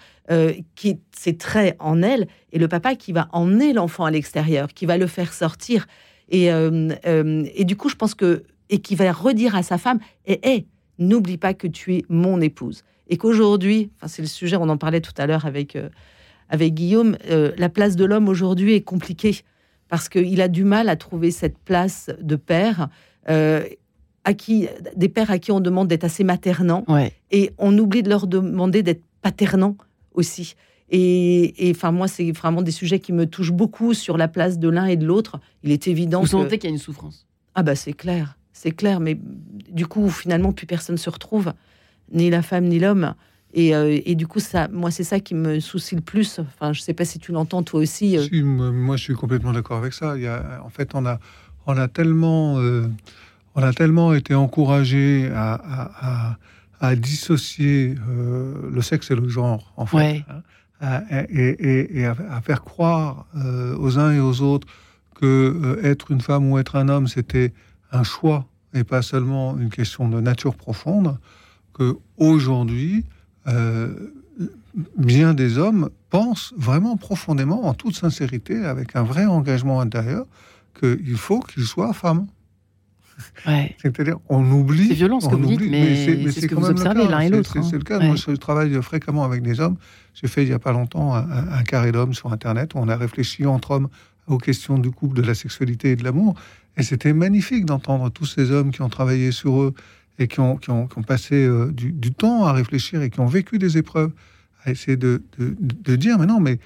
qui 0.74 0.98
c'est 1.16 1.38
très 1.38 1.76
en 1.78 2.02
elle, 2.02 2.26
et 2.50 2.58
le 2.58 2.66
papa 2.66 2.96
qui 2.96 3.12
va 3.12 3.28
emmener 3.32 3.72
l'enfant 3.72 4.04
à 4.04 4.10
l'extérieur, 4.10 4.68
qui 4.74 4.84
va 4.84 4.98
le 4.98 5.06
faire 5.06 5.32
sortir. 5.32 5.86
Et 6.28 6.50
du 7.64 7.76
coup, 7.76 7.88
je 7.88 7.94
pense 7.94 8.14
que 8.14 8.42
et 8.70 8.78
qui 8.78 8.94
va 8.94 9.12
redire 9.12 9.54
à 9.54 9.62
sa 9.62 9.78
femme, 9.78 9.98
et 10.26 10.40
hey, 10.42 10.66
n'oublie 10.98 11.36
pas 11.38 11.54
que 11.54 11.66
tu 11.66 11.94
es 11.96 12.04
mon 12.08 12.40
épouse. 12.40 12.82
Et 13.08 13.16
qu'aujourd'hui, 13.16 13.90
enfin 13.96 14.08
c'est 14.08 14.22
le 14.22 14.28
sujet, 14.28 14.56
on 14.56 14.68
en 14.68 14.76
parlait 14.78 15.00
tout 15.02 15.12
à 15.18 15.26
l'heure 15.26 15.44
avec 15.46 15.76
euh, 15.76 15.88
avec 16.48 16.74
Guillaume, 16.74 17.16
euh, 17.30 17.52
la 17.58 17.68
place 17.68 17.96
de 17.96 18.04
l'homme 18.04 18.28
aujourd'hui 18.28 18.74
est 18.74 18.82
compliquée 18.82 19.40
parce 19.88 20.08
qu'il 20.08 20.40
a 20.40 20.48
du 20.48 20.64
mal 20.64 20.88
à 20.88 20.96
trouver 20.96 21.30
cette 21.30 21.58
place 21.58 22.10
de 22.20 22.36
père, 22.36 22.88
euh, 23.28 23.64
à 24.24 24.32
qui, 24.34 24.66
des 24.96 25.08
pères 25.08 25.30
à 25.30 25.38
qui 25.38 25.52
on 25.52 25.60
demande 25.60 25.88
d'être 25.88 26.04
assez 26.04 26.24
maternants, 26.24 26.84
Ouais. 26.88 27.12
et 27.30 27.52
on 27.58 27.76
oublie 27.78 28.02
de 28.02 28.08
leur 28.08 28.26
demander 28.26 28.82
d'être 28.82 29.02
paternants 29.20 29.76
aussi. 30.12 30.54
Et 30.90 31.68
et, 31.68 31.70
enfin, 31.70 31.92
moi, 31.92 32.08
c'est 32.08 32.30
vraiment 32.32 32.62
des 32.62 32.70
sujets 32.70 33.00
qui 33.00 33.12
me 33.12 33.26
touchent 33.26 33.52
beaucoup 33.52 33.94
sur 33.94 34.16
la 34.16 34.28
place 34.28 34.58
de 34.58 34.68
l'un 34.68 34.86
et 34.86 34.96
de 34.96 35.06
l'autre. 35.06 35.38
Il 35.62 35.70
est 35.72 35.88
évident 35.88 36.20
Vous 36.20 36.24
que... 36.24 36.30
sentez 36.30 36.58
qu'il 36.58 36.68
y 36.70 36.72
a 36.72 36.74
une 36.74 36.80
souffrance? 36.80 37.26
Ah 37.54 37.62
bah 37.62 37.74
c'est 37.74 37.92
clair, 37.94 38.36
c'est 38.64 38.70
clair, 38.70 38.98
mais 38.98 39.18
du 39.70 39.86
coup, 39.86 40.08
finalement, 40.08 40.50
plus 40.52 40.64
personne 40.66 40.96
se 40.96 41.10
retrouve, 41.10 41.52
ni 42.12 42.30
la 42.30 42.40
femme, 42.40 42.64
ni 42.64 42.78
l'homme. 42.78 43.14
Et, 43.52 43.76
euh, 43.76 44.00
et 44.06 44.14
du 44.14 44.26
coup, 44.26 44.40
ça, 44.40 44.68
moi, 44.68 44.90
c'est 44.90 45.04
ça 45.04 45.20
qui 45.20 45.34
me 45.34 45.60
soucie 45.60 45.94
le 45.94 46.00
plus. 46.00 46.38
Enfin, 46.40 46.72
je 46.72 46.80
sais 46.80 46.94
pas 46.94 47.04
si 47.04 47.18
tu 47.18 47.30
l'entends 47.30 47.62
toi 47.62 47.80
aussi. 47.80 48.16
euh. 48.16 48.22
Si, 48.22 48.42
moi, 48.42 48.96
je 48.96 49.02
suis 49.02 49.14
complètement 49.14 49.52
d'accord 49.52 49.76
avec 49.76 49.92
ça. 49.92 50.16
Il 50.16 50.22
y 50.22 50.26
a, 50.26 50.62
en 50.64 50.70
fait, 50.70 50.94
on 50.94 51.04
a, 51.04 51.20
on 51.66 51.76
a 51.76 51.88
tellement, 51.88 52.58
euh, 52.58 52.88
on 53.54 53.62
a 53.62 53.74
tellement 53.74 54.14
été 54.14 54.34
encouragé 54.34 55.30
à, 55.34 55.52
à- 55.56 55.90
à- 56.30 56.38
à 56.80 56.96
dissocier 56.96 57.96
euh, 58.08 58.70
le 58.72 58.80
sexe 58.80 59.10
et 59.10 59.14
le 59.14 59.28
genre, 59.28 59.74
en 59.76 59.84
fait, 59.84 59.96
Ouais. 59.96 60.24
hein, 60.80 61.02
et, 61.28 61.48
et- 61.50 61.98
et 62.00 62.06
à, 62.06 62.14
faire 62.42 62.62
croire 62.62 63.26
euh, 63.36 63.76
aux 63.76 63.98
uns 63.98 64.12
et 64.12 64.20
aux 64.20 64.40
autres 64.40 64.66
que 65.20 65.26
euh, 65.26 65.84
être 65.84 66.10
une 66.10 66.22
femme 66.22 66.50
ou 66.50 66.58
être 66.58 66.76
un 66.76 66.88
homme, 66.88 67.08
c'était 67.08 67.52
un 67.92 68.02
choix 68.02 68.46
et 68.74 68.84
pas 68.84 69.02
seulement 69.02 69.56
une 69.58 69.70
question 69.70 70.08
de 70.08 70.20
nature 70.20 70.54
profonde. 70.56 71.16
Que 71.72 71.96
aujourd'hui, 72.18 73.04
euh, 73.46 74.12
bien 74.96 75.34
des 75.34 75.58
hommes 75.58 75.90
pensent 76.10 76.52
vraiment 76.56 76.96
profondément, 76.96 77.66
en 77.66 77.74
toute 77.74 77.96
sincérité, 77.96 78.64
avec 78.64 78.94
un 78.96 79.02
vrai 79.02 79.24
engagement 79.26 79.80
intérieur, 79.80 80.26
qu'il 80.78 81.16
faut 81.16 81.40
qu'ils 81.40 81.64
soient 81.64 81.92
femmes. 81.92 82.26
Ouais. 83.46 83.76
C'est-à-dire, 83.80 84.16
on 84.28 84.44
oublie. 84.50 84.88
C'est 84.88 84.94
violent 84.94 85.20
ce 85.20 85.28
que 85.28 85.36
dites, 85.36 85.44
oublie, 85.60 85.70
mais 85.70 86.32
c'est 86.32 86.40
ce 86.40 86.46
que 86.48 86.54
vous 86.56 86.66
observez 86.68 87.06
l'un 87.06 87.20
et 87.20 87.28
l'autre, 87.28 87.52
C'est 87.52 87.58
hein. 87.60 87.78
le 87.78 87.78
cas. 87.84 87.98
Ouais. 88.00 88.08
Moi, 88.08 88.16
je 88.16 88.32
travaille 88.32 88.82
fréquemment 88.82 89.22
avec 89.24 89.40
des 89.42 89.60
hommes. 89.60 89.76
J'ai 90.14 90.26
fait 90.26 90.42
il 90.42 90.48
n'y 90.48 90.52
a 90.54 90.58
pas 90.58 90.72
longtemps 90.72 91.14
un, 91.14 91.20
un- 91.30 91.52
un 91.52 91.62
carré 91.62 91.92
d'hommes 91.92 92.12
sur 92.14 92.32
Internet 92.32 92.74
où 92.74 92.78
on 92.78 92.88
a 92.88 92.96
réfléchi 92.96 93.46
entre 93.46 93.70
hommes 93.70 93.88
aux 94.26 94.38
questions 94.38 94.78
du 94.78 94.90
couple, 94.90 95.14
de 95.16 95.22
la 95.22 95.34
sexualité 95.34 95.92
et 95.92 95.96
de 95.96 96.02
l'amour. 96.02 96.34
Et 96.76 96.82
c'était 96.82 97.12
magnifique 97.12 97.66
d'entendre 97.66 98.10
tous 98.10 98.26
ces 98.26 98.50
hommes 98.50 98.70
qui 98.70 98.82
ont 98.82 98.88
travaillé 98.88 99.30
sur 99.32 99.62
eux 99.62 99.74
et 100.18 100.28
qui 100.28 100.40
ont, 100.40 100.56
qui 100.56 100.70
ont, 100.70 100.86
qui 100.86 100.98
ont 100.98 101.02
passé 101.02 101.34
euh, 101.34 101.70
du, 101.72 101.92
du 101.92 102.12
temps 102.12 102.44
à 102.44 102.52
réfléchir 102.52 103.02
et 103.02 103.10
qui 103.10 103.20
ont 103.20 103.26
vécu 103.26 103.58
des 103.58 103.78
épreuves, 103.78 104.12
à 104.64 104.70
essayer 104.70 104.96
de, 104.96 105.22
de, 105.38 105.56
de 105.58 105.96
dire, 105.96 106.18
mais 106.18 106.26
non, 106.26 106.40
mais 106.40 106.58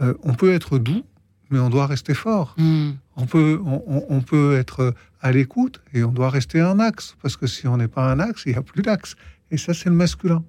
euh, 0.00 0.14
on 0.22 0.34
peut 0.34 0.52
être 0.52 0.78
doux, 0.78 1.04
mais 1.50 1.58
on 1.58 1.70
doit 1.70 1.86
rester 1.86 2.14
fort. 2.14 2.54
Hmm. 2.58 2.92
On 3.16 3.26
peut, 3.26 3.60
on, 3.64 4.20
peut 4.22 4.56
être 4.56 4.92
à 5.22 5.30
l'écoute 5.30 5.80
et 5.92 6.02
on 6.02 6.10
doit 6.10 6.30
rester 6.30 6.60
un 6.60 6.80
axe, 6.80 7.14
parce 7.22 7.36
que 7.36 7.46
si 7.46 7.68
on 7.68 7.76
n'est 7.76 7.86
pas 7.88 8.10
un 8.10 8.18
axe, 8.18 8.42
il 8.46 8.52
n'y 8.52 8.58
a 8.58 8.62
plus 8.62 8.82
d'axe. 8.82 9.14
Et 9.52 9.56
ça, 9.56 9.72
c'est 9.72 9.88
le 9.88 9.94
masculin. 9.94 10.42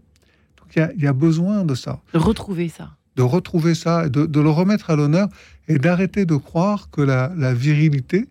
Donc 0.57 0.75
il 0.75 0.79
y 0.79 0.81
a, 0.81 0.91
y 0.95 1.05
a 1.05 1.13
besoin 1.13 1.63
de 1.63 1.75
ça. 1.75 1.99
Retrouver 2.13 2.69
ça. 2.69 2.95
de 3.17 3.21
retrouver 3.21 3.75
ça, 3.75 4.09
de, 4.09 4.25
de 4.25 4.39
le 4.41 4.49
remettre 4.49 4.89
à 4.89 4.95
l'honneur 4.95 5.27
et 5.67 5.77
d'arrêter 5.77 6.25
de 6.25 6.35
croire 6.35 6.89
que 6.89 7.01
la, 7.01 7.31
la 7.37 7.53
virilité, 7.53 8.27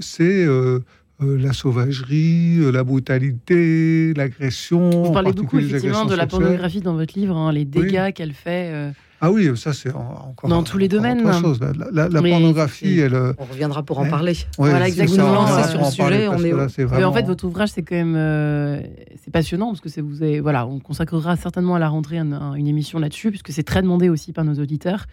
c'est 0.00 0.44
euh, 0.46 0.80
euh, 1.22 1.36
la 1.38 1.52
sauvagerie, 1.52 2.58
euh, 2.60 2.70
la 2.70 2.84
brutalité, 2.84 4.14
l'agression. 4.14 4.90
Vous 4.90 5.08
en 5.08 5.12
parlez 5.12 5.32
beaucoup 5.32 5.58
effectivement 5.58 6.04
de 6.04 6.14
la 6.14 6.26
pornographie 6.26 6.80
dans 6.80 6.94
votre 6.94 7.18
livre, 7.18 7.36
hein, 7.36 7.52
les 7.52 7.64
dégâts 7.64 8.12
qu'elle 8.12 8.32
fait. 8.32 8.70
euh, 8.72 8.90
Ah 9.20 9.32
oui, 9.32 9.50
ça 9.56 9.72
c'est 9.72 9.92
en- 9.92 10.28
encore 10.30 10.48
Dans 10.48 10.62
tous 10.62 10.78
les 10.78 10.86
domaines. 10.86 11.26
autre 11.26 11.40
chose. 11.40 11.58
La, 11.60 11.72
la- 11.90 12.08
la 12.08 12.20
Mais 12.22 12.30
pornographie, 12.30 13.00
elle. 13.00 13.14
euh, 13.14 13.32
On 13.38 13.44
reviendra 13.46 13.82
pour 13.82 13.98
en 13.98 14.04
Ouais. 14.04 14.10
parler. 14.10 14.30
ouais, 14.58 14.70
Voilà, 14.70 14.86
exactement. 14.86 15.24
on 15.40 15.44
va 15.44 15.56
Lancer 15.58 15.70
sur 15.70 15.80
le 15.80 15.84
sujet, 15.86 16.28
on 16.28 16.38
est 16.44 16.52
Mais 16.96 17.04
en 17.04 17.12
fait, 17.12 17.26
votre 17.26 17.44
ouvrage, 17.44 17.70
c'est 17.74 17.82
quand 17.82 17.96
même 17.96 18.14
euh, 18.16 18.80
c'est 19.24 19.32
passionnant 19.32 19.66
parce 19.70 19.80
que 19.80 19.88
c'est 19.88 20.00
vous 20.02 20.22
avez, 20.22 20.38
voilà, 20.38 20.68
on 20.68 20.78
consacrera 20.78 21.34
certainement 21.36 21.74
à 21.74 21.78
la 21.80 21.88
rentrée 21.88 22.18
un- 22.18 22.30
un- 22.30 22.54
une 22.54 22.68
émission 22.68 23.00
là-dessus 23.00 23.30
puisque 23.30 23.50
c'est 23.50 23.64
très 23.64 23.82
demandé 23.82 24.08
aussi 24.08 24.32
par 24.32 24.44
nos 24.44 24.54
auditeurs. 24.54 25.06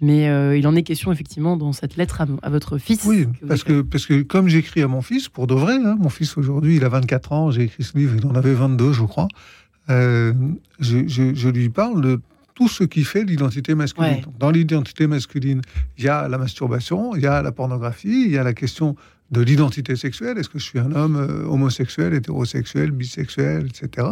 Mais 0.00 0.28
euh, 0.28 0.56
il 0.56 0.66
en 0.66 0.74
est 0.76 0.82
question 0.82 1.12
effectivement 1.12 1.56
dans 1.56 1.72
cette 1.72 1.96
lettre 1.96 2.20
à, 2.22 2.26
à 2.42 2.48
votre 2.50 2.78
fils. 2.78 3.04
Oui, 3.04 3.26
que 3.40 3.46
parce 3.46 3.64
que, 3.64 3.82
parce 3.82 4.06
que 4.06 4.22
comme 4.22 4.48
j'écris 4.48 4.80
à 4.82 4.88
mon 4.88 5.02
fils, 5.02 5.28
pour 5.28 5.46
de 5.46 5.54
vrai, 5.54 5.74
hein, 5.76 5.96
mon 5.98 6.08
fils 6.08 6.36
aujourd'hui, 6.38 6.76
il 6.76 6.84
a 6.84 6.88
24 6.88 7.32
ans, 7.32 7.50
j'ai 7.50 7.64
écrit 7.64 7.84
ce 7.84 7.96
livre, 7.98 8.14
il 8.16 8.26
en 8.26 8.34
avait 8.34 8.54
22, 8.54 8.92
je 8.92 9.02
crois, 9.02 9.28
euh, 9.90 10.32
je, 10.78 11.06
je- 11.06 11.34
je 11.34 11.48
lui 11.48 11.68
parle 11.68 12.00
de 12.02 12.20
tout 12.54 12.68
ce 12.68 12.84
qui 12.84 13.04
fait 13.04 13.24
l'identité 13.24 13.74
masculine. 13.74 14.10
Ouais. 14.16 14.20
Donc, 14.20 14.38
dans 14.38 14.50
l'identité 14.50 15.06
masculine, 15.06 15.62
il 15.98 16.04
y 16.04 16.08
a 16.08 16.28
la 16.28 16.38
masturbation, 16.38 17.14
il 17.16 17.22
y 17.22 17.26
a 17.26 17.42
la 17.42 17.52
pornographie, 17.52 18.24
il 18.26 18.30
y 18.32 18.38
a 18.38 18.42
la 18.42 18.52
question 18.54 18.96
de 19.30 19.40
l'identité 19.40 19.96
sexuelle. 19.96 20.36
Est-ce 20.38 20.48
que 20.48 20.58
je 20.58 20.64
suis 20.64 20.78
un 20.78 20.92
homme 20.92 21.16
euh, 21.16 21.44
homosexuel, 21.46 22.12
hétérosexuel, 22.14 22.90
bisexuel, 22.90 23.66
etc. 23.68 24.08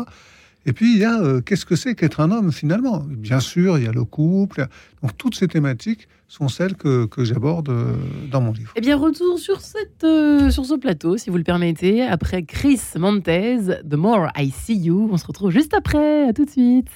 Et 0.69 0.75
puis, 0.75 0.93
il 0.93 0.99
y 0.99 1.05
a 1.07 1.19
euh, 1.19 1.41
qu'est-ce 1.41 1.64
que 1.64 1.77
c'est 1.77 1.95
qu'être 1.95 2.21
un 2.21 2.31
homme 2.31 2.53
finalement? 2.53 3.03
Bien 3.09 3.41
sûr, 3.41 3.79
il 3.79 3.85
y 3.85 3.89
a 3.89 3.91
le 3.91 4.05
couple. 4.05 4.66
Donc, 5.03 5.16
toutes 5.16 5.35
ces 5.35 5.49
thématiques 5.49 6.09
sont 6.29 6.49
celles 6.49 6.77
que, 6.77 7.07
que 7.07 7.25
j'aborde 7.25 7.71
euh, 7.71 7.95
dans 8.31 8.43
mon 8.43 8.53
livre. 8.53 8.75
Eh 8.77 8.83
bien, 8.83 8.99
retour 8.99 9.39
sur, 9.39 9.62
cette, 9.62 10.05
euh, 10.05 10.51
sur 10.51 10.66
ce 10.66 10.75
plateau, 10.75 11.16
si 11.16 11.31
vous 11.31 11.39
le 11.39 11.43
permettez, 11.43 12.03
après 12.03 12.43
Chris 12.43 12.83
Montez, 12.99 13.61
The 13.89 13.95
More 13.95 14.29
I 14.37 14.51
See 14.51 14.77
You. 14.77 15.09
On 15.11 15.16
se 15.16 15.27
retrouve 15.27 15.53
juste 15.53 15.73
après. 15.73 16.29
À 16.29 16.35
tout 16.35 16.45
de 16.45 16.51
suite. 16.51 16.89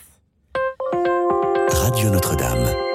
Radio 1.70 2.10
Notre-Dame. 2.10 2.91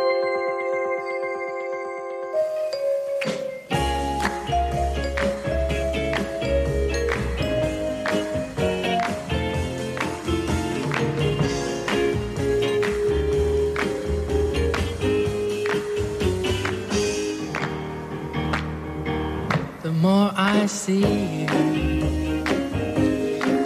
More 20.07 20.31
I 20.37 20.65
see 20.67 21.41
you, 21.41 21.47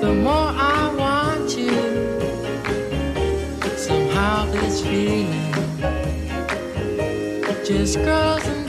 the 0.02 0.12
more 0.26 0.50
I 0.76 0.92
want 1.02 1.56
you. 1.56 1.78
Somehow 3.78 4.46
this 4.52 4.82
feeling 4.82 5.54
just 7.64 7.98
grows. 7.98 8.61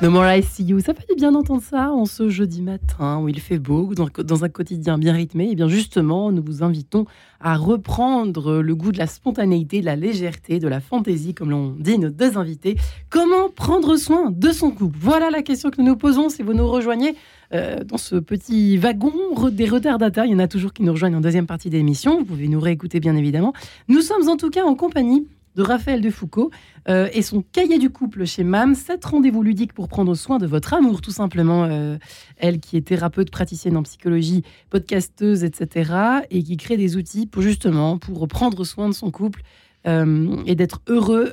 The 0.00 0.06
More 0.06 0.26
I 0.32 0.42
See 0.42 0.62
You, 0.62 0.80
ça 0.80 0.94
fait 0.94 1.06
du 1.10 1.14
bien 1.14 1.30
d'entendre 1.30 1.60
ça 1.60 1.92
en 1.92 2.06
ce 2.06 2.30
jeudi 2.30 2.62
matin 2.62 3.20
où 3.20 3.28
il 3.28 3.38
fait 3.38 3.58
beau, 3.58 3.92
dans, 3.94 4.44
un 4.44 4.48
quotidien 4.48 4.96
bien 4.96 5.12
rythmé. 5.12 5.50
Et 5.50 5.54
bien 5.54 5.68
justement, 5.68 6.32
nous 6.32 6.42
vous 6.42 6.62
invitons 6.62 7.04
à 7.38 7.56
reprendre 7.56 8.62
le 8.62 8.74
goût 8.74 8.92
de 8.92 8.98
la 8.98 9.06
spontanéité, 9.06 9.82
de 9.82 9.84
la 9.84 9.96
légèreté, 9.96 10.58
de 10.58 10.68
la 10.68 10.80
fantaisie, 10.80 11.34
comme 11.34 11.50
l'ont 11.50 11.76
dit 11.78 11.98
nos 11.98 12.08
deux 12.08 12.38
invités. 12.38 12.78
Comment 13.10 13.50
prendre 13.50 13.96
soin 13.96 14.30
de 14.30 14.52
son 14.52 14.70
couple? 14.70 14.96
Voilà 14.98 15.28
la 15.28 15.42
question 15.42 15.68
que 15.68 15.82
nous 15.82 15.88
nous 15.88 15.96
posons 15.96 16.30
si 16.30 16.42
vous 16.42 16.54
nous 16.54 16.66
rejoignez 16.66 17.14
euh, 17.52 17.84
dans 17.84 17.98
ce 17.98 18.16
petit 18.16 18.78
wagon 18.78 19.12
des 19.50 19.68
retardataires. 19.68 20.24
Il 20.24 20.32
y 20.32 20.34
en 20.34 20.38
a 20.38 20.48
toujours 20.48 20.72
qui 20.72 20.82
nous 20.82 20.92
rejoignent 20.92 21.16
en 21.18 21.20
deuxième 21.20 21.46
partie 21.46 21.68
d'émission. 21.68 22.20
Vous 22.20 22.24
pouvez 22.24 22.48
nous 22.48 22.60
réécouter 22.60 23.00
bien 23.00 23.16
évidemment. 23.16 23.52
Nous 23.88 24.00
sommes 24.00 24.30
en 24.30 24.38
tout 24.38 24.48
cas 24.48 24.64
en 24.64 24.74
compagnie 24.74 25.26
de 25.56 25.62
Raphaël 25.62 26.00
Defoucault 26.00 26.50
euh, 26.88 27.08
et 27.12 27.22
son 27.22 27.42
cahier 27.42 27.78
du 27.78 27.90
couple 27.90 28.24
chez 28.24 28.44
MAM, 28.44 28.74
sept 28.74 29.04
rendez-vous 29.04 29.42
ludiques 29.42 29.72
pour 29.72 29.88
prendre 29.88 30.14
soin 30.14 30.38
de 30.38 30.46
votre 30.46 30.74
amour, 30.74 31.00
tout 31.00 31.10
simplement. 31.10 31.64
Euh, 31.64 31.98
elle 32.36 32.60
qui 32.60 32.76
est 32.76 32.82
thérapeute, 32.82 33.30
praticienne 33.30 33.76
en 33.76 33.82
psychologie, 33.82 34.42
podcasteuse, 34.70 35.44
etc. 35.44 35.92
et 36.30 36.42
qui 36.42 36.56
crée 36.56 36.76
des 36.76 36.96
outils 36.96 37.26
pour 37.26 37.42
justement 37.42 37.98
pour 37.98 38.26
prendre 38.28 38.64
soin 38.64 38.88
de 38.88 38.94
son 38.94 39.10
couple 39.10 39.42
euh, 39.86 40.36
et 40.46 40.54
d'être 40.54 40.80
heureux 40.88 41.32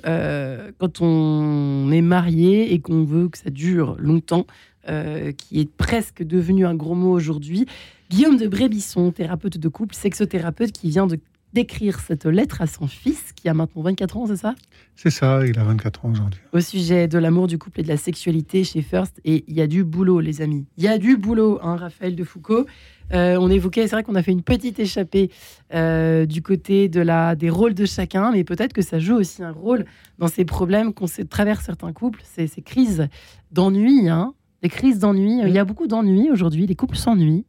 quand 0.80 1.02
on 1.02 1.92
est 1.92 2.02
marié 2.02 2.74
et 2.74 2.80
qu'on 2.80 3.04
veut 3.04 3.30
que 3.30 3.38
ça 3.38 3.50
dure 3.50 3.96
longtemps, 4.00 4.46
qui 4.86 5.60
est 5.60 5.70
presque 5.70 6.24
devenu 6.24 6.66
un 6.66 6.76
gros 6.76 6.96
mot 6.96 7.12
aujourd'hui. 7.12 7.66
Guillaume 8.10 8.38
de 8.38 8.48
Brébisson, 8.48 9.12
thérapeute 9.12 9.58
de 9.58 9.68
couple, 9.68 9.94
sexothérapeute 9.94 10.72
qui 10.72 10.90
vient 10.90 11.08
de 11.08 11.20
d'écrire 11.54 12.00
cette 12.00 12.26
lettre 12.26 12.62
à 12.62 12.68
son 12.68 12.88
fils, 12.88 13.32
qui 13.34 13.48
a 13.50 13.54
maintenant 13.54 13.82
24 13.82 14.18
ans, 14.18 14.28
c'est 14.28 14.36
ça? 14.36 14.54
C'est 14.96 15.10
ça, 15.10 15.46
il 15.46 15.58
a 15.58 15.64
24 15.64 16.06
ans 16.06 16.12
aujourd'hui. 16.12 16.40
Au 16.54 16.60
sujet 16.60 17.08
de 17.08 17.18
l'amour, 17.18 17.48
du 17.48 17.58
couple 17.58 17.80
et 17.80 17.84
de 17.84 17.88
la 17.88 17.98
sexualité 17.98 18.64
chez 18.64 18.82
First. 18.82 19.20
Et 19.26 19.44
il 19.48 19.56
y 19.56 19.62
a 19.62 19.68
du 19.68 19.84
boulot, 19.84 20.20
les 20.20 20.42
amis. 20.42 20.66
Il 20.78 20.84
y 20.84 20.88
a 20.88 20.98
du 20.98 21.18
boulot, 21.18 21.60
hein, 21.62 21.76
Raphaël 21.78 22.16
de 22.16 22.24
Foucault. 22.24 22.66
Euh, 23.14 23.38
on 23.40 23.50
évoquait, 23.50 23.84
c'est 23.88 23.96
vrai 23.96 24.04
qu'on 24.04 24.16
a 24.16 24.22
fait 24.24 24.34
une 24.34 24.42
petite 24.44 24.80
échappée 24.80 25.32
euh, 25.74 26.26
du 26.26 26.42
côté 26.42 26.90
de 26.90 27.00
la, 27.00 27.36
des 27.36 27.50
rôles 27.50 27.74
de 27.74 27.86
chacun, 27.86 28.32
mais 28.32 28.44
peut-être 28.44 28.74
que 28.74 28.82
ça 28.82 29.00
joue 29.00 29.16
aussi 29.16 29.42
un 29.44 29.52
rôle 29.52 29.86
dans 30.20 30.28
ces 30.28 30.44
problèmes 30.44 30.94
qu'on 30.94 31.08
sait- 31.08 31.24
traversent 31.26 31.64
certains 31.66 31.94
couples, 31.94 32.22
ces, 32.26 32.48
ces 32.48 32.62
crises 32.62 33.08
d'ennui, 33.52 34.10
hein, 34.10 34.34
des 34.62 34.70
crises 34.70 35.00
d'ennui. 35.00 35.40
Il 35.42 35.50
y 35.54 35.58
a 35.60 35.64
beaucoup 35.66 35.88
d'ennui 35.88 36.30
aujourd'hui, 36.30 36.68
les 36.68 36.76
couples 36.76 36.98
s'ennuient. 36.98 37.46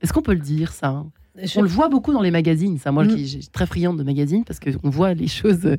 Est-ce 0.00 0.12
qu'on 0.14 0.22
peut 0.22 0.32
le 0.34 0.40
dire, 0.40 0.72
ça? 0.72 1.04
Je- 1.40 1.58
On 1.58 1.62
le 1.62 1.68
voit 1.68 1.88
beaucoup 1.88 2.12
dans 2.12 2.20
les 2.22 2.30
magazines, 2.30 2.78
ça. 2.78 2.92
Moi, 2.92 3.04
Mm. 3.04 3.14
qui 3.16 3.26
suis 3.28 3.48
très 3.48 3.66
friande 3.66 3.98
de 3.98 4.02
magazines, 4.02 4.44
parce 4.44 4.60
qu'on 4.60 4.90
voit 4.90 5.14
les 5.14 5.28
choses 5.28 5.64
euh, 5.64 5.76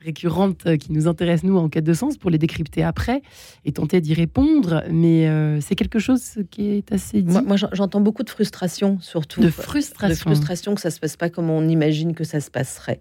récurrentes 0.00 0.66
euh, 0.66 0.76
qui 0.76 0.92
nous 0.92 1.06
intéressent, 1.08 1.44
nous, 1.50 1.56
en 1.58 1.68
quête 1.68 1.84
de 1.84 1.92
sens, 1.94 2.16
pour 2.16 2.30
les 2.30 2.38
décrypter 2.38 2.82
après 2.82 3.22
et 3.64 3.72
tenter 3.72 4.00
d'y 4.00 4.14
répondre. 4.14 4.82
Mais 4.90 5.28
euh, 5.28 5.60
c'est 5.60 5.74
quelque 5.74 5.98
chose 5.98 6.22
qui 6.50 6.68
est 6.70 6.92
assez 6.92 7.22
dit. 7.22 7.32
Moi, 7.32 7.42
moi, 7.42 7.56
j'en- 7.56 7.68
j'entends 7.72 8.00
beaucoup 8.00 8.22
de 8.22 8.30
frustration, 8.30 8.98
surtout. 9.00 9.40
de 9.40 9.46
De 9.46 9.50
frustration. 9.50 10.30
frustration 10.30 10.74
que 10.74 10.80
ça 10.80 10.90
se 10.90 11.00
passe 11.00 11.16
pas 11.16 11.28
comme 11.30 11.50
on 11.50 11.68
imagine 11.68 12.14
que 12.14 12.24
ça 12.24 12.40
se 12.40 12.50
passerait. 12.50 13.00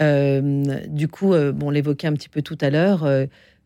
Euh, 0.00 0.78
du 0.88 1.08
coup, 1.08 1.32
euh, 1.32 1.52
bon, 1.52 1.68
on 1.68 1.70
l'évoquait 1.70 2.06
un 2.06 2.12
petit 2.12 2.28
peu 2.28 2.42
tout 2.42 2.58
à 2.60 2.70
l'heure. 2.70 3.04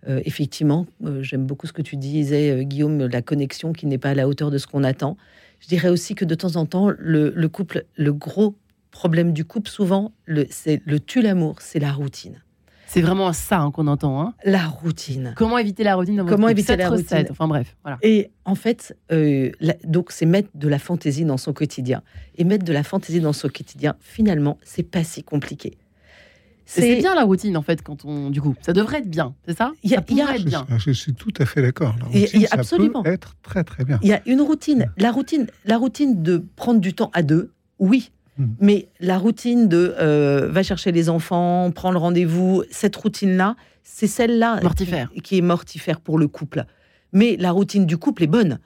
Euh, 0.08 0.20
effectivement, 0.24 0.86
euh, 1.04 1.22
j'aime 1.22 1.46
beaucoup 1.46 1.66
ce 1.66 1.72
que 1.72 1.82
tu 1.82 1.96
disais, 1.96 2.50
euh, 2.50 2.62
Guillaume, 2.62 3.06
la 3.06 3.22
connexion 3.22 3.72
qui 3.72 3.86
n'est 3.86 3.98
pas 3.98 4.10
à 4.10 4.14
la 4.14 4.28
hauteur 4.28 4.50
de 4.50 4.58
ce 4.58 4.66
qu'on 4.66 4.84
attend. 4.84 5.16
Je 5.60 5.68
dirais 5.68 5.88
aussi 5.90 6.14
que 6.14 6.24
de 6.24 6.34
temps 6.34 6.56
en 6.56 6.64
temps, 6.66 6.90
le, 6.98 7.32
le 7.34 7.48
couple, 7.48 7.84
le 7.96 8.12
gros 8.12 8.56
problème 8.90 9.32
du 9.32 9.44
couple, 9.44 9.68
souvent, 9.70 10.12
c'est 10.50 10.80
le 10.86 10.98
tue 11.00 11.22
l'amour, 11.22 11.56
c'est 11.60 11.78
la 11.78 11.92
routine. 11.92 12.42
C'est 12.86 13.02
vraiment 13.02 13.32
ça 13.32 13.60
hein, 13.60 13.70
qu'on 13.70 13.86
entend. 13.86 14.20
hein. 14.20 14.34
La 14.44 14.66
routine. 14.66 15.32
Comment 15.36 15.58
éviter 15.58 15.84
la 15.84 15.94
routine 15.94 16.16
dans 16.16 16.24
votre 16.24 16.34
Comment 16.34 16.48
éviter 16.48 16.74
la 16.76 16.88
recette. 16.88 17.10
routine 17.12 17.26
Enfin 17.30 17.46
bref, 17.46 17.76
voilà. 17.84 17.98
Et 18.02 18.32
en 18.44 18.56
fait, 18.56 18.96
la- 19.10 19.76
donc 19.84 20.10
c'est 20.10 20.26
mettre 20.26 20.48
de 20.56 20.66
la 20.66 20.80
fantaisie 20.80 21.24
dans 21.24 21.36
son 21.36 21.52
quotidien. 21.52 22.02
Et 22.36 22.42
mettre 22.42 22.64
de 22.64 22.72
la 22.72 22.82
fantaisie 22.82 23.20
dans 23.20 23.32
son 23.32 23.46
quotidien, 23.48 23.94
finalement, 24.00 24.58
c'est 24.64 24.82
pas 24.82 25.04
si 25.04 25.22
compliqué. 25.22 25.78
C'est 26.72 26.96
bien 26.96 27.14
la 27.14 27.24
routine 27.24 27.56
en 27.56 27.62
fait 27.62 27.82
quand 27.82 28.04
on 28.04 28.30
du 28.30 28.40
coup 28.40 28.54
ça 28.62 28.72
devrait 28.72 28.98
être 28.98 29.10
bien 29.10 29.34
c'est 29.46 29.56
ça? 29.56 29.72
Il 29.82 29.90
y 29.90 29.94
a- 29.96 29.98
ça 30.06 30.14
y 30.14 30.20
a- 30.22 30.34
être 30.36 30.44
bien 30.44 30.66
Je, 30.78 30.78
je 30.78 30.90
suis 30.92 31.14
tout 31.14 31.32
à 31.38 31.46
fait 31.46 31.62
d'accord. 31.62 31.94
La 32.12 32.18
et 32.20 32.26
ça 32.46 32.56
absolument. 32.56 33.02
peut 33.02 33.10
être 33.10 33.34
très 33.42 33.64
très 33.64 33.84
bien. 33.84 33.98
Il 34.02 34.08
y 34.08 34.12
a 34.12 34.22
une 34.26 34.40
routine. 34.40 34.92
La 34.96 35.10
routine, 35.10 35.46
la 35.64 35.76
routine 35.78 36.22
de 36.22 36.44
prendre 36.56 36.80
du 36.80 36.94
temps 36.94 37.10
à 37.12 37.22
deux, 37.22 37.50
oui. 37.78 38.10
Mm. 38.38 38.44
Mais 38.60 38.88
la 39.00 39.18
routine 39.18 39.68
de 39.68 39.94
euh, 40.00 40.48
va 40.50 40.62
chercher 40.62 40.92
les 40.92 41.08
enfants, 41.08 41.70
prendre 41.72 41.94
le 41.94 41.98
rendez-vous, 41.98 42.62
cette 42.70 42.94
routine-là, 42.96 43.56
c'est 43.82 44.06
celle-là 44.06 44.60
Mortifère. 44.62 45.10
qui, 45.14 45.20
qui 45.22 45.38
est 45.38 45.42
mortifère 45.42 46.00
pour 46.00 46.18
le 46.18 46.28
couple. 46.28 46.64
Mais 47.12 47.36
la 47.38 47.50
routine 47.50 47.86
du 47.86 47.96
couple 47.96 48.22
est 48.22 48.28
bonne. 48.28 48.60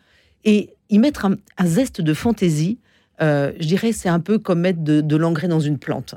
Et 0.45 0.75
y 0.91 0.99
mettre 0.99 1.25
un, 1.25 1.37
un 1.57 1.67
zeste 1.67 2.03
de 2.03 2.13
fantaisie, 2.13 2.79
euh, 3.23 3.53
je 3.59 3.67
dirais, 3.67 3.93
c'est 3.93 4.11
un 4.11 4.21
peu 4.21 4.39
comme 4.39 4.61
mettre 4.61 4.81
de, 4.81 5.01
de 5.01 5.17
l'engrais 5.17 5.49
dans 5.49 5.61
une 5.61 5.79
plante. 5.79 6.17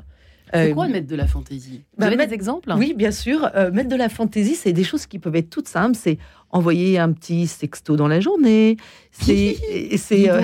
C'est 0.52 0.70
Euh, 0.70 0.74
quoi 0.74 0.88
mettre 0.88 1.06
de 1.06 1.16
la 1.16 1.26
fantaisie? 1.26 1.82
Vous 1.92 2.00
bah, 2.00 2.06
avez 2.06 2.16
mettre- 2.16 2.30
des 2.30 2.34
exemples? 2.34 2.72
Oui, 2.76 2.94
bien 2.94 3.10
sûr. 3.10 3.48
Euh, 3.54 3.70
mettre 3.70 3.88
de 3.88 3.96
la 3.96 4.08
fantaisie, 4.08 4.54
c'est 4.54 4.72
des 4.72 4.84
choses 4.84 5.06
qui 5.06 5.18
peuvent 5.18 5.36
être 5.36 5.50
toutes 5.50 5.68
simples. 5.68 5.96
C'est 6.00 6.18
envoyer 6.50 6.98
un 6.98 7.12
petit 7.12 7.46
sexto 7.46 7.96
dans 7.96 8.08
la 8.08 8.20
journée. 8.20 8.76
C'est, 9.12 9.56
c'est. 9.96 10.30
euh, 10.30 10.40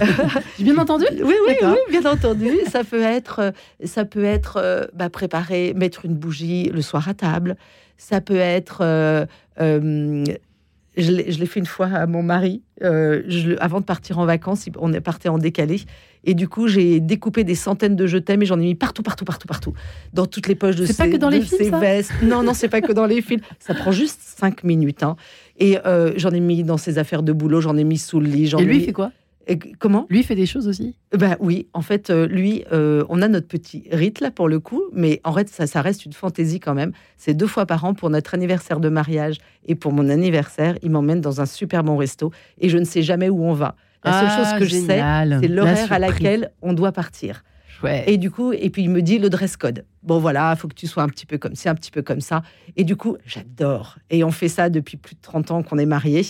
j'ai 0.58 0.64
bien 0.64 0.76
entendu? 0.78 1.04
Oui, 1.10 1.34
oui, 1.48 1.54
oui, 1.62 1.76
bien 1.90 2.10
entendu. 2.10 2.50
ça 2.70 2.84
peut 2.84 3.02
être, 3.02 3.38
euh, 3.40 3.50
ça 3.84 4.04
peut 4.04 4.24
être 4.24 4.88
bah, 4.94 5.08
préparer, 5.10 5.72
mettre 5.74 6.04
une 6.04 6.14
bougie 6.14 6.64
le 6.72 6.82
soir 6.82 7.08
à 7.08 7.14
table. 7.14 7.56
Ça 7.96 8.20
peut 8.20 8.36
être. 8.36 8.78
euh, 8.82 9.24
euh, 9.60 10.24
je 11.02 11.10
l'ai 11.38 11.46
fait 11.46 11.60
une 11.60 11.66
fois 11.66 11.86
à 11.86 12.06
mon 12.06 12.22
mari. 12.22 12.62
euh, 12.82 13.22
je 13.28 13.52
avant 13.60 13.80
de 13.80 13.84
partir 13.84 14.18
en 14.18 14.26
vacances, 14.26 14.66
il- 14.66 14.72
on 14.78 14.92
est 14.92 15.00
parti 15.00 15.28
en 15.28 15.38
décalé. 15.38 15.80
Et 16.24 16.34
du 16.34 16.48
coup, 16.48 16.66
j'ai 16.68 16.98
découpé 17.00 17.44
des 17.44 17.54
centaines 17.54 17.94
de 17.96 18.06
je 18.06 18.18
t'aime 18.18 18.42
et 18.42 18.46
j'en 18.46 18.58
ai 18.58 18.64
mis 18.64 18.74
partout, 18.74 19.02
partout, 19.02 19.24
partout, 19.24 19.46
partout. 19.46 19.72
Dans 20.12 20.26
toutes 20.26 20.48
les 20.48 20.54
poches 20.56 20.74
de 20.76 20.84
ses, 20.84 20.94
pas 20.94 21.08
que 21.08 21.16
dans 21.16 21.28
les 21.28 21.42
ses 21.44 21.70
ça 21.70 21.78
vestes. 21.78 22.12
Non, 22.22 22.42
non, 22.42 22.52
c'est 22.52 22.68
pas 22.68 22.80
que 22.80 22.92
dans 22.92 23.06
les 23.06 23.22
films. 23.22 23.40
Ça 23.60 23.74
prend 23.74 23.92
juste 23.92 24.20
cinq 24.22 24.64
minutes. 24.64 25.02
hein. 25.04 25.16
Et 25.58 25.78
euh, 25.86 26.12
j'en 26.16 26.30
ai 26.30 26.40
mis 26.40 26.64
dans 26.64 26.76
ses 26.78 26.98
affaires 26.98 27.22
de 27.22 27.32
boulot, 27.32 27.60
j'en 27.60 27.76
ai 27.76 27.84
mis 27.84 27.98
sous 27.98 28.18
le 28.20 28.26
lit. 28.26 28.46
et 28.58 28.64
lui 28.64 28.76
il 28.76 28.80
mis- 28.80 28.84
fait 28.86 28.92
quoi? 28.92 29.12
Comment? 29.78 30.06
Lui 30.10 30.22
fait 30.22 30.34
des 30.34 30.46
choses 30.46 30.66
aussi? 30.66 30.94
Ben 31.16 31.36
oui, 31.40 31.68
en 31.72 31.82
fait, 31.82 32.10
euh, 32.10 32.26
lui, 32.26 32.64
euh, 32.72 33.04
on 33.08 33.22
a 33.22 33.28
notre 33.28 33.46
petit 33.46 33.84
rite 33.92 34.20
là 34.20 34.30
pour 34.30 34.48
le 34.48 34.58
coup, 34.58 34.82
mais 34.92 35.20
en 35.24 35.32
fait, 35.32 35.48
ça, 35.48 35.66
ça 35.66 35.82
reste 35.82 36.04
une 36.04 36.12
fantaisie 36.12 36.58
quand 36.60 36.74
même. 36.74 36.92
C'est 37.16 37.34
deux 37.34 37.46
fois 37.46 37.64
par 37.66 37.84
an 37.84 37.94
pour 37.94 38.10
notre 38.10 38.34
anniversaire 38.34 38.80
de 38.80 38.88
mariage 38.88 39.38
et 39.66 39.74
pour 39.74 39.92
mon 39.92 40.08
anniversaire. 40.08 40.76
Il 40.82 40.90
m'emmène 40.90 41.20
dans 41.20 41.40
un 41.40 41.46
super 41.46 41.84
bon 41.84 41.96
resto 41.96 42.32
et 42.60 42.68
je 42.68 42.78
ne 42.78 42.84
sais 42.84 43.02
jamais 43.02 43.28
où 43.28 43.44
on 43.44 43.52
va. 43.52 43.76
La 44.04 44.12
seule 44.12 44.28
Ah, 44.30 44.36
chose 44.50 44.58
que 44.60 44.64
je 44.64 44.70
sais, 44.74 44.80
c'est 44.86 44.96
La 44.98 45.24
l'horaire 45.24 45.92
à 45.92 45.98
laquelle 45.98 46.50
on 46.62 46.72
doit 46.72 46.92
partir. 46.92 47.42
Ouais 47.82 48.04
Et 48.06 48.16
du 48.18 48.30
coup, 48.30 48.52
et 48.52 48.70
puis 48.70 48.82
il 48.82 48.90
me 48.90 49.02
dit 49.02 49.18
le 49.18 49.28
dress 49.30 49.56
code. 49.56 49.84
Bon 50.02 50.18
voilà, 50.18 50.52
il 50.54 50.58
faut 50.58 50.68
que 50.68 50.74
tu 50.74 50.86
sois 50.86 51.02
un 51.02 51.08
petit 51.08 51.26
peu 51.26 51.38
comme 51.38 51.54
ci, 51.54 51.68
un 51.68 51.74
petit 51.74 51.90
peu 51.90 52.02
comme 52.02 52.20
ça. 52.20 52.42
Et 52.76 52.84
du 52.84 52.96
coup, 52.96 53.16
j'adore. 53.26 53.96
Et 54.10 54.24
on 54.24 54.30
fait 54.30 54.48
ça 54.48 54.70
depuis 54.70 54.96
plus 54.96 55.14
de 55.14 55.20
30 55.20 55.50
ans 55.50 55.62
qu'on 55.62 55.78
est 55.78 55.86
mariés. 55.86 56.22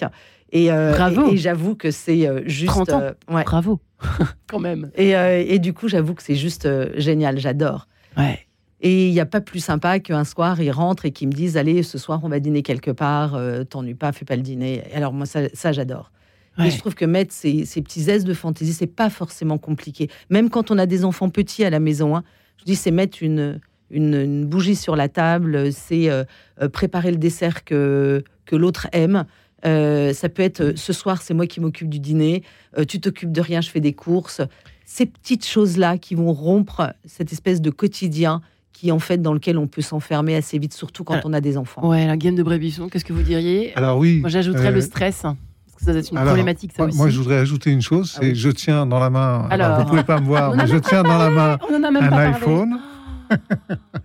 Et, 0.52 0.70
euh, 0.72 0.92
Bravo. 0.92 1.30
et, 1.30 1.34
et 1.34 1.36
j'avoue 1.36 1.74
que 1.74 1.90
c'est 1.90 2.26
euh, 2.26 2.40
juste. 2.46 2.68
30 2.72 2.88
ans. 2.92 3.00
euh, 3.02 3.12
ouais. 3.34 3.44
bravo 3.44 3.80
quand 4.48 4.58
même 4.60 4.90
Et, 4.94 5.16
euh, 5.16 5.42
et 5.46 5.58
du 5.58 5.72
coup, 5.72 5.88
j'avoue 5.88 6.14
que 6.14 6.22
c'est 6.22 6.34
juste 6.36 6.66
euh, 6.66 6.90
génial, 6.96 7.38
j'adore. 7.38 7.88
ouais 8.16 8.40
Et 8.80 9.08
il 9.08 9.12
n'y 9.12 9.20
a 9.20 9.26
pas 9.26 9.40
plus 9.40 9.60
sympa 9.60 9.98
qu'un 10.00 10.24
soir, 10.24 10.60
ils 10.60 10.70
rentrent 10.70 11.04
et 11.06 11.10
qu'ils 11.10 11.28
me 11.28 11.32
disent 11.32 11.56
Allez, 11.56 11.82
ce 11.82 11.98
soir, 11.98 12.20
on 12.22 12.28
va 12.28 12.38
dîner 12.40 12.62
quelque 12.62 12.90
part, 12.90 13.34
euh, 13.34 13.64
t'ennuies 13.64 13.94
pas, 13.94 14.12
fais 14.12 14.24
pas 14.24 14.36
le 14.36 14.42
dîner. 14.42 14.82
Alors, 14.94 15.12
moi, 15.12 15.26
ça, 15.26 15.40
ça, 15.54 15.72
j'adore. 15.72 16.10
Ouais. 16.58 16.68
Et 16.68 16.70
je 16.70 16.78
trouve 16.78 16.94
que 16.94 17.04
mettre 17.04 17.32
ces, 17.32 17.64
ces 17.64 17.82
petits 17.82 18.02
zestes 18.02 18.26
de 18.26 18.34
fantaisie, 18.34 18.72
c'est 18.72 18.86
pas 18.86 19.10
forcément 19.10 19.58
compliqué. 19.58 20.08
Même 20.30 20.48
quand 20.50 20.70
on 20.70 20.78
a 20.78 20.86
des 20.86 21.04
enfants 21.04 21.28
petits 21.28 21.64
à 21.64 21.70
la 21.70 21.80
maison, 21.80 22.16
hein, 22.16 22.24
je 22.58 22.64
dis 22.64 22.76
c'est 22.76 22.90
mettre 22.90 23.18
une, 23.22 23.60
une, 23.90 24.14
une 24.14 24.44
bougie 24.46 24.76
sur 24.76 24.96
la 24.96 25.08
table, 25.08 25.72
c'est 25.72 26.08
euh, 26.10 26.24
euh, 26.62 26.68
préparer 26.68 27.10
le 27.10 27.18
dessert 27.18 27.64
que, 27.64 28.24
que 28.46 28.56
l'autre 28.56 28.86
aime. 28.92 29.24
Euh, 29.64 30.12
ça 30.12 30.28
peut 30.28 30.42
être 30.42 30.60
euh, 30.60 30.72
ce 30.76 30.92
soir, 30.92 31.22
c'est 31.22 31.34
moi 31.34 31.46
qui 31.46 31.60
m'occupe 31.60 31.88
du 31.88 31.98
dîner, 31.98 32.42
euh, 32.78 32.84
tu 32.84 33.00
t'occupes 33.00 33.32
de 33.32 33.40
rien, 33.40 33.60
je 33.60 33.70
fais 33.70 33.80
des 33.80 33.94
courses. 33.94 34.40
Ces 34.84 35.06
petites 35.06 35.44
choses-là 35.46 35.98
qui 35.98 36.14
vont 36.14 36.32
rompre 36.32 36.94
cette 37.04 37.32
espèce 37.32 37.60
de 37.60 37.70
quotidien 37.70 38.40
qui, 38.72 38.92
en 38.92 38.98
fait, 38.98 39.20
dans 39.22 39.32
lequel 39.32 39.56
on 39.58 39.66
peut 39.66 39.80
s'enfermer 39.82 40.36
assez 40.36 40.58
vite, 40.58 40.74
surtout 40.74 41.02
quand 41.02 41.14
Alors, 41.14 41.26
on 41.26 41.32
a 41.32 41.40
des 41.40 41.56
enfants. 41.56 41.88
ouais 41.88 42.06
la 42.06 42.16
game 42.18 42.34
de 42.36 42.42
Brébisson 42.42 42.88
qu'est-ce 42.88 43.04
que 43.04 43.14
vous 43.14 43.22
diriez? 43.22 43.74
Alors 43.74 43.98
oui. 43.98 44.20
moi 44.20 44.28
j'ajouterais 44.28 44.68
euh, 44.68 44.72
le 44.72 44.80
stress 44.82 45.24
que 45.76 45.84
ça 45.84 45.92
doit 45.92 46.00
être 46.00 46.10
une 46.10 46.16
alors, 46.18 46.28
problématique 46.28 46.72
ça 46.72 46.82
moi, 46.82 46.88
aussi 46.88 46.98
moi, 46.98 47.08
je 47.10 47.18
voudrais 47.18 47.38
ajouter 47.38 47.70
une 47.70 47.82
chose, 47.82 48.12
Ah 48.16 48.18
c'est 48.20 48.28
oui. 48.30 48.34
je 48.34 48.48
tiens 48.50 48.86
dans 48.86 48.98
la 48.98 49.10
main. 49.10 49.46
Alors, 49.50 49.66
Alors. 49.66 49.80
vous 49.80 49.86
pouvez 49.90 50.04
pas 50.04 50.20
me 50.20 50.26
voir, 50.26 50.54
mais 50.56 50.66
je 50.66 50.76
tiens 50.76 51.02
dans 51.02 51.18
la 51.18 51.30
main 51.30 51.58
un 52.00 52.12
iPhone. 52.12 52.78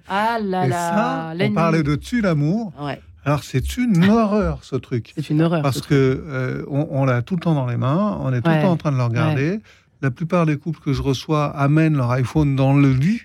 ah 0.08 0.38
là 0.42 0.66
et 0.66 0.70
là 0.70 1.34
ça, 1.38 1.46
on 1.46 1.54
parlait 1.54 1.84
de 1.84 1.96
tu 1.96 2.22
l'amour. 2.22 2.74
Ouais. 2.82 3.00
Alors 3.24 3.44
c'est 3.44 3.78
une 3.78 4.10
horreur 4.10 4.60
ce 4.64 4.76
truc. 4.76 5.14
c'est 5.16 5.30
une 5.30 5.42
horreur 5.44 5.62
Parce 5.62 5.78
ce 5.78 5.84
que 5.84 5.94
euh, 6.28 6.64
on, 6.70 6.88
on 6.90 7.06
l'a 7.06 7.22
tout 7.22 7.36
le 7.36 7.40
temps 7.42 7.54
dans 7.54 7.68
les 7.68 7.78
mains, 7.78 8.18
on 8.22 8.34
est 8.34 8.42
tout 8.42 8.50
le 8.50 8.62
temps 8.62 8.72
en 8.72 8.78
train 8.78 8.92
de 8.92 8.98
le 8.98 9.04
regarder. 9.04 9.60
La 10.02 10.10
plupart 10.10 10.48
des 10.48 10.58
couples 10.58 10.80
que 10.80 10.94
je 10.94 11.04
reçois 11.04 11.46
amènent 11.56 11.96
leur 11.96 12.10
iPhone 12.12 12.56
dans 12.56 12.74
le 12.74 12.92
lit. 12.92 13.22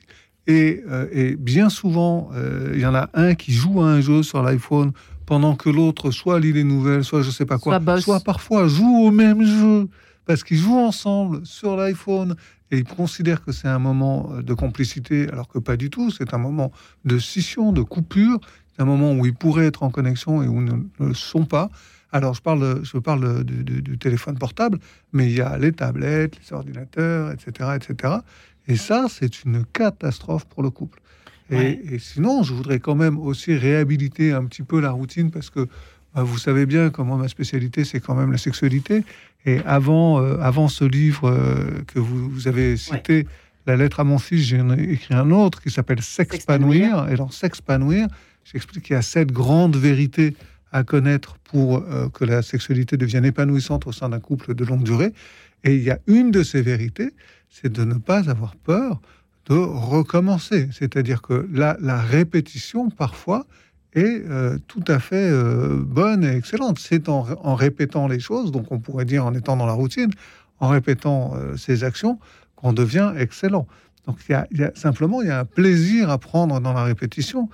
Et, 0.47 0.85
euh, 0.89 1.07
et 1.11 1.35
bien 1.35 1.71
souvent, 1.71 2.29
euh, 2.35 2.73
il 2.75 2.81
y 2.81 2.87
en 2.87 2.95
a 2.95 3.09
un 3.15 3.35
qui 3.35 3.53
joue 3.53 3.81
à 3.81 3.87
un 3.87 4.01
jeu 4.03 4.23
sur 4.23 4.43
l'iPhone 4.43 4.93
pendant 5.27 5.57
que 5.57 5.69
l'autre 5.69 6.11
soit 6.11 6.39
lit 6.41 6.53
les 6.53 6.65
nouvelles, 6.65 7.05
soit 7.05 7.23
je 7.23 7.31
sais 7.31 7.47
pas 7.47 7.59
quoi, 7.59 7.73
Soit 8.03 8.21
parfois 8.21 8.69
joue 8.69 8.99
au 9.05 9.11
même 9.11 9.43
jeu 9.45 9.89
parce 10.25 10.43
qu'ils 10.45 10.57
jouent 10.59 10.79
ensemble 10.79 11.45
sur 11.45 11.77
l'iPhone 11.77 12.37
et 12.71 12.79
ils 12.79 12.85
considèrent 12.85 13.45
que 13.45 13.53
c'est 13.53 13.69
un 13.69 13.79
moment 13.79 14.31
euh, 14.33 14.43
de 14.43 14.55
complicité 14.55 15.29
alors 15.31 15.49
que 15.49 15.59
pas 15.59 15.77
du 15.77 15.91
tout. 15.91 16.11
C'est 16.11 16.33
un 16.35 16.39
moment 16.39 16.73
de 17.05 17.19
scission, 17.19 17.73
de 17.73 17.83
coupure. 17.83 18.39
C'est 18.75 18.83
un 18.83 18.87
moment 18.87 19.13
où 19.15 19.25
ils 19.27 19.35
pourraient 19.35 19.67
être 19.67 19.83
en 19.83 19.91
connexion 19.91 20.43
et 20.43 20.49
où 20.49 20.57
ils 20.61 20.65
ne 20.65 20.73
ne 21.01 21.09
le 21.09 21.15
sont 21.15 21.45
pas. 21.45 21.71
Alors, 22.13 22.35
je 22.35 22.41
parle, 22.43 22.81
je 22.85 22.99
parle 22.99 23.45
du, 23.45 23.65
du- 23.65 23.83
du 23.83 23.99
téléphone 23.99 24.39
portable, 24.39 24.79
mais 25.13 25.27
il 25.31 25.37
y 25.37 25.41
a 25.41 25.59
les 25.59 25.73
tablettes, 25.73 26.39
les 26.39 26.53
ordinateurs, 26.53 27.33
etc., 27.33 27.71
etc. 27.77 28.15
Et 28.69 28.77
ça, 28.77 29.07
c'est 29.09 29.45
une 29.45 29.65
catastrophe 29.65 30.45
pour 30.47 30.63
le 30.63 30.71
couple. 30.71 31.01
Et, 31.51 31.57
Ouais. 31.57 31.81
et 31.91 31.99
sinon, 31.99 32.43
je 32.43 32.53
voudrais 32.53 32.81
quand 32.81 32.95
même 32.95 33.19
aussi 33.19 33.55
réhabiliter 33.55 34.33
un 34.33 34.45
petit 34.45 34.63
peu 34.63 34.81
la 34.81 34.91
routine 34.91 35.31
parce 35.31 35.51
que 35.51 35.69
bah, 36.15 36.23
vous 36.23 36.39
savez 36.39 36.67
bien 36.67 36.91
comment 36.91 37.17
ma 37.17 37.29
spécialité, 37.29 37.85
c'est 37.85 38.01
quand 38.01 38.15
même 38.15 38.33
la 38.33 38.39
sexualité. 38.39 39.05
Et 39.45 39.61
avant, 39.65 40.21
euh, 40.21 40.39
avant 40.41 40.69
ce 40.69 40.85
livre 40.85 41.29
euh, 41.31 41.83
que 41.87 41.99
vous, 42.01 42.29
vous 42.29 42.49
avez 42.49 42.77
cité, 42.77 43.27
La 43.67 43.77
lettre 43.77 43.99
à 44.01 44.05
mon 44.05 44.19
fils, 44.19 44.43
j'ai 44.47 44.61
écrit 44.91 45.15
un 45.15 45.31
autre 45.31 45.61
qui 45.61 45.71
s'appelle 45.71 46.01
S'expanouir. 46.01 47.09
Et 47.11 47.17
dans 47.17 47.31
S'expanouir, 47.31 48.07
j'explique 48.45 48.85
qu'il 48.85 48.95
y 48.95 48.99
a 48.99 49.03
sept 49.03 49.31
grandes 49.33 49.77
vérités 49.77 50.35
à 50.73 50.85
connaître 50.85 51.37
pour 51.45 51.79
euh, 51.79 52.09
que 52.09 52.25
la 52.25 52.43
sexualité 52.43 52.97
devienne 52.97 53.25
épanouissante 53.25 53.87
au 53.87 53.93
sein 53.93 54.09
d'un 54.09 54.21
couple 54.21 54.55
de 54.55 54.65
longue 54.65 54.83
durée. 54.85 55.13
Et 55.65 55.75
il 55.77 55.83
y 55.83 55.91
a 55.91 55.99
une 56.07 56.31
de 56.31 56.43
ces 56.43 56.63
vérités, 56.63 57.11
c'est 57.51 57.73
de 57.73 57.85
ne 57.85 57.95
pas 57.95 58.31
avoir 58.31 58.55
peur 58.57 59.01
de 59.47 59.55
recommencer. 59.57 60.69
C'est-à-dire 60.73 61.23
que 61.23 61.49
la, 61.53 61.77
la 61.81 61.99
répétition, 62.01 62.91
parfois, 62.91 63.47
est 63.95 64.23
euh, 64.29 64.59
tout 64.67 64.85
à 64.89 64.99
fait 64.99 65.31
euh, 65.31 65.79
bonne 65.83 66.25
et 66.25 66.37
excellente. 66.37 66.79
C'est 66.79 67.09
en, 67.09 67.27
en 67.43 67.55
répétant 67.55 68.09
les 68.09 68.21
choses, 68.21 68.53
donc 68.53 68.71
on 68.71 68.79
pourrait 68.79 69.05
dire 69.07 69.25
en 69.25 69.33
étant 69.35 69.57
dans 69.57 69.67
la 69.67 69.73
routine, 69.73 70.11
en 70.61 70.69
répétant 70.69 71.33
euh, 71.37 71.57
ces 71.57 71.85
actions, 71.85 72.19
qu'on 72.57 72.73
devient 72.73 73.13
excellent. 73.19 73.67
Donc 74.07 74.19
il 74.29 74.33
y 74.59 74.63
a- 74.65 74.73
simplement 74.75 75.23
il 75.23 75.29
y 75.29 75.31
a 75.31 75.41
un 75.41 75.45
plaisir 75.45 76.11
à 76.11 76.19
prendre 76.19 76.61
dans 76.61 76.73
la 76.73 76.85
répétition. 76.85 77.49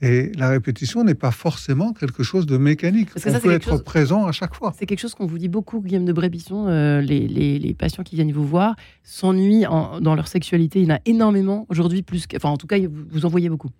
Et 0.00 0.30
la 0.36 0.50
répétition 0.50 1.02
n'est 1.02 1.14
pas 1.16 1.32
forcément 1.32 1.92
quelque 1.92 2.22
chose 2.22 2.46
de 2.46 2.56
mécanique. 2.56 3.10
Parce 3.12 3.24
que 3.24 3.30
on 3.30 3.32
ça, 3.32 3.40
peut 3.40 3.50
être 3.50 3.68
chose- 3.70 3.82
présent 3.82 4.26
à 4.26 4.32
chaque 4.32 4.54
fois. 4.54 4.72
C'est 4.78 4.86
quelque 4.86 5.00
chose 5.00 5.14
qu'on 5.14 5.26
vous 5.26 5.38
dit 5.38 5.48
beaucoup, 5.48 5.80
Guillaume 5.80 6.04
de 6.04 6.12
Brébisson. 6.12 6.66
euh, 6.68 7.00
les, 7.00 7.26
les- 7.26 7.58
les 7.58 7.74
patients 7.74 8.04
qui 8.04 8.14
viennent 8.14 8.30
vous 8.32 8.46
voir 8.46 8.76
s'ennuient 9.02 9.66
en- 9.66 10.00
dans 10.00 10.14
leur 10.14 10.28
sexualité. 10.28 10.80
Il 10.80 10.88
y 10.88 10.92
en 10.92 10.96
a 10.96 11.00
énormément 11.04 11.66
aujourd'hui, 11.68 12.02
plus 12.02 12.26
que. 12.28 12.36
Enfin, 12.36 12.50
en 12.50 12.56
tout 12.56 12.68
cas, 12.68 12.78
vous, 12.78 12.88
vous 13.10 13.26
en 13.26 13.28
voyez 13.28 13.48
beaucoup. 13.48 13.70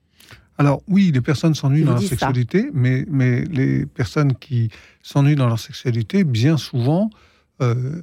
Alors 0.60 0.82
oui, 0.88 1.12
les 1.14 1.20
personnes 1.20 1.54
s'ennuient 1.54 1.84
dans 1.84 1.92
leur 1.92 2.02
ça. 2.02 2.08
sexualité, 2.08 2.68
mais, 2.74 3.06
mais 3.08 3.44
les 3.44 3.86
personnes 3.86 4.34
qui 4.34 4.70
s'ennuient 5.04 5.36
dans 5.36 5.46
leur 5.46 5.60
sexualité, 5.60 6.24
bien 6.24 6.56
souvent, 6.56 7.10
euh, 7.62 8.02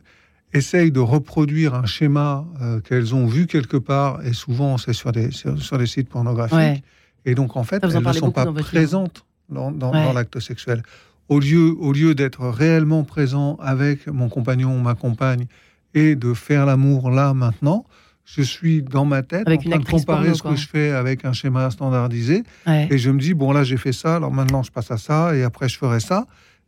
essayent 0.54 0.92
de 0.92 1.02
reproduire 1.02 1.74
un 1.76 1.86
schéma 1.86 2.46
euh, 2.62 2.80
qu'elles 2.80 3.14
ont 3.14 3.26
vu 3.26 3.46
quelque 3.46 3.76
part, 3.76 4.26
et 4.26 4.32
souvent 4.32 4.78
c'est 4.78 4.94
sur 4.94 5.12
des, 5.12 5.32
sur, 5.32 5.62
sur 5.62 5.78
des 5.78 5.86
sites 5.86 6.08
pornographiques, 6.08 6.56
Ouais. 6.56 6.82
Et 7.26 7.36
donc 7.36 7.56
en 7.58 7.64
fait, 7.64 7.84
elles 7.84 7.90
ne 8.04 8.14
sont 8.14 8.32
pas 8.32 8.46
présentes 8.52 9.26
dans, 9.50 9.72
dans- 9.72 9.92
Ouais. 9.92 10.04
dans 10.06 10.14
l'acte 10.14 10.40
sexuel. 10.40 10.84
Au 11.28 11.40
lieu, 11.40 11.74
au 11.80 11.92
lieu 11.92 12.14
d'être 12.16 12.48
réellement 12.48 13.04
présent 13.04 13.58
avec 13.62 14.08
mon 14.08 14.30
compagnon 14.30 14.78
ou 14.78 14.82
ma 14.82 14.94
compagne 14.96 15.48
et 15.94 16.16
de 16.16 16.34
faire 16.34 16.66
l'amour 16.66 17.10
là, 17.10 17.34
maintenant, 17.34 17.86
je 18.26 18.42
suis 18.42 18.82
dans 18.84 19.06
ma 19.06 19.22
tête 19.24 19.48
Avec 19.48 19.62
en 19.66 19.70
train 19.72 19.80
de 19.80 19.86
comparer 19.86 20.20
porno, 20.32 20.36
ce 20.36 20.44
que 20.44 20.56
je 20.56 20.68
fais 20.68 20.92
avec 20.92 21.26
un 21.26 21.34
schéma 21.34 21.70
standardisé 21.72 22.44
Ouais. 22.68 22.88
et 22.92 22.98
je 22.98 23.10
me 23.12 23.20
dis, 23.20 23.34
bon, 23.34 23.52
là, 23.52 23.64
j'ai 23.64 23.78
fait 23.78 23.92
ça, 23.94 24.16
alors 24.18 24.32
maintenant, 24.32 24.62
je 24.64 24.72
passe 24.72 24.90
à 24.92 24.98
ça, 24.98 25.36
et 25.36 25.44
après, 25.44 25.70
je 25.70 25.78
ferai 25.78 26.00
ça. 26.00 26.26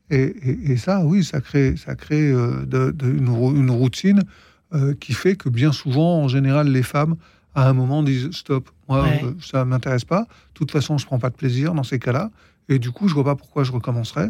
Et, 0.09 0.21
et- 0.21 0.71
et 0.71 0.77
ça, 0.77 1.03
oui, 1.03 1.23
ça 1.23 1.41
crée, 1.41 1.75
ça 1.75 1.95
crée 1.95 2.31
euh, 2.31 2.63
de- 2.65 2.91
de- 2.91 3.11
une, 3.11 3.29
rou- 3.29 3.55
une 3.55 3.71
routine 3.71 4.23
euh, 4.73 4.93
qui 4.99 5.13
fait 5.13 5.35
que 5.35 5.49
bien 5.49 5.71
souvent, 5.71 6.21
en 6.23 6.27
général, 6.27 6.67
les 6.71 6.83
femmes, 6.83 7.15
à 7.57 7.67
un 7.69 7.73
moment, 7.73 8.03
disent, 8.03 8.29
stop, 8.31 8.69
moi, 8.87 9.03
Ouais. 9.03 9.21
euh, 9.23 9.31
ça 9.41 9.59
ne 9.65 9.69
m'intéresse 9.71 10.05
pas. 10.05 10.21
De 10.21 10.53
toute 10.53 10.69
façon, 10.71 10.97
je 10.97 11.05
prends 11.07 11.17
pas 11.17 11.29
de 11.31 11.35
plaisir 11.35 11.73
dans 11.73 11.83
ces 11.83 11.97
cas-là. 11.97 12.29
Et 12.69 12.77
du 12.79 12.91
coup, 12.91 13.07
je 13.07 13.13
vois 13.15 13.23
pas 13.23 13.35
pourquoi 13.35 13.63
je 13.63 13.71
recommencerai. 13.71 14.27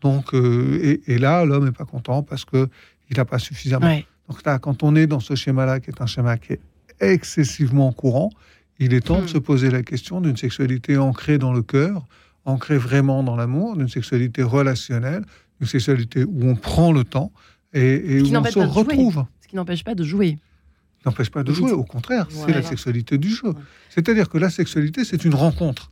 Donc, 0.00 0.32
euh, 0.32 0.78
et, 0.82 1.12
et 1.12 1.18
là, 1.18 1.44
l'homme 1.44 1.66
n'est 1.66 1.72
pas 1.72 1.84
content 1.84 2.22
parce 2.22 2.44
que 2.46 2.68
il 3.10 3.16
n'a 3.18 3.24
pas 3.26 3.38
suffisamment. 3.38 3.86
Ouais. 3.86 4.06
Donc 4.28 4.44
là, 4.46 4.58
quand 4.58 4.82
on 4.82 4.96
est 4.96 5.06
dans 5.06 5.20
ce 5.20 5.34
schéma-là, 5.34 5.78
qui 5.80 5.90
est 5.90 6.00
un 6.00 6.06
schéma 6.06 6.38
qui 6.38 6.54
est 6.54 6.60
excessivement 7.00 7.92
courant, 7.92 8.30
il 8.78 8.94
est 8.94 9.00
temps 9.02 9.18
Hmm. 9.20 9.24
de 9.24 9.28
se 9.28 9.38
poser 9.38 9.70
la 9.70 9.82
question 9.82 10.20
d'une 10.22 10.36
sexualité 10.38 10.96
ancrée 10.96 11.36
dans 11.36 11.52
le 11.52 11.62
cœur, 11.62 12.06
ancrée 12.46 12.78
vraiment 12.78 13.22
dans 13.22 13.36
l'amour, 13.36 13.76
d'une 13.76 13.88
sexualité 13.88 14.42
relationnelle, 14.42 15.24
une 15.60 15.66
sexualité 15.66 16.24
où 16.24 16.44
on 16.48 16.54
prend 16.54 16.92
le 16.92 17.04
temps 17.04 17.30
et, 17.74 18.16
et 18.16 18.22
où 18.22 18.34
on 18.34 18.44
se 18.44 18.58
retrouve. 18.58 19.24
Ce 19.42 19.48
qui 19.48 19.56
n'empêche 19.56 19.84
pas 19.84 19.94
de 19.94 20.04
jouer. 20.04 20.38
N'empêche 21.06 21.30
pas 21.30 21.42
de 21.42 21.52
jouer, 21.52 21.72
au 21.72 21.82
contraire, 21.84 22.26
c'est 22.28 22.36
Voilà. 22.36 22.54
la 22.56 22.62
sexualité 22.62 23.16
du 23.18 23.30
jeu. 23.30 23.54
C'est-à-dire 23.88 24.28
que 24.28 24.36
la 24.38 24.50
sexualité, 24.50 25.04
c'est 25.04 25.24
une 25.24 25.34
rencontre. 25.34 25.90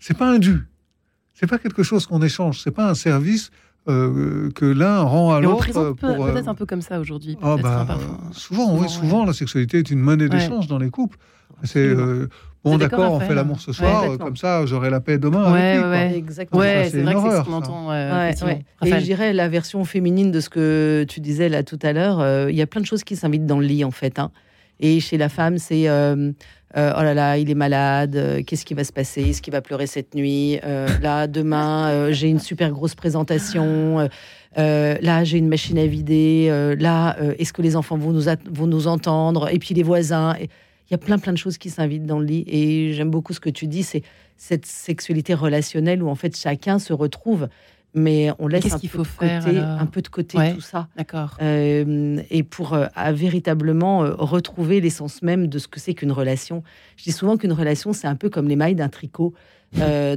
C'est 0.00 0.16
pas 0.16 0.30
un 0.30 0.38
dû. 0.38 0.60
C'est 1.34 1.48
pas 1.48 1.58
quelque 1.58 1.82
chose 1.82 2.06
qu'on 2.06 2.22
échange. 2.22 2.60
C'est 2.62 2.70
pas 2.70 2.88
un 2.88 2.94
service 2.94 3.50
euh, 3.88 4.50
que 4.52 4.64
l'un 4.64 5.00
rend 5.00 5.34
à 5.34 5.42
Et 5.42 5.46
on 5.46 5.50
l'autre. 5.50 5.58
présente 5.64 6.04
euh, 6.04 6.32
peut-être 6.32 6.48
un 6.48 6.54
peu 6.54 6.64
comme 6.66 6.80
ça 6.82 7.00
aujourd'hui. 7.00 7.36
ah 7.42 7.56
bah, 7.60 7.86
hein, 7.90 7.98
euh, 8.00 8.32
souvent, 8.32 8.78
oui, 8.78 8.88
souvent, 8.88 9.24
la 9.26 9.32
sexualité 9.32 9.78
est 9.80 9.90
une 9.90 9.98
monnaie 10.00 10.24
Ouais. 10.24 10.30
d'échange 10.30 10.68
dans 10.68 10.78
les 10.78 10.90
couples. 10.90 11.18
C'est 11.64 11.80
euh, 11.86 12.28
bon, 12.64 12.78
d'accord, 12.78 13.12
on 13.12 13.20
fait 13.20 13.34
l'amour 13.34 13.60
ce 13.60 13.72
soir, 13.72 14.18
comme 14.18 14.36
ça, 14.36 14.64
j'aurai 14.66 14.90
la 14.90 15.00
paix 15.00 15.18
demain. 15.18 15.52
Ouais, 15.52 15.60
avec 15.60 15.74
lui, 15.84 15.90
ouais, 15.90 16.08
quoi. 16.08 16.16
Exactement. 16.16 16.60
Ouais, 16.60 16.88
c'est 16.90 17.02
vrai 17.02 17.14
que 17.14 17.20
c'est 17.20 17.36
ce 17.38 17.42
qu'on 17.44 17.50
ça. 17.50 17.56
entend. 17.58 17.90
euh, 17.92 18.12
Ouais, 18.18 18.24
effectivement. 18.30 18.52
ouais. 18.82 18.88
Et 18.88 19.00
je 19.00 19.04
dirais 19.04 19.32
la 19.32 19.48
version 19.48 19.84
féminine 19.84 20.30
de 20.32 20.40
ce 20.40 20.48
que 20.48 21.04
tu 21.08 21.20
disais 21.20 21.48
là 21.48 21.62
tout 21.62 21.78
à 21.82 21.92
l'heure. 21.92 22.20
euh, 22.20 22.50
Il 22.50 22.56
y 22.56 22.62
a 22.62 22.66
plein 22.66 22.80
de 22.80 22.86
choses 22.86 23.04
qui 23.04 23.16
s'invitent 23.16 23.46
dans 23.46 23.58
le 23.60 23.66
lit 23.66 23.84
en 23.84 23.90
fait. 23.90 24.18
hein. 24.18 24.30
Et 24.80 24.98
chez 24.98 25.18
la 25.18 25.28
femme, 25.28 25.58
c'est 25.58 25.88
euh, 25.88 26.32
euh, 26.76 26.92
oh 26.98 27.02
là 27.02 27.14
là, 27.14 27.38
il 27.38 27.48
est 27.48 27.54
malade. 27.54 28.16
euh, 28.16 28.42
Qu'est-ce 28.44 28.64
qui 28.64 28.74
va 28.74 28.82
se 28.82 28.92
passer? 28.92 29.22
Est-ce 29.22 29.40
qu'il 29.40 29.52
va 29.52 29.60
pleurer 29.60 29.86
cette 29.86 30.16
nuit? 30.16 30.58
Euh, 30.64 30.88
Là, 31.00 31.28
demain, 31.28 31.88
euh, 31.90 32.12
j'ai 32.12 32.28
une 32.28 32.40
super 32.40 32.70
grosse 32.72 32.96
présentation. 32.96 34.00
euh, 34.00 34.08
euh, 34.58 34.96
là, 35.00 35.22
j'ai 35.24 35.38
une 35.38 35.46
machine 35.48 35.78
à 35.78 35.86
vider. 35.86 36.48
euh, 36.50 36.74
là, 36.78 37.16
euh, 37.20 37.34
est-ce 37.38 37.52
que 37.52 37.62
les 37.62 37.76
enfants 37.76 37.96
vont 37.96 38.10
nous, 38.12 38.24
vont 38.50 38.66
nous 38.66 38.86
entendre? 38.88 39.48
Et 39.52 39.58
puis 39.60 39.74
les 39.74 39.82
voisins. 39.84 40.34
Et 40.40 40.48
Il 40.88 40.92
y 40.92 40.94
a 40.94 40.98
plein 40.98 41.18
plein 41.18 41.32
de 41.32 41.38
choses 41.38 41.58
qui 41.58 41.70
s'invitent 41.70 42.06
dans 42.06 42.18
le 42.18 42.26
lit. 42.26 42.44
Et 42.46 42.92
j'aime 42.92 43.10
beaucoup 43.10 43.32
ce 43.32 43.40
que 43.40 43.50
tu 43.50 43.66
dis. 43.66 43.82
C'est 43.82 44.02
cette 44.36 44.66
sexualité 44.66 45.34
relationnelle 45.34 46.02
où 46.02 46.08
en 46.08 46.14
fait 46.14 46.36
chacun 46.36 46.78
se 46.78 46.92
retrouve 46.92 47.48
mais 47.94 48.30
on 48.40 48.48
laisse 48.48 48.72
un, 48.72 48.78
qu'il 48.78 48.90
peu 48.90 48.98
faut 48.98 49.04
faire, 49.04 49.44
côté, 49.44 49.56
un 49.58 49.86
peu 49.86 50.02
de 50.02 50.08
côté 50.08 50.36
Ouais. 50.36 50.52
tout 50.52 50.60
ça. 50.60 50.88
D'accord. 50.96 51.36
Euh, 51.40 52.20
et 52.28 52.42
pour 52.42 52.74
euh, 52.74 52.86
à 52.94 53.12
véritablement 53.12 54.02
euh, 54.04 54.14
retrouver 54.16 54.80
l'essence 54.80 55.22
même 55.22 55.46
de 55.46 55.58
ce 55.58 55.68
que 55.68 55.78
c'est 55.78 55.94
qu'une 55.94 56.10
relation. 56.10 56.64
Je 56.96 57.04
dis 57.04 57.12
souvent 57.12 57.36
qu'une 57.36 57.52
relation, 57.52 57.92
c'est 57.92 58.08
un 58.08 58.16
peu 58.16 58.30
comme 58.30 58.48
les 58.48 58.56
mailles 58.56 58.74
d'un 58.74 58.88
tricot. 58.88 59.32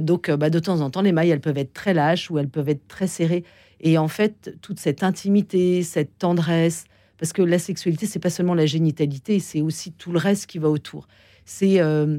Donc, 0.00 0.30
bah, 0.30 0.50
de 0.50 0.58
temps 0.60 0.80
en 0.82 0.90
temps, 0.90 1.02
les 1.02 1.10
mailles, 1.10 1.30
elles 1.30 1.40
peuvent 1.40 1.58
être 1.58 1.72
très 1.72 1.92
lâches 1.92 2.30
ou 2.30 2.38
elles 2.38 2.48
peuvent 2.48 2.68
être 2.68 2.86
très 2.86 3.08
serrées. 3.08 3.42
Et 3.80 3.98
en 3.98 4.06
fait, 4.06 4.56
toute 4.62 4.78
cette 4.78 5.02
intimité, 5.02 5.82
cette 5.82 6.16
tendresse, 6.16 6.84
parce 7.18 7.32
que 7.32 7.42
la 7.42 7.58
sexualité, 7.58 8.06
c'est 8.06 8.18
pas 8.20 8.30
seulement 8.30 8.54
la 8.54 8.66
génitalité, 8.66 9.38
c'est 9.40 9.60
aussi 9.60 9.92
tout 9.92 10.12
le 10.12 10.18
reste 10.18 10.46
qui 10.46 10.58
va 10.58 10.68
autour. 10.70 11.08
C'est 11.44 11.80
euh, 11.80 12.18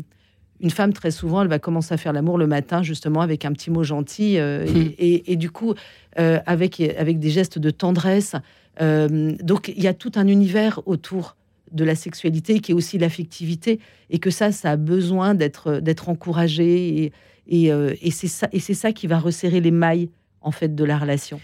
une 0.60 0.70
femme 0.72 0.91
très 0.93 1.12
souvent, 1.12 1.41
elle 1.41 1.47
va 1.47 1.60
commencer 1.60 1.93
à 1.93 1.97
faire 1.97 2.14
l'amour 2.14 2.38
le 2.38 2.47
matin 2.47 2.84
justement 2.84 3.22
avec 3.22 3.45
un 3.45 3.54
petit 3.54 3.72
mot 3.72 3.84
gentil 3.84 4.38
euh, 4.38 4.66
et, 4.68 5.14
et- 5.16 5.32
et 5.32 5.36
du 5.38 5.50
coup 5.52 5.74
euh, 6.20 6.39
avec 6.45 6.80
avec 6.82 7.20
des 7.20 7.30
gestes 7.30 7.60
de 7.60 7.70
tendresse. 7.70 8.36
Donc 8.82 9.74
il 9.76 9.84
y 9.84 9.88
a 9.88 9.93
tout 9.93 10.12
un 10.16 10.28
univers 10.28 10.82
autour 10.86 11.36
de 11.72 11.84
la 11.84 11.95
sexualité 11.95 12.60
qui 12.62 12.72
est 12.72 12.74
aussi 12.76 12.97
l'affectivité 12.97 13.80
et 14.10 14.20
que 14.20 14.30
ça, 14.32 14.52
ça 14.52 14.72
a 14.72 14.76
besoin 14.78 15.36
d'être 15.36 15.80
d'être 15.82 16.10
encouragé 16.10 17.04
et 17.04 17.12
et, 17.52 18.12
c'est 18.12 18.28
ça 18.28 18.47
et 18.52 18.60
c'est 18.60 18.74
ça 18.76 18.91
qui 18.93 19.08
va 19.08 19.18
resserrer 19.20 19.60
les 19.60 19.72
mailles 19.72 20.10
en 20.41 20.52
fait 20.52 20.76
de 20.76 20.84
la 20.84 20.97
relation. 20.97 21.39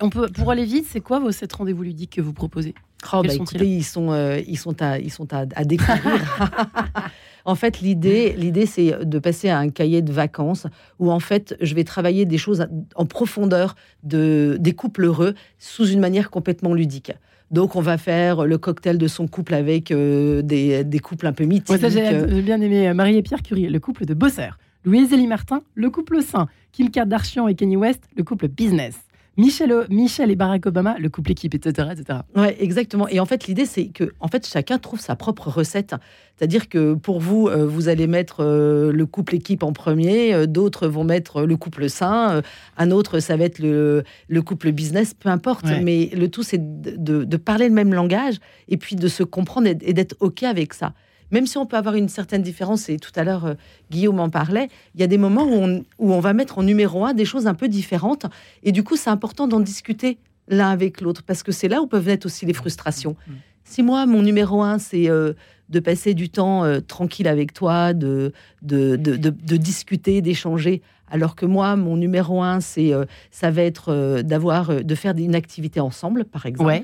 On 0.00 0.10
peut, 0.10 0.28
pour 0.28 0.50
aller 0.50 0.64
vite, 0.64 0.86
c'est 0.88 1.00
quoi 1.00 1.20
vos 1.20 1.30
sept 1.30 1.52
rendez-vous 1.52 1.84
ludiques 1.84 2.10
que 2.16 2.20
vous 2.20 2.32
proposez? 2.32 2.74
Oh, 3.12 3.22
bah, 3.22 3.34
écoutez, 3.34 3.66
ils 3.68 3.84
sont, 3.84 4.10
euh, 4.10 4.40
ils 4.46 4.58
sont 4.58 4.80
à, 4.82 4.98
ils 4.98 5.12
sont 5.12 5.32
à, 5.32 5.44
à 5.54 5.64
découvrir. 5.64 6.38
en 7.44 7.54
fait, 7.54 7.80
l'idée, 7.80 8.34
l'idée, 8.36 8.66
c'est 8.66 9.04
de 9.04 9.18
passer 9.18 9.48
à 9.48 9.58
un 9.58 9.68
cahier 9.68 10.02
de 10.02 10.12
vacances 10.12 10.66
où 10.98 11.10
en 11.10 11.20
fait, 11.20 11.56
je 11.60 11.74
vais 11.74 11.84
travailler 11.84 12.24
des 12.24 12.38
choses 12.38 12.66
en 12.94 13.06
profondeur 13.06 13.76
de 14.02 14.56
des 14.60 14.72
couples 14.72 15.04
heureux 15.04 15.34
sous 15.58 15.86
une 15.86 16.00
manière 16.00 16.30
complètement 16.30 16.74
ludique. 16.74 17.12
Donc, 17.50 17.76
on 17.76 17.80
va 17.80 17.96
faire 17.96 18.44
le 18.44 18.58
cocktail 18.58 18.98
de 18.98 19.06
son 19.06 19.28
couple 19.28 19.54
avec 19.54 19.92
euh, 19.92 20.42
des, 20.42 20.82
des 20.82 20.98
couples 20.98 21.28
un 21.28 21.32
peu 21.32 21.44
mythiques. 21.44 21.78
J'ai 21.88 22.08
euh, 22.08 22.26
j'ai 22.28 22.42
bien 22.42 22.60
aimé 22.60 22.92
Marie 22.92 23.16
et 23.16 23.22
Pierre 23.22 23.42
Curie, 23.42 23.68
le 23.68 23.78
couple 23.78 24.04
de 24.04 24.14
bosseurs. 24.14 24.58
Louise 24.84 25.10
Zélie 25.10 25.26
Martin, 25.26 25.62
le 25.74 25.90
couple 25.90 26.22
sain. 26.22 26.48
Kim 26.72 26.90
Kardashian 26.90 27.48
et 27.48 27.54
Kanye 27.54 27.76
West, 27.76 28.04
le 28.16 28.22
couple 28.22 28.48
business. 28.48 28.94
Michel, 29.36 29.72
Michel 29.90 30.30
et 30.30 30.36
Barack 30.36 30.66
Obama, 30.66 30.96
le 30.98 31.08
couple 31.08 31.32
équipe, 31.32 31.54
etc. 31.54 31.88
etc. 31.92 32.20
Ouais, 32.34 32.56
exactement. 32.58 33.06
Et 33.08 33.20
en 33.20 33.26
fait, 33.26 33.46
l'idée, 33.46 33.66
c'est 33.66 33.86
que 33.88 34.12
en 34.20 34.28
fait, 34.28 34.46
chacun 34.46 34.78
trouve 34.78 34.98
sa 35.00 35.14
propre 35.16 35.48
recette. 35.48 35.94
C'est-à-dire 36.38 36.68
que 36.68 36.94
pour 36.94 37.20
vous, 37.20 37.48
euh, 37.48 37.66
vous 37.66 37.88
allez 37.88 38.06
mettre 38.06 38.42
euh, 38.42 38.92
le 38.92 39.06
couple 39.06 39.34
équipe 39.34 39.62
en 39.62 39.72
premier, 39.72 40.34
euh, 40.34 40.46
d'autres 40.46 40.86
vont 40.88 41.04
mettre 41.04 41.42
le 41.42 41.56
couple 41.56 41.88
sain, 41.90 42.42
un 42.76 42.90
autre, 42.90 43.20
ça 43.20 43.36
va 43.36 43.44
être 43.44 43.58
le, 43.58 44.04
le 44.28 44.42
couple 44.42 44.72
business, 44.72 45.14
peu 45.14 45.28
importe. 45.28 45.64
Ouais. 45.66 45.80
Mais 45.80 46.10
le 46.14 46.28
tout, 46.28 46.42
c'est 46.42 46.58
de, 46.82 46.94
de- 46.96 47.24
de 47.24 47.36
parler 47.36 47.68
le 47.68 47.74
même 47.74 47.92
langage 47.94 48.36
et 48.68 48.76
puis 48.76 48.96
de 48.96 49.08
se 49.08 49.22
comprendre 49.22 49.66
et 49.68 49.74
d'être 49.92 50.16
OK 50.20 50.42
avec 50.42 50.72
ça. 50.74 50.92
Même 51.32 51.46
si 51.46 51.58
on 51.58 51.66
peut 51.66 51.76
avoir 51.76 51.94
une 51.96 52.08
certaine 52.08 52.42
différence, 52.42 52.88
et 52.88 52.98
tout 52.98 53.10
à 53.16 53.24
l'heure, 53.24 53.44
euh, 53.46 53.54
Guillaume 53.90 54.20
en 54.20 54.30
parlait, 54.30 54.68
il 54.94 55.00
y 55.00 55.04
a 55.04 55.06
des 55.08 55.18
moments 55.18 55.44
où 55.44 55.54
on, 55.54 55.84
où 55.98 56.12
on 56.12 56.20
va 56.20 56.32
mettre 56.32 56.58
en 56.58 56.62
numéro 56.62 57.04
un 57.04 57.14
des 57.14 57.24
choses 57.24 57.46
un 57.46 57.54
peu 57.54 57.68
différentes. 57.68 58.26
Et 58.62 58.72
du 58.72 58.82
coup, 58.84 58.96
c'est 58.96 59.10
important 59.10 59.48
d'en 59.48 59.60
discuter 59.60 60.18
l'un 60.48 60.70
avec 60.70 61.00
l'autre, 61.00 61.22
parce 61.24 61.42
que 61.42 61.50
c'est 61.52 61.68
là 61.68 61.82
où 61.82 61.86
peuvent 61.88 62.06
naître 62.06 62.26
aussi 62.26 62.46
les 62.46 62.52
frustrations. 62.52 63.16
Si 63.64 63.82
moi, 63.82 64.06
mon 64.06 64.22
numéro 64.22 64.62
un, 64.62 64.78
c'est 64.78 65.10
euh, 65.10 65.32
de 65.70 65.80
passer 65.80 66.14
du 66.14 66.28
temps 66.28 66.62
euh, 66.62 66.78
tranquille 66.78 67.26
avec 67.26 67.52
toi, 67.52 67.92
de, 67.92 68.32
de, 68.62 68.94
de, 68.94 69.16
de- 69.16 69.30
de 69.30 69.56
discuter, 69.56 70.22
d'échanger, 70.22 70.82
alors 71.10 71.34
que 71.34 71.46
moi, 71.46 71.74
mon 71.74 71.96
numéro 71.96 72.40
un, 72.44 72.60
c'est 72.60 72.92
euh, 72.94 73.04
ça 73.32 73.50
va 73.50 73.62
être 73.62 73.92
euh, 73.92 74.22
d'avoir, 74.22 74.70
euh, 74.70 74.82
de 74.82 74.94
faire 74.94 75.14
une 75.16 75.34
activité 75.34 75.80
ensemble, 75.80 76.24
par 76.24 76.46
exemple. 76.46 76.68
Ouais. 76.70 76.82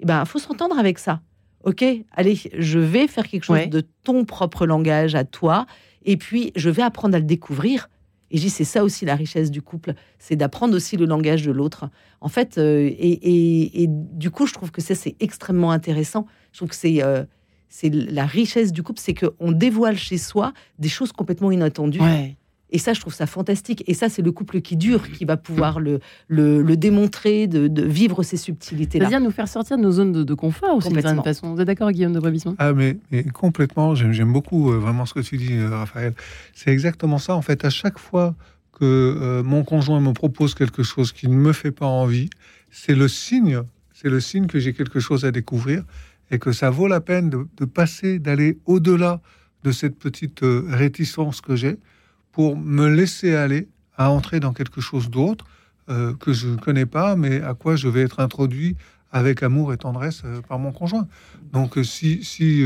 Eh 0.00 0.04
ben, 0.04 0.24
faut 0.26 0.38
s'entendre 0.38 0.78
avec 0.78 0.98
ça. 0.98 1.20
Ok, 1.64 1.84
allez, 2.12 2.38
je 2.56 2.78
vais 2.78 3.06
faire 3.06 3.28
quelque 3.28 3.44
chose 3.44 3.56
Ouais. 3.56 3.66
de 3.66 3.82
ton 4.02 4.24
propre 4.24 4.66
langage 4.66 5.14
à 5.14 5.24
toi, 5.24 5.66
et 6.04 6.16
puis 6.16 6.52
je 6.56 6.70
vais 6.70 6.82
apprendre 6.82 7.14
à 7.14 7.18
le 7.18 7.24
découvrir. 7.26 7.90
Et 8.30 8.36
je 8.38 8.42
dis, 8.44 8.50
c'est 8.50 8.64
ça 8.64 8.84
aussi 8.84 9.04
la 9.04 9.16
richesse 9.16 9.50
du 9.50 9.60
couple, 9.60 9.94
c'est 10.18 10.36
d'apprendre 10.36 10.74
aussi 10.74 10.96
le 10.96 11.04
langage 11.04 11.42
de 11.44 11.50
l'autre. 11.50 11.90
En 12.20 12.28
fait, 12.28 12.58
euh, 12.58 12.86
et, 12.86 12.92
et- 12.94 13.82
et 13.82 13.86
du 13.88 14.30
coup, 14.30 14.46
je 14.46 14.54
trouve 14.54 14.70
que 14.70 14.80
ça, 14.80 14.94
c'est 14.94 15.16
extrêmement 15.20 15.72
intéressant. 15.72 16.26
Je 16.52 16.58
trouve 16.58 16.68
que 16.70 16.76
c'est 16.76 17.02
euh, 17.02 17.24
c'est 17.68 17.90
la 17.90 18.26
richesse 18.26 18.72
du 18.72 18.82
couple, 18.82 19.00
c'est 19.00 19.14
qu'on 19.14 19.52
dévoile 19.52 19.96
chez 19.96 20.16
soi 20.18 20.52
des 20.78 20.88
choses 20.88 21.12
complètement 21.12 21.50
inattendues. 21.52 22.00
Ouais. 22.00 22.36
Et 22.72 22.78
ça, 22.78 22.92
je 22.92 23.00
trouve 23.00 23.14
ça 23.14 23.26
fantastique. 23.26 23.82
Et 23.86 23.94
ça, 23.94 24.08
c'est 24.08 24.22
le 24.22 24.32
couple 24.32 24.60
qui 24.60 24.76
dure 24.76 25.10
qui 25.10 25.24
va 25.24 25.36
pouvoir 25.36 25.80
le, 25.80 26.00
le, 26.28 26.62
le 26.62 26.76
démontrer, 26.76 27.46
de, 27.46 27.68
de 27.68 27.82
vivre 27.82 28.22
ces 28.22 28.36
subtilités-là. 28.36 29.06
C'est-à-dire 29.08 29.24
nous 29.24 29.32
faire 29.32 29.48
sortir 29.48 29.76
de 29.76 29.82
nos 29.82 29.90
zones 29.92 30.12
de, 30.12 30.22
de 30.22 30.34
confort 30.34 30.76
aussi, 30.76 30.88
d'une 30.88 30.94
certaine 30.96 31.16
Complètement. 31.16 31.40
façon. 31.48 31.54
Vous 31.54 31.60
êtes 31.60 31.66
d'accord, 31.66 31.90
Guillaume 31.90 32.12
de 32.12 32.20
Brebisson 32.20 32.54
Ah, 32.58 32.72
mais, 32.72 32.96
mais 33.10 33.24
complètement, 33.24 33.94
j'aime 33.94 34.32
beaucoup 34.32 34.70
euh, 34.72 34.78
vraiment 34.78 35.06
ce 35.06 35.14
que 35.14 35.20
tu 35.20 35.36
dis, 35.36 35.54
euh, 35.56 35.70
Raphaël. 35.70 36.14
C'est 36.54 36.70
exactement 36.70 37.18
ça. 37.18 37.34
En 37.34 37.42
fait, 37.42 37.64
à 37.64 37.70
chaque 37.70 37.98
fois 37.98 38.34
que 38.72 38.84
euh, 38.84 39.42
mon 39.42 39.64
conjoint 39.64 40.00
me 40.00 40.12
propose 40.12 40.54
quelque 40.54 40.82
chose 40.82 41.12
qui 41.12 41.28
ne 41.28 41.34
me 41.34 41.52
fait 41.52 41.72
pas 41.72 41.86
envie, 41.86 42.30
c'est 42.70 42.94
le 42.94 43.08
signe, 43.08 43.60
c'est 43.92 44.08
le 44.08 44.20
signe 44.20 44.46
que 44.46 44.58
j'ai 44.58 44.72
quelque 44.72 45.00
chose 45.00 45.24
à 45.24 45.30
découvrir 45.32 45.84
et 46.30 46.38
que 46.38 46.52
ça 46.52 46.70
vaut 46.70 46.86
la 46.86 47.00
peine 47.00 47.28
de, 47.30 47.46
de 47.56 47.64
passer, 47.64 48.18
d'aller 48.20 48.58
au-delà 48.66 49.20
de 49.64 49.72
cette 49.72 49.98
petite 49.98 50.40
réticence 50.42 51.40
que 51.40 51.56
j'ai 51.56 51.76
pour 52.32 52.56
me 52.56 52.88
laisser 52.88 53.34
aller 53.34 53.68
à 53.96 54.10
entrer 54.10 54.40
dans 54.40 54.52
quelque 54.52 54.80
chose 54.80 55.10
d'autre 55.10 55.46
euh, 55.88 56.14
que 56.14 56.32
je 56.32 56.48
ne 56.48 56.56
connais 56.56 56.86
pas, 56.86 57.16
mais 57.16 57.40
à 57.42 57.54
quoi 57.54 57.76
je 57.76 57.88
vais 57.88 58.02
être 58.02 58.20
introduit 58.20 58.76
avec 59.12 59.42
amour 59.42 59.72
et 59.72 59.76
tendresse 59.76 60.22
euh, 60.24 60.40
par 60.40 60.58
mon 60.58 60.72
conjoint. 60.72 61.08
Donc 61.52 61.76
euh, 61.76 61.82
si 61.82 62.22
si 62.22 62.62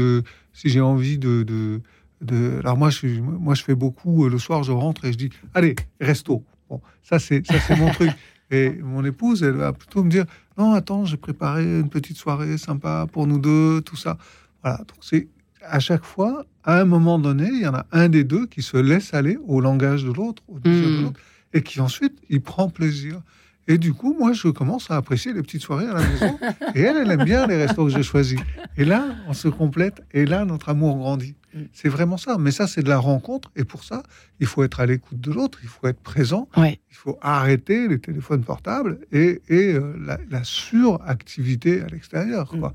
si 0.52 0.68
j'ai 0.68 0.80
envie 0.80 1.18
de, 1.18 1.42
de 1.42 1.80
de 2.20 2.58
alors 2.60 2.76
moi 2.76 2.90
je 2.90 3.06
moi 3.20 3.54
je 3.54 3.62
fais 3.62 3.74
beaucoup 3.74 4.28
le 4.28 4.38
soir 4.38 4.62
je 4.62 4.72
rentre 4.72 5.04
et 5.06 5.12
je 5.12 5.18
dis 5.18 5.30
allez 5.54 5.74
resto. 6.00 6.44
Bon 6.68 6.80
ça 7.02 7.18
c'est 7.18 7.46
ça 7.46 7.58
c'est 7.60 7.76
mon 7.76 7.90
truc. 7.90 8.10
Et 8.50 8.70
mon 8.82 9.02
épouse 9.06 9.42
elle 9.42 9.54
va 9.54 9.72
plutôt 9.72 10.04
me 10.04 10.10
dire 10.10 10.26
non 10.58 10.74
attends 10.74 11.06
j'ai 11.06 11.16
préparé 11.16 11.64
une 11.64 11.88
petite 11.88 12.18
soirée 12.18 12.58
sympa 12.58 13.06
pour 13.10 13.26
nous 13.26 13.38
deux 13.38 13.80
tout 13.80 13.96
ça. 13.96 14.18
Voilà 14.62 14.78
donc 14.78 14.98
c'est 15.00 15.28
à 15.68 15.80
chaque 15.80 16.04
fois 16.04 16.44
à 16.64 16.80
un 16.80 16.84
moment 16.84 17.18
donné 17.18 17.48
il 17.52 17.60
y 17.62 17.66
en 17.66 17.74
a 17.74 17.86
un 17.92 18.08
des 18.08 18.24
deux 18.24 18.46
qui 18.46 18.62
se 18.62 18.76
laisse 18.76 19.14
aller 19.14 19.38
au 19.46 19.60
langage 19.60 20.04
de 20.04 20.12
l'autre 20.12 20.42
au 20.48 20.58
désir 20.58 20.88
de 20.88 20.96
Mm. 20.98 21.02
l'autre 21.04 21.20
et 21.52 21.62
qui 21.62 21.80
ensuite 21.80 22.14
il 22.30 22.40
prend 22.40 22.68
plaisir 22.68 23.20
et 23.66 23.78
du 23.78 23.94
coup, 23.94 24.14
moi, 24.18 24.34
je 24.34 24.48
commence 24.48 24.90
à 24.90 24.96
apprécier 24.96 25.32
les 25.32 25.40
petites 25.40 25.62
soirées 25.62 25.86
à 25.86 25.94
la 25.94 26.06
maison. 26.06 26.38
Et 26.74 26.82
elle, 26.82 26.98
elle 26.98 27.10
aime 27.10 27.24
bien 27.24 27.46
les 27.46 27.56
restos 27.56 27.86
que 27.86 27.92
j'ai 27.92 28.02
choisis. 28.02 28.38
Et 28.76 28.84
là, 28.84 29.06
on 29.26 29.32
se 29.32 29.48
complète. 29.48 30.02
Et 30.12 30.26
là, 30.26 30.44
notre 30.44 30.68
amour 30.68 30.98
grandit. 30.98 31.34
Mm. 31.55 31.62
C'est 31.72 31.88
vraiment 31.88 32.16
ça. 32.16 32.36
Mais 32.38 32.50
ça, 32.50 32.66
c'est 32.66 32.82
de 32.82 32.88
la 32.88 32.98
rencontre. 32.98 33.50
Et 33.57 33.64
pour 33.64 33.84
ça, 33.84 34.02
il 34.40 34.46
faut 34.46 34.64
être 34.64 34.80
à 34.80 34.86
l'écoute 34.86 35.20
de 35.20 35.30
l'autre. 35.32 35.59
Il 35.62 35.68
faut 35.68 35.86
être 35.86 36.00
présent. 36.00 36.48
Ouais. 36.57 36.80
Il 36.90 36.96
faut 36.96 37.18
arrêter 37.22 37.86
les 37.88 37.98
téléphones 38.00 38.42
portables 38.42 38.98
et, 39.12 39.40
et, 39.48 39.74
euh, 39.74 39.94
la, 40.05 40.18
la 40.30 40.42
suractivité 40.44 41.82
à 41.82 41.86
l'extérieur. 41.86 42.48
quoi. 42.48 42.72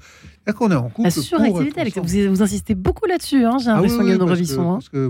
Qu'on 0.56 0.72
est 0.72 0.76
en 0.76 0.90
couple. 0.90 1.08
La 1.08 1.12
suractivité, 1.12 2.00
vous, 2.00 2.32
vous 2.36 2.42
insistez 2.42 2.74
beaucoup 2.76 3.06
là-dessus, 3.06 3.46
hein, 3.46 3.58
j'ai 3.64 3.70
Ah 3.70 3.82
oui, 3.82 3.88
l'impression, 3.90 4.04
oui, 4.04 4.14
de 4.18 4.18
parce 4.26 4.40
que- 4.50 4.60
hein. 4.60 4.74
parce 4.74 4.90
que 4.90 5.10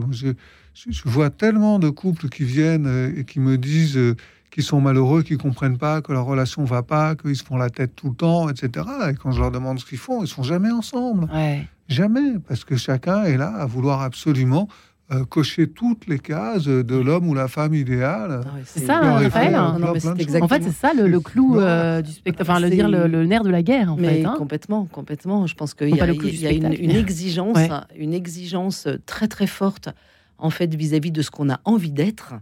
je, 0.91 1.01
vois 1.09 1.30
tellement 1.30 1.80
de 1.80 1.89
couples 1.89 2.28
qui 2.30 2.43
viennent 2.43 2.88
euh, 2.88 3.13
et 3.15 3.24
qui 3.24 3.39
me 3.39 3.57
disent 3.57 3.97
euh, 3.97 4.15
qu'ils 4.51 4.63
sont 4.63 4.82
malheureux, 4.82 5.24
qu'ils 5.24 5.38
comprennent 5.38 5.78
pas, 5.78 6.01
que 6.01 6.11
leur 6.11 6.26
relation 6.26 6.63
va 6.65 6.84
pas, 6.84 7.15
qu'ils 7.15 7.36
se 7.38 7.43
font 7.43 7.55
la 7.57 7.70
tête 7.70 7.95
tout 7.95 8.09
le 8.09 8.15
temps, 8.15 8.49
etc. 8.49 8.86
Et 9.11 9.13
quand 9.15 9.32
je 9.32 9.39
leur 9.39 9.51
demande 9.51 9.80
ce 9.80 9.86
qu'ils 9.86 9.97
font, 9.97 10.24
ils 10.24 10.28
sont 10.28 10.43
jamais 10.43 10.72
ensemble. 10.72 11.30
Ouais. 11.34 11.65
Jamais, 11.90 12.40
parce 12.48 12.64
que 12.64 12.76
chacun 12.78 13.24
est 13.24 13.36
là 13.38 13.50
à 13.50 13.66
vouloir 13.66 14.02
absolument 14.02 14.68
euh, 15.12 15.26
cocher 15.26 15.68
toutes 15.68 16.06
les 16.08 16.20
cases 16.20 16.66
de 16.66 16.96
l'homme 16.96 17.28
ou 17.28 17.34
la 17.34 17.48
femme 17.48 17.74
idéale. 17.74 18.42
Ah 18.46 18.56
ouais, 18.56 18.62
C'est 18.64 18.86
ça, 18.86 19.00
hein, 19.00 19.14
Raphaël 19.14 19.56
En 19.58 20.48
fait, 20.48 20.62
c'est 20.62 20.72
ça 20.72 20.94
le, 20.94 21.08
le 21.08 21.20
clou 21.20 21.60
euh, 21.60 22.04
du 22.04 22.12
spectacle, 22.12 22.50
enfin, 22.52 22.60
le, 22.60 22.70
dire 22.70 22.88
le, 22.88 23.08
le 23.08 23.26
nerf 23.26 23.44
de 23.44 23.50
la 23.50 23.64
guerre, 23.64 23.92
en 23.94 23.96
Mais 23.98 24.20
fait. 24.22 24.26
hein. 24.26 24.36
complètement, 24.38 24.86
complètement. 24.86 25.48
Je 25.48 25.56
pense 25.56 25.74
qu'il 25.74 25.90
y 25.96 26.00
a, 26.00 26.06
y 26.12 26.56
une, 26.56 26.92
exigence, 26.92 27.58
Ouais. 27.58 27.70
une 27.98 28.14
exigence 28.14 28.88
très 29.08 29.28
très 29.28 29.48
forte 29.48 29.90
en 30.38 30.52
fait 30.52 30.74
vis-à-vis 30.76 31.12
de 31.12 31.24
ce 31.24 31.32
qu'on 31.32 31.50
a 31.50 31.60
envie 31.66 31.92
d'être 31.92 32.36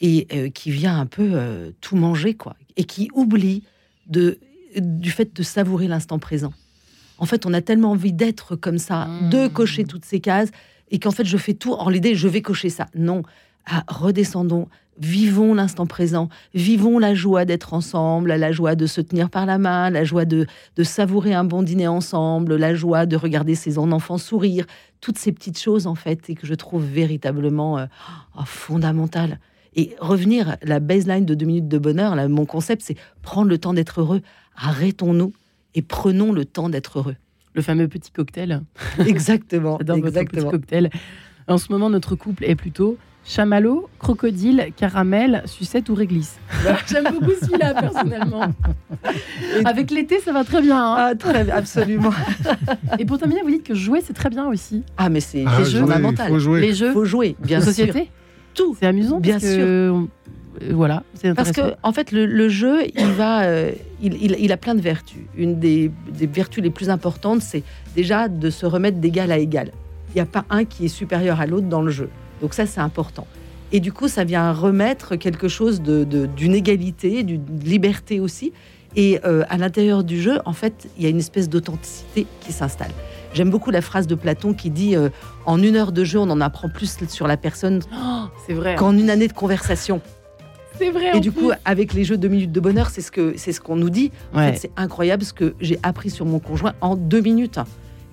et 0.00 0.26
euh, 0.32 0.48
qui 0.48 0.70
vient 0.70 0.98
un 0.98 1.06
peu 1.06 1.28
euh, 1.34 1.70
tout 1.82 1.94
manger 1.96 2.32
quoi, 2.34 2.56
et 2.78 2.84
qui 2.84 3.10
oublie 3.14 3.64
de 4.06 4.38
du 4.76 5.10
fait 5.10 5.34
de 5.34 5.42
savourer 5.42 5.88
l'instant 5.88 6.18
présent. 6.18 6.52
En 7.18 7.26
fait, 7.26 7.46
on 7.46 7.52
a 7.54 7.60
tellement 7.60 7.90
envie 7.92 8.12
d'être 8.12 8.56
comme 8.56 8.78
ça, 8.78 9.06
Mmh. 9.06 9.30
de 9.30 9.48
cocher 9.48 9.84
toutes 9.84 10.04
ces 10.04 10.20
cases, 10.20 10.50
et 10.90 10.98
qu'en 10.98 11.10
fait, 11.10 11.24
je 11.26 11.36
fais 11.36 11.54
tout 11.54 11.72
en 11.72 11.88
l'idée, 11.90 12.14
je 12.14 12.28
vais 12.28 12.42
cocher 12.42 12.70
ça. 12.70 12.86
Non, 12.94 13.22
Ah, 13.70 13.84
redescendons, 13.88 14.66
vivons 14.98 15.52
l'instant 15.52 15.86
présent, 15.86 16.30
vivons 16.54 16.98
la 16.98 17.14
joie 17.14 17.44
d'être 17.44 17.74
ensemble, 17.74 18.32
la 18.32 18.50
joie 18.50 18.74
de 18.76 18.86
se 18.86 19.02
tenir 19.02 19.28
par 19.28 19.44
la 19.44 19.58
main, 19.58 19.90
la 19.90 20.04
joie 20.04 20.24
de, 20.24 20.46
de 20.76 20.82
savourer 20.84 21.34
un 21.34 21.44
bon 21.44 21.62
dîner 21.62 21.86
ensemble, 21.86 22.56
la 22.56 22.74
joie 22.74 23.04
de 23.04 23.14
regarder 23.14 23.54
ses 23.54 23.76
enfants 23.76 24.16
sourire, 24.16 24.64
toutes 25.02 25.18
ces 25.18 25.32
petites 25.32 25.58
choses 25.60 25.86
en 25.86 25.94
fait, 25.94 26.30
et 26.30 26.34
que 26.34 26.46
je 26.46 26.54
trouve 26.54 26.82
véritablement 26.82 27.76
euh, 27.76 27.84
oh, 28.38 28.42
fondamentales. 28.46 29.38
Et 29.76 29.94
revenir, 30.00 30.56
la 30.62 30.80
baseline 30.80 31.26
de 31.26 31.34
deux 31.34 31.44
minutes 31.46 31.68
de 31.68 31.78
bonheur, 31.78 32.14
là, 32.16 32.26
mon 32.26 32.46
concept, 32.46 32.80
c'est 32.82 32.96
prendre 33.20 33.48
le 33.50 33.58
temps 33.58 33.74
d'être 33.74 34.00
heureux. 34.00 34.22
Arrêtons-nous 34.56 35.34
et 35.74 35.82
prenons 35.82 36.32
le 36.32 36.44
temps 36.44 36.68
d'être 36.68 36.98
heureux. 36.98 37.16
Le 37.54 37.62
fameux 37.62 37.88
petit 37.88 38.10
cocktail. 38.10 38.62
Exactement, 39.04 39.76
J'adore 39.80 39.96
votre 39.96 40.08
petit 40.12 40.18
exactement. 40.20 40.50
cocktail. 40.50 40.90
En 41.48 41.58
ce 41.58 41.72
moment, 41.72 41.90
notre 41.90 42.14
couple 42.14 42.44
est 42.44 42.54
plutôt 42.54 42.98
chamallow, 43.24 43.88
crocodile, 43.98 44.68
caramel, 44.76 45.42
sucette 45.46 45.88
ou 45.88 45.94
réglisse. 45.94 46.38
J'aime 46.90 47.04
beaucoup 47.12 47.32
celui-là, 47.42 47.74
personnellement. 47.74 48.52
Avec 49.64 49.90
l'été, 49.90 50.20
ça 50.20 50.32
va 50.32 50.44
très 50.44 50.62
bien. 50.62 50.78
hein. 50.78 50.94
Ah, 50.98 51.14
très, 51.14 51.50
absolument. 51.50 52.10
Et 52.98 53.04
pour 53.04 53.18
terminer, 53.18 53.42
vous 53.42 53.50
dites 53.50 53.64
que 53.64 53.74
jouer, 53.74 54.00
c'est 54.04 54.12
très 54.14 54.30
bien 54.30 54.46
aussi. 54.46 54.82
Ah, 54.96 55.08
mais 55.08 55.20
c'est 55.20 55.44
Ah, 55.46 55.58
les 55.58 55.64
jouer, 55.64 55.72
jeux 55.72 55.78
il 55.78 55.82
fondamental. 55.82 56.28
faut 56.28 56.38
jouer. 56.38 56.60
Les 56.60 56.74
jeux, 56.74 56.92
faut 56.92 57.04
jouer, 57.04 57.36
bien 57.40 57.58
de 57.58 57.64
sûr. 57.64 57.72
société, 57.72 58.10
Tout. 58.54 58.76
c'est 58.78 58.86
amusant. 58.86 59.20
Bien 59.20 59.34
parce 59.34 59.44
que, 59.44 59.90
on- 59.90 60.02
euh, 60.04 60.06
Voilà, 60.72 61.02
c'est 61.14 61.34
Parce 61.34 61.52
que, 61.52 61.74
en 61.82 61.92
fait, 61.92 62.12
le, 62.12 62.26
le 62.26 62.48
jeu, 62.48 62.80
il 62.96 63.06
va, 63.12 63.42
euh, 63.42 63.72
il, 64.02 64.14
il- 64.22 64.36
il 64.38 64.52
a 64.52 64.56
plein 64.56 64.74
de 64.74 64.80
vertus. 64.80 65.20
Une 65.36 65.58
des, 65.58 65.90
des 66.12 66.26
vertus 66.26 66.62
les 66.62 66.70
plus 66.70 66.90
importantes, 66.90 67.42
c'est 67.42 67.62
déjà 67.96 68.28
de 68.28 68.50
se 68.50 68.66
remettre 68.66 68.98
d'égal 68.98 69.30
à 69.32 69.38
égal. 69.38 69.70
Il 70.10 70.14
n'y 70.14 70.20
a 70.20 70.26
pas 70.26 70.44
un 70.50 70.64
qui 70.64 70.84
est 70.86 70.88
supérieur 70.88 71.40
à 71.40 71.46
l'autre 71.46 71.66
dans 71.66 71.82
le 71.82 71.90
jeu. 71.90 72.08
Donc 72.40 72.54
ça, 72.54 72.66
c'est 72.66 72.80
important. 72.80 73.26
Et 73.72 73.80
du 73.80 73.92
coup, 73.92 74.08
ça 74.08 74.24
vient 74.24 74.52
remettre 74.52 75.16
quelque 75.16 75.48
chose 75.48 75.82
de- 75.82 76.04
de- 76.04 76.26
d'une 76.26 76.54
égalité, 76.54 77.22
d'une 77.22 77.44
liberté 77.64 78.18
aussi. 78.20 78.52
Et 78.96 79.20
euh, 79.26 79.44
à 79.50 79.58
l'intérieur 79.58 80.02
du 80.02 80.20
jeu, 80.20 80.38
en 80.46 80.54
fait, 80.54 80.88
il 80.96 81.02
y 81.02 81.06
a 81.06 81.10
une 81.10 81.18
espèce 81.18 81.50
d'authenticité 81.50 82.26
qui 82.40 82.52
s'installe. 82.52 82.90
J'aime 83.34 83.50
beaucoup 83.50 83.70
la 83.70 83.82
phrase 83.82 84.06
de 84.06 84.14
Platon 84.14 84.54
qui 84.54 84.70
dit 84.70 84.96
euh, 84.96 85.10
En 85.44 85.62
une 85.62 85.76
heure 85.76 85.92
de 85.92 86.02
jeu, 86.04 86.18
on 86.18 86.30
en 86.30 86.40
apprend 86.40 86.70
plus 86.70 86.96
sur 87.10 87.26
la 87.26 87.36
personne 87.36 87.80
Oh, 87.94 88.22
qu'en 88.76 88.96
une 88.96 89.10
année 89.10 89.28
de 89.28 89.34
conversation. 89.34 90.00
C'est 90.78 90.90
vrai. 90.90 91.16
Et 91.16 91.20
du 91.20 91.30
plus. 91.32 91.42
coup, 91.46 91.50
avec 91.64 91.92
les 91.94 92.04
jeux 92.04 92.16
de 92.16 92.28
minutes 92.28 92.52
de 92.52 92.60
bonheur, 92.60 92.90
c'est 92.90 93.00
ce 93.00 93.10
que 93.10 93.34
c'est 93.36 93.52
ce 93.52 93.60
qu'on 93.60 93.76
nous 93.76 93.90
dit. 93.90 94.10
En 94.34 94.38
Ouais. 94.38 94.52
fait, 94.52 94.58
c'est 94.58 94.70
incroyable 94.76 95.24
ce 95.24 95.32
que 95.32 95.54
j'ai 95.60 95.78
appris 95.82 96.10
sur 96.10 96.24
mon 96.26 96.38
conjoint 96.38 96.74
en 96.80 96.96
deux 96.96 97.20
minutes. 97.20 97.58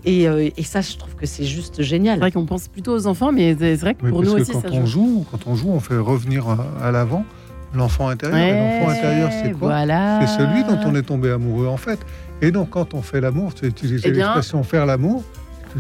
Et, 0.07 0.27
euh, 0.27 0.49
et 0.55 0.63
ça, 0.63 0.81
je 0.81 0.95
trouve 0.97 1.15
que 1.15 1.25
c'est 1.25 1.45
juste 1.45 1.75
c'est 1.77 1.83
génial. 1.83 2.19
vrai 2.19 2.31
qu'on 2.31 2.45
pense 2.45 2.67
plutôt 2.67 2.93
aux 2.95 3.07
enfants, 3.07 3.31
mais 3.31 3.55
c'est 3.57 3.75
c'est 3.75 3.81
vrai 3.81 3.93
que 3.95 4.03
Oui, 4.03 4.09
pour 4.11 4.19
parce 4.21 4.29
nous 4.31 4.35
que 4.37 4.41
aussi, 4.43 4.51
quand 4.51 4.61
ça 4.61 4.67
on 4.71 4.85
joue. 4.85 5.05
joue, 5.15 5.25
quand 5.31 5.47
on 5.47 5.55
joue, 5.55 5.69
on 5.71 5.79
fait 5.79 5.97
revenir 5.97 6.47
à, 6.47 6.67
à 6.87 6.91
l'avant 6.91 7.25
l'enfant 7.73 8.07
intérieur. 8.07 8.37
et 8.39 8.79
l'enfant 8.79 8.91
intérieur, 8.91 9.29
c'est 9.31 9.49
quoi? 9.51 9.67
Voilà. 9.69 10.19
C'est 10.21 10.37
celui 10.37 10.63
dont 10.63 10.79
on 10.85 10.95
est 10.95 11.01
tombé 11.01 11.31
amoureux 11.31 11.67
en 11.67 11.77
fait. 11.77 11.99
Et 12.41 12.51
donc 12.51 12.69
quand 12.69 12.93
on 12.93 13.01
fait 13.01 13.19
l'amour, 13.19 13.53
tu 13.55 13.65
as 13.65 13.67
utilisé 13.67 14.03
Eh 14.07 14.11
bien- 14.11 14.25
l'expression 14.27 14.61
faire 14.63 14.85
l'amour, 14.85 15.23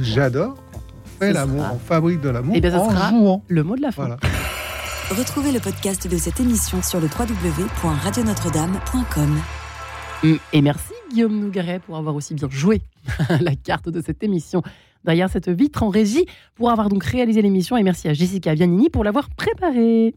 j'adore. 0.01 0.55
Quand 0.73 0.79
on 0.79 1.19
fait 1.25 1.33
l'amour, 1.33 1.61
sera- 1.63 1.73
on 1.75 1.79
fabrique 1.79 2.21
de 2.21 2.29
l'amour 2.29 2.53
Eh 2.57 2.61
bien, 2.61 2.71
ça 2.71 2.81
en 2.81 2.89
sera- 2.89 3.09
jouant. 3.09 3.43
Le 3.47 3.63
mot 3.63 3.75
de 3.75 3.81
la 3.81 3.91
fin. 3.91 4.03
Voilà. 4.03 4.17
Retrouvez 5.11 5.51
le 5.51 5.59
podcast 5.59 6.07
de 6.07 6.17
cette 6.17 6.39
émission 6.39 6.81
sur 6.81 6.99
le 6.99 7.05
www.radionotre-dame.com. 7.05 9.39
Mm, 10.23 10.35
Et 10.51 10.61
merci 10.63 10.93
Guillaume 11.11 11.39
Nougaret 11.39 11.79
pour 11.79 11.95
avoir 11.95 12.15
aussi 12.15 12.33
bien 12.33 12.49
joué 12.49 12.81
la 13.39 13.55
carte 13.55 13.89
de 13.89 14.01
cette 14.01 14.23
émission 14.23 14.63
derrière 15.03 15.29
cette 15.29 15.49
vitre 15.49 15.83
en 15.83 15.89
régie 15.89 16.25
pour 16.55 16.71
avoir 16.71 16.89
donc 16.89 17.03
réalisé 17.03 17.43
l'émission 17.43 17.77
et 17.77 17.83
merci 17.83 18.07
à 18.07 18.15
Jessica 18.15 18.55
Vianini 18.55 18.89
pour 18.89 19.03
l'avoir 19.03 19.29
préparée. 19.29 20.15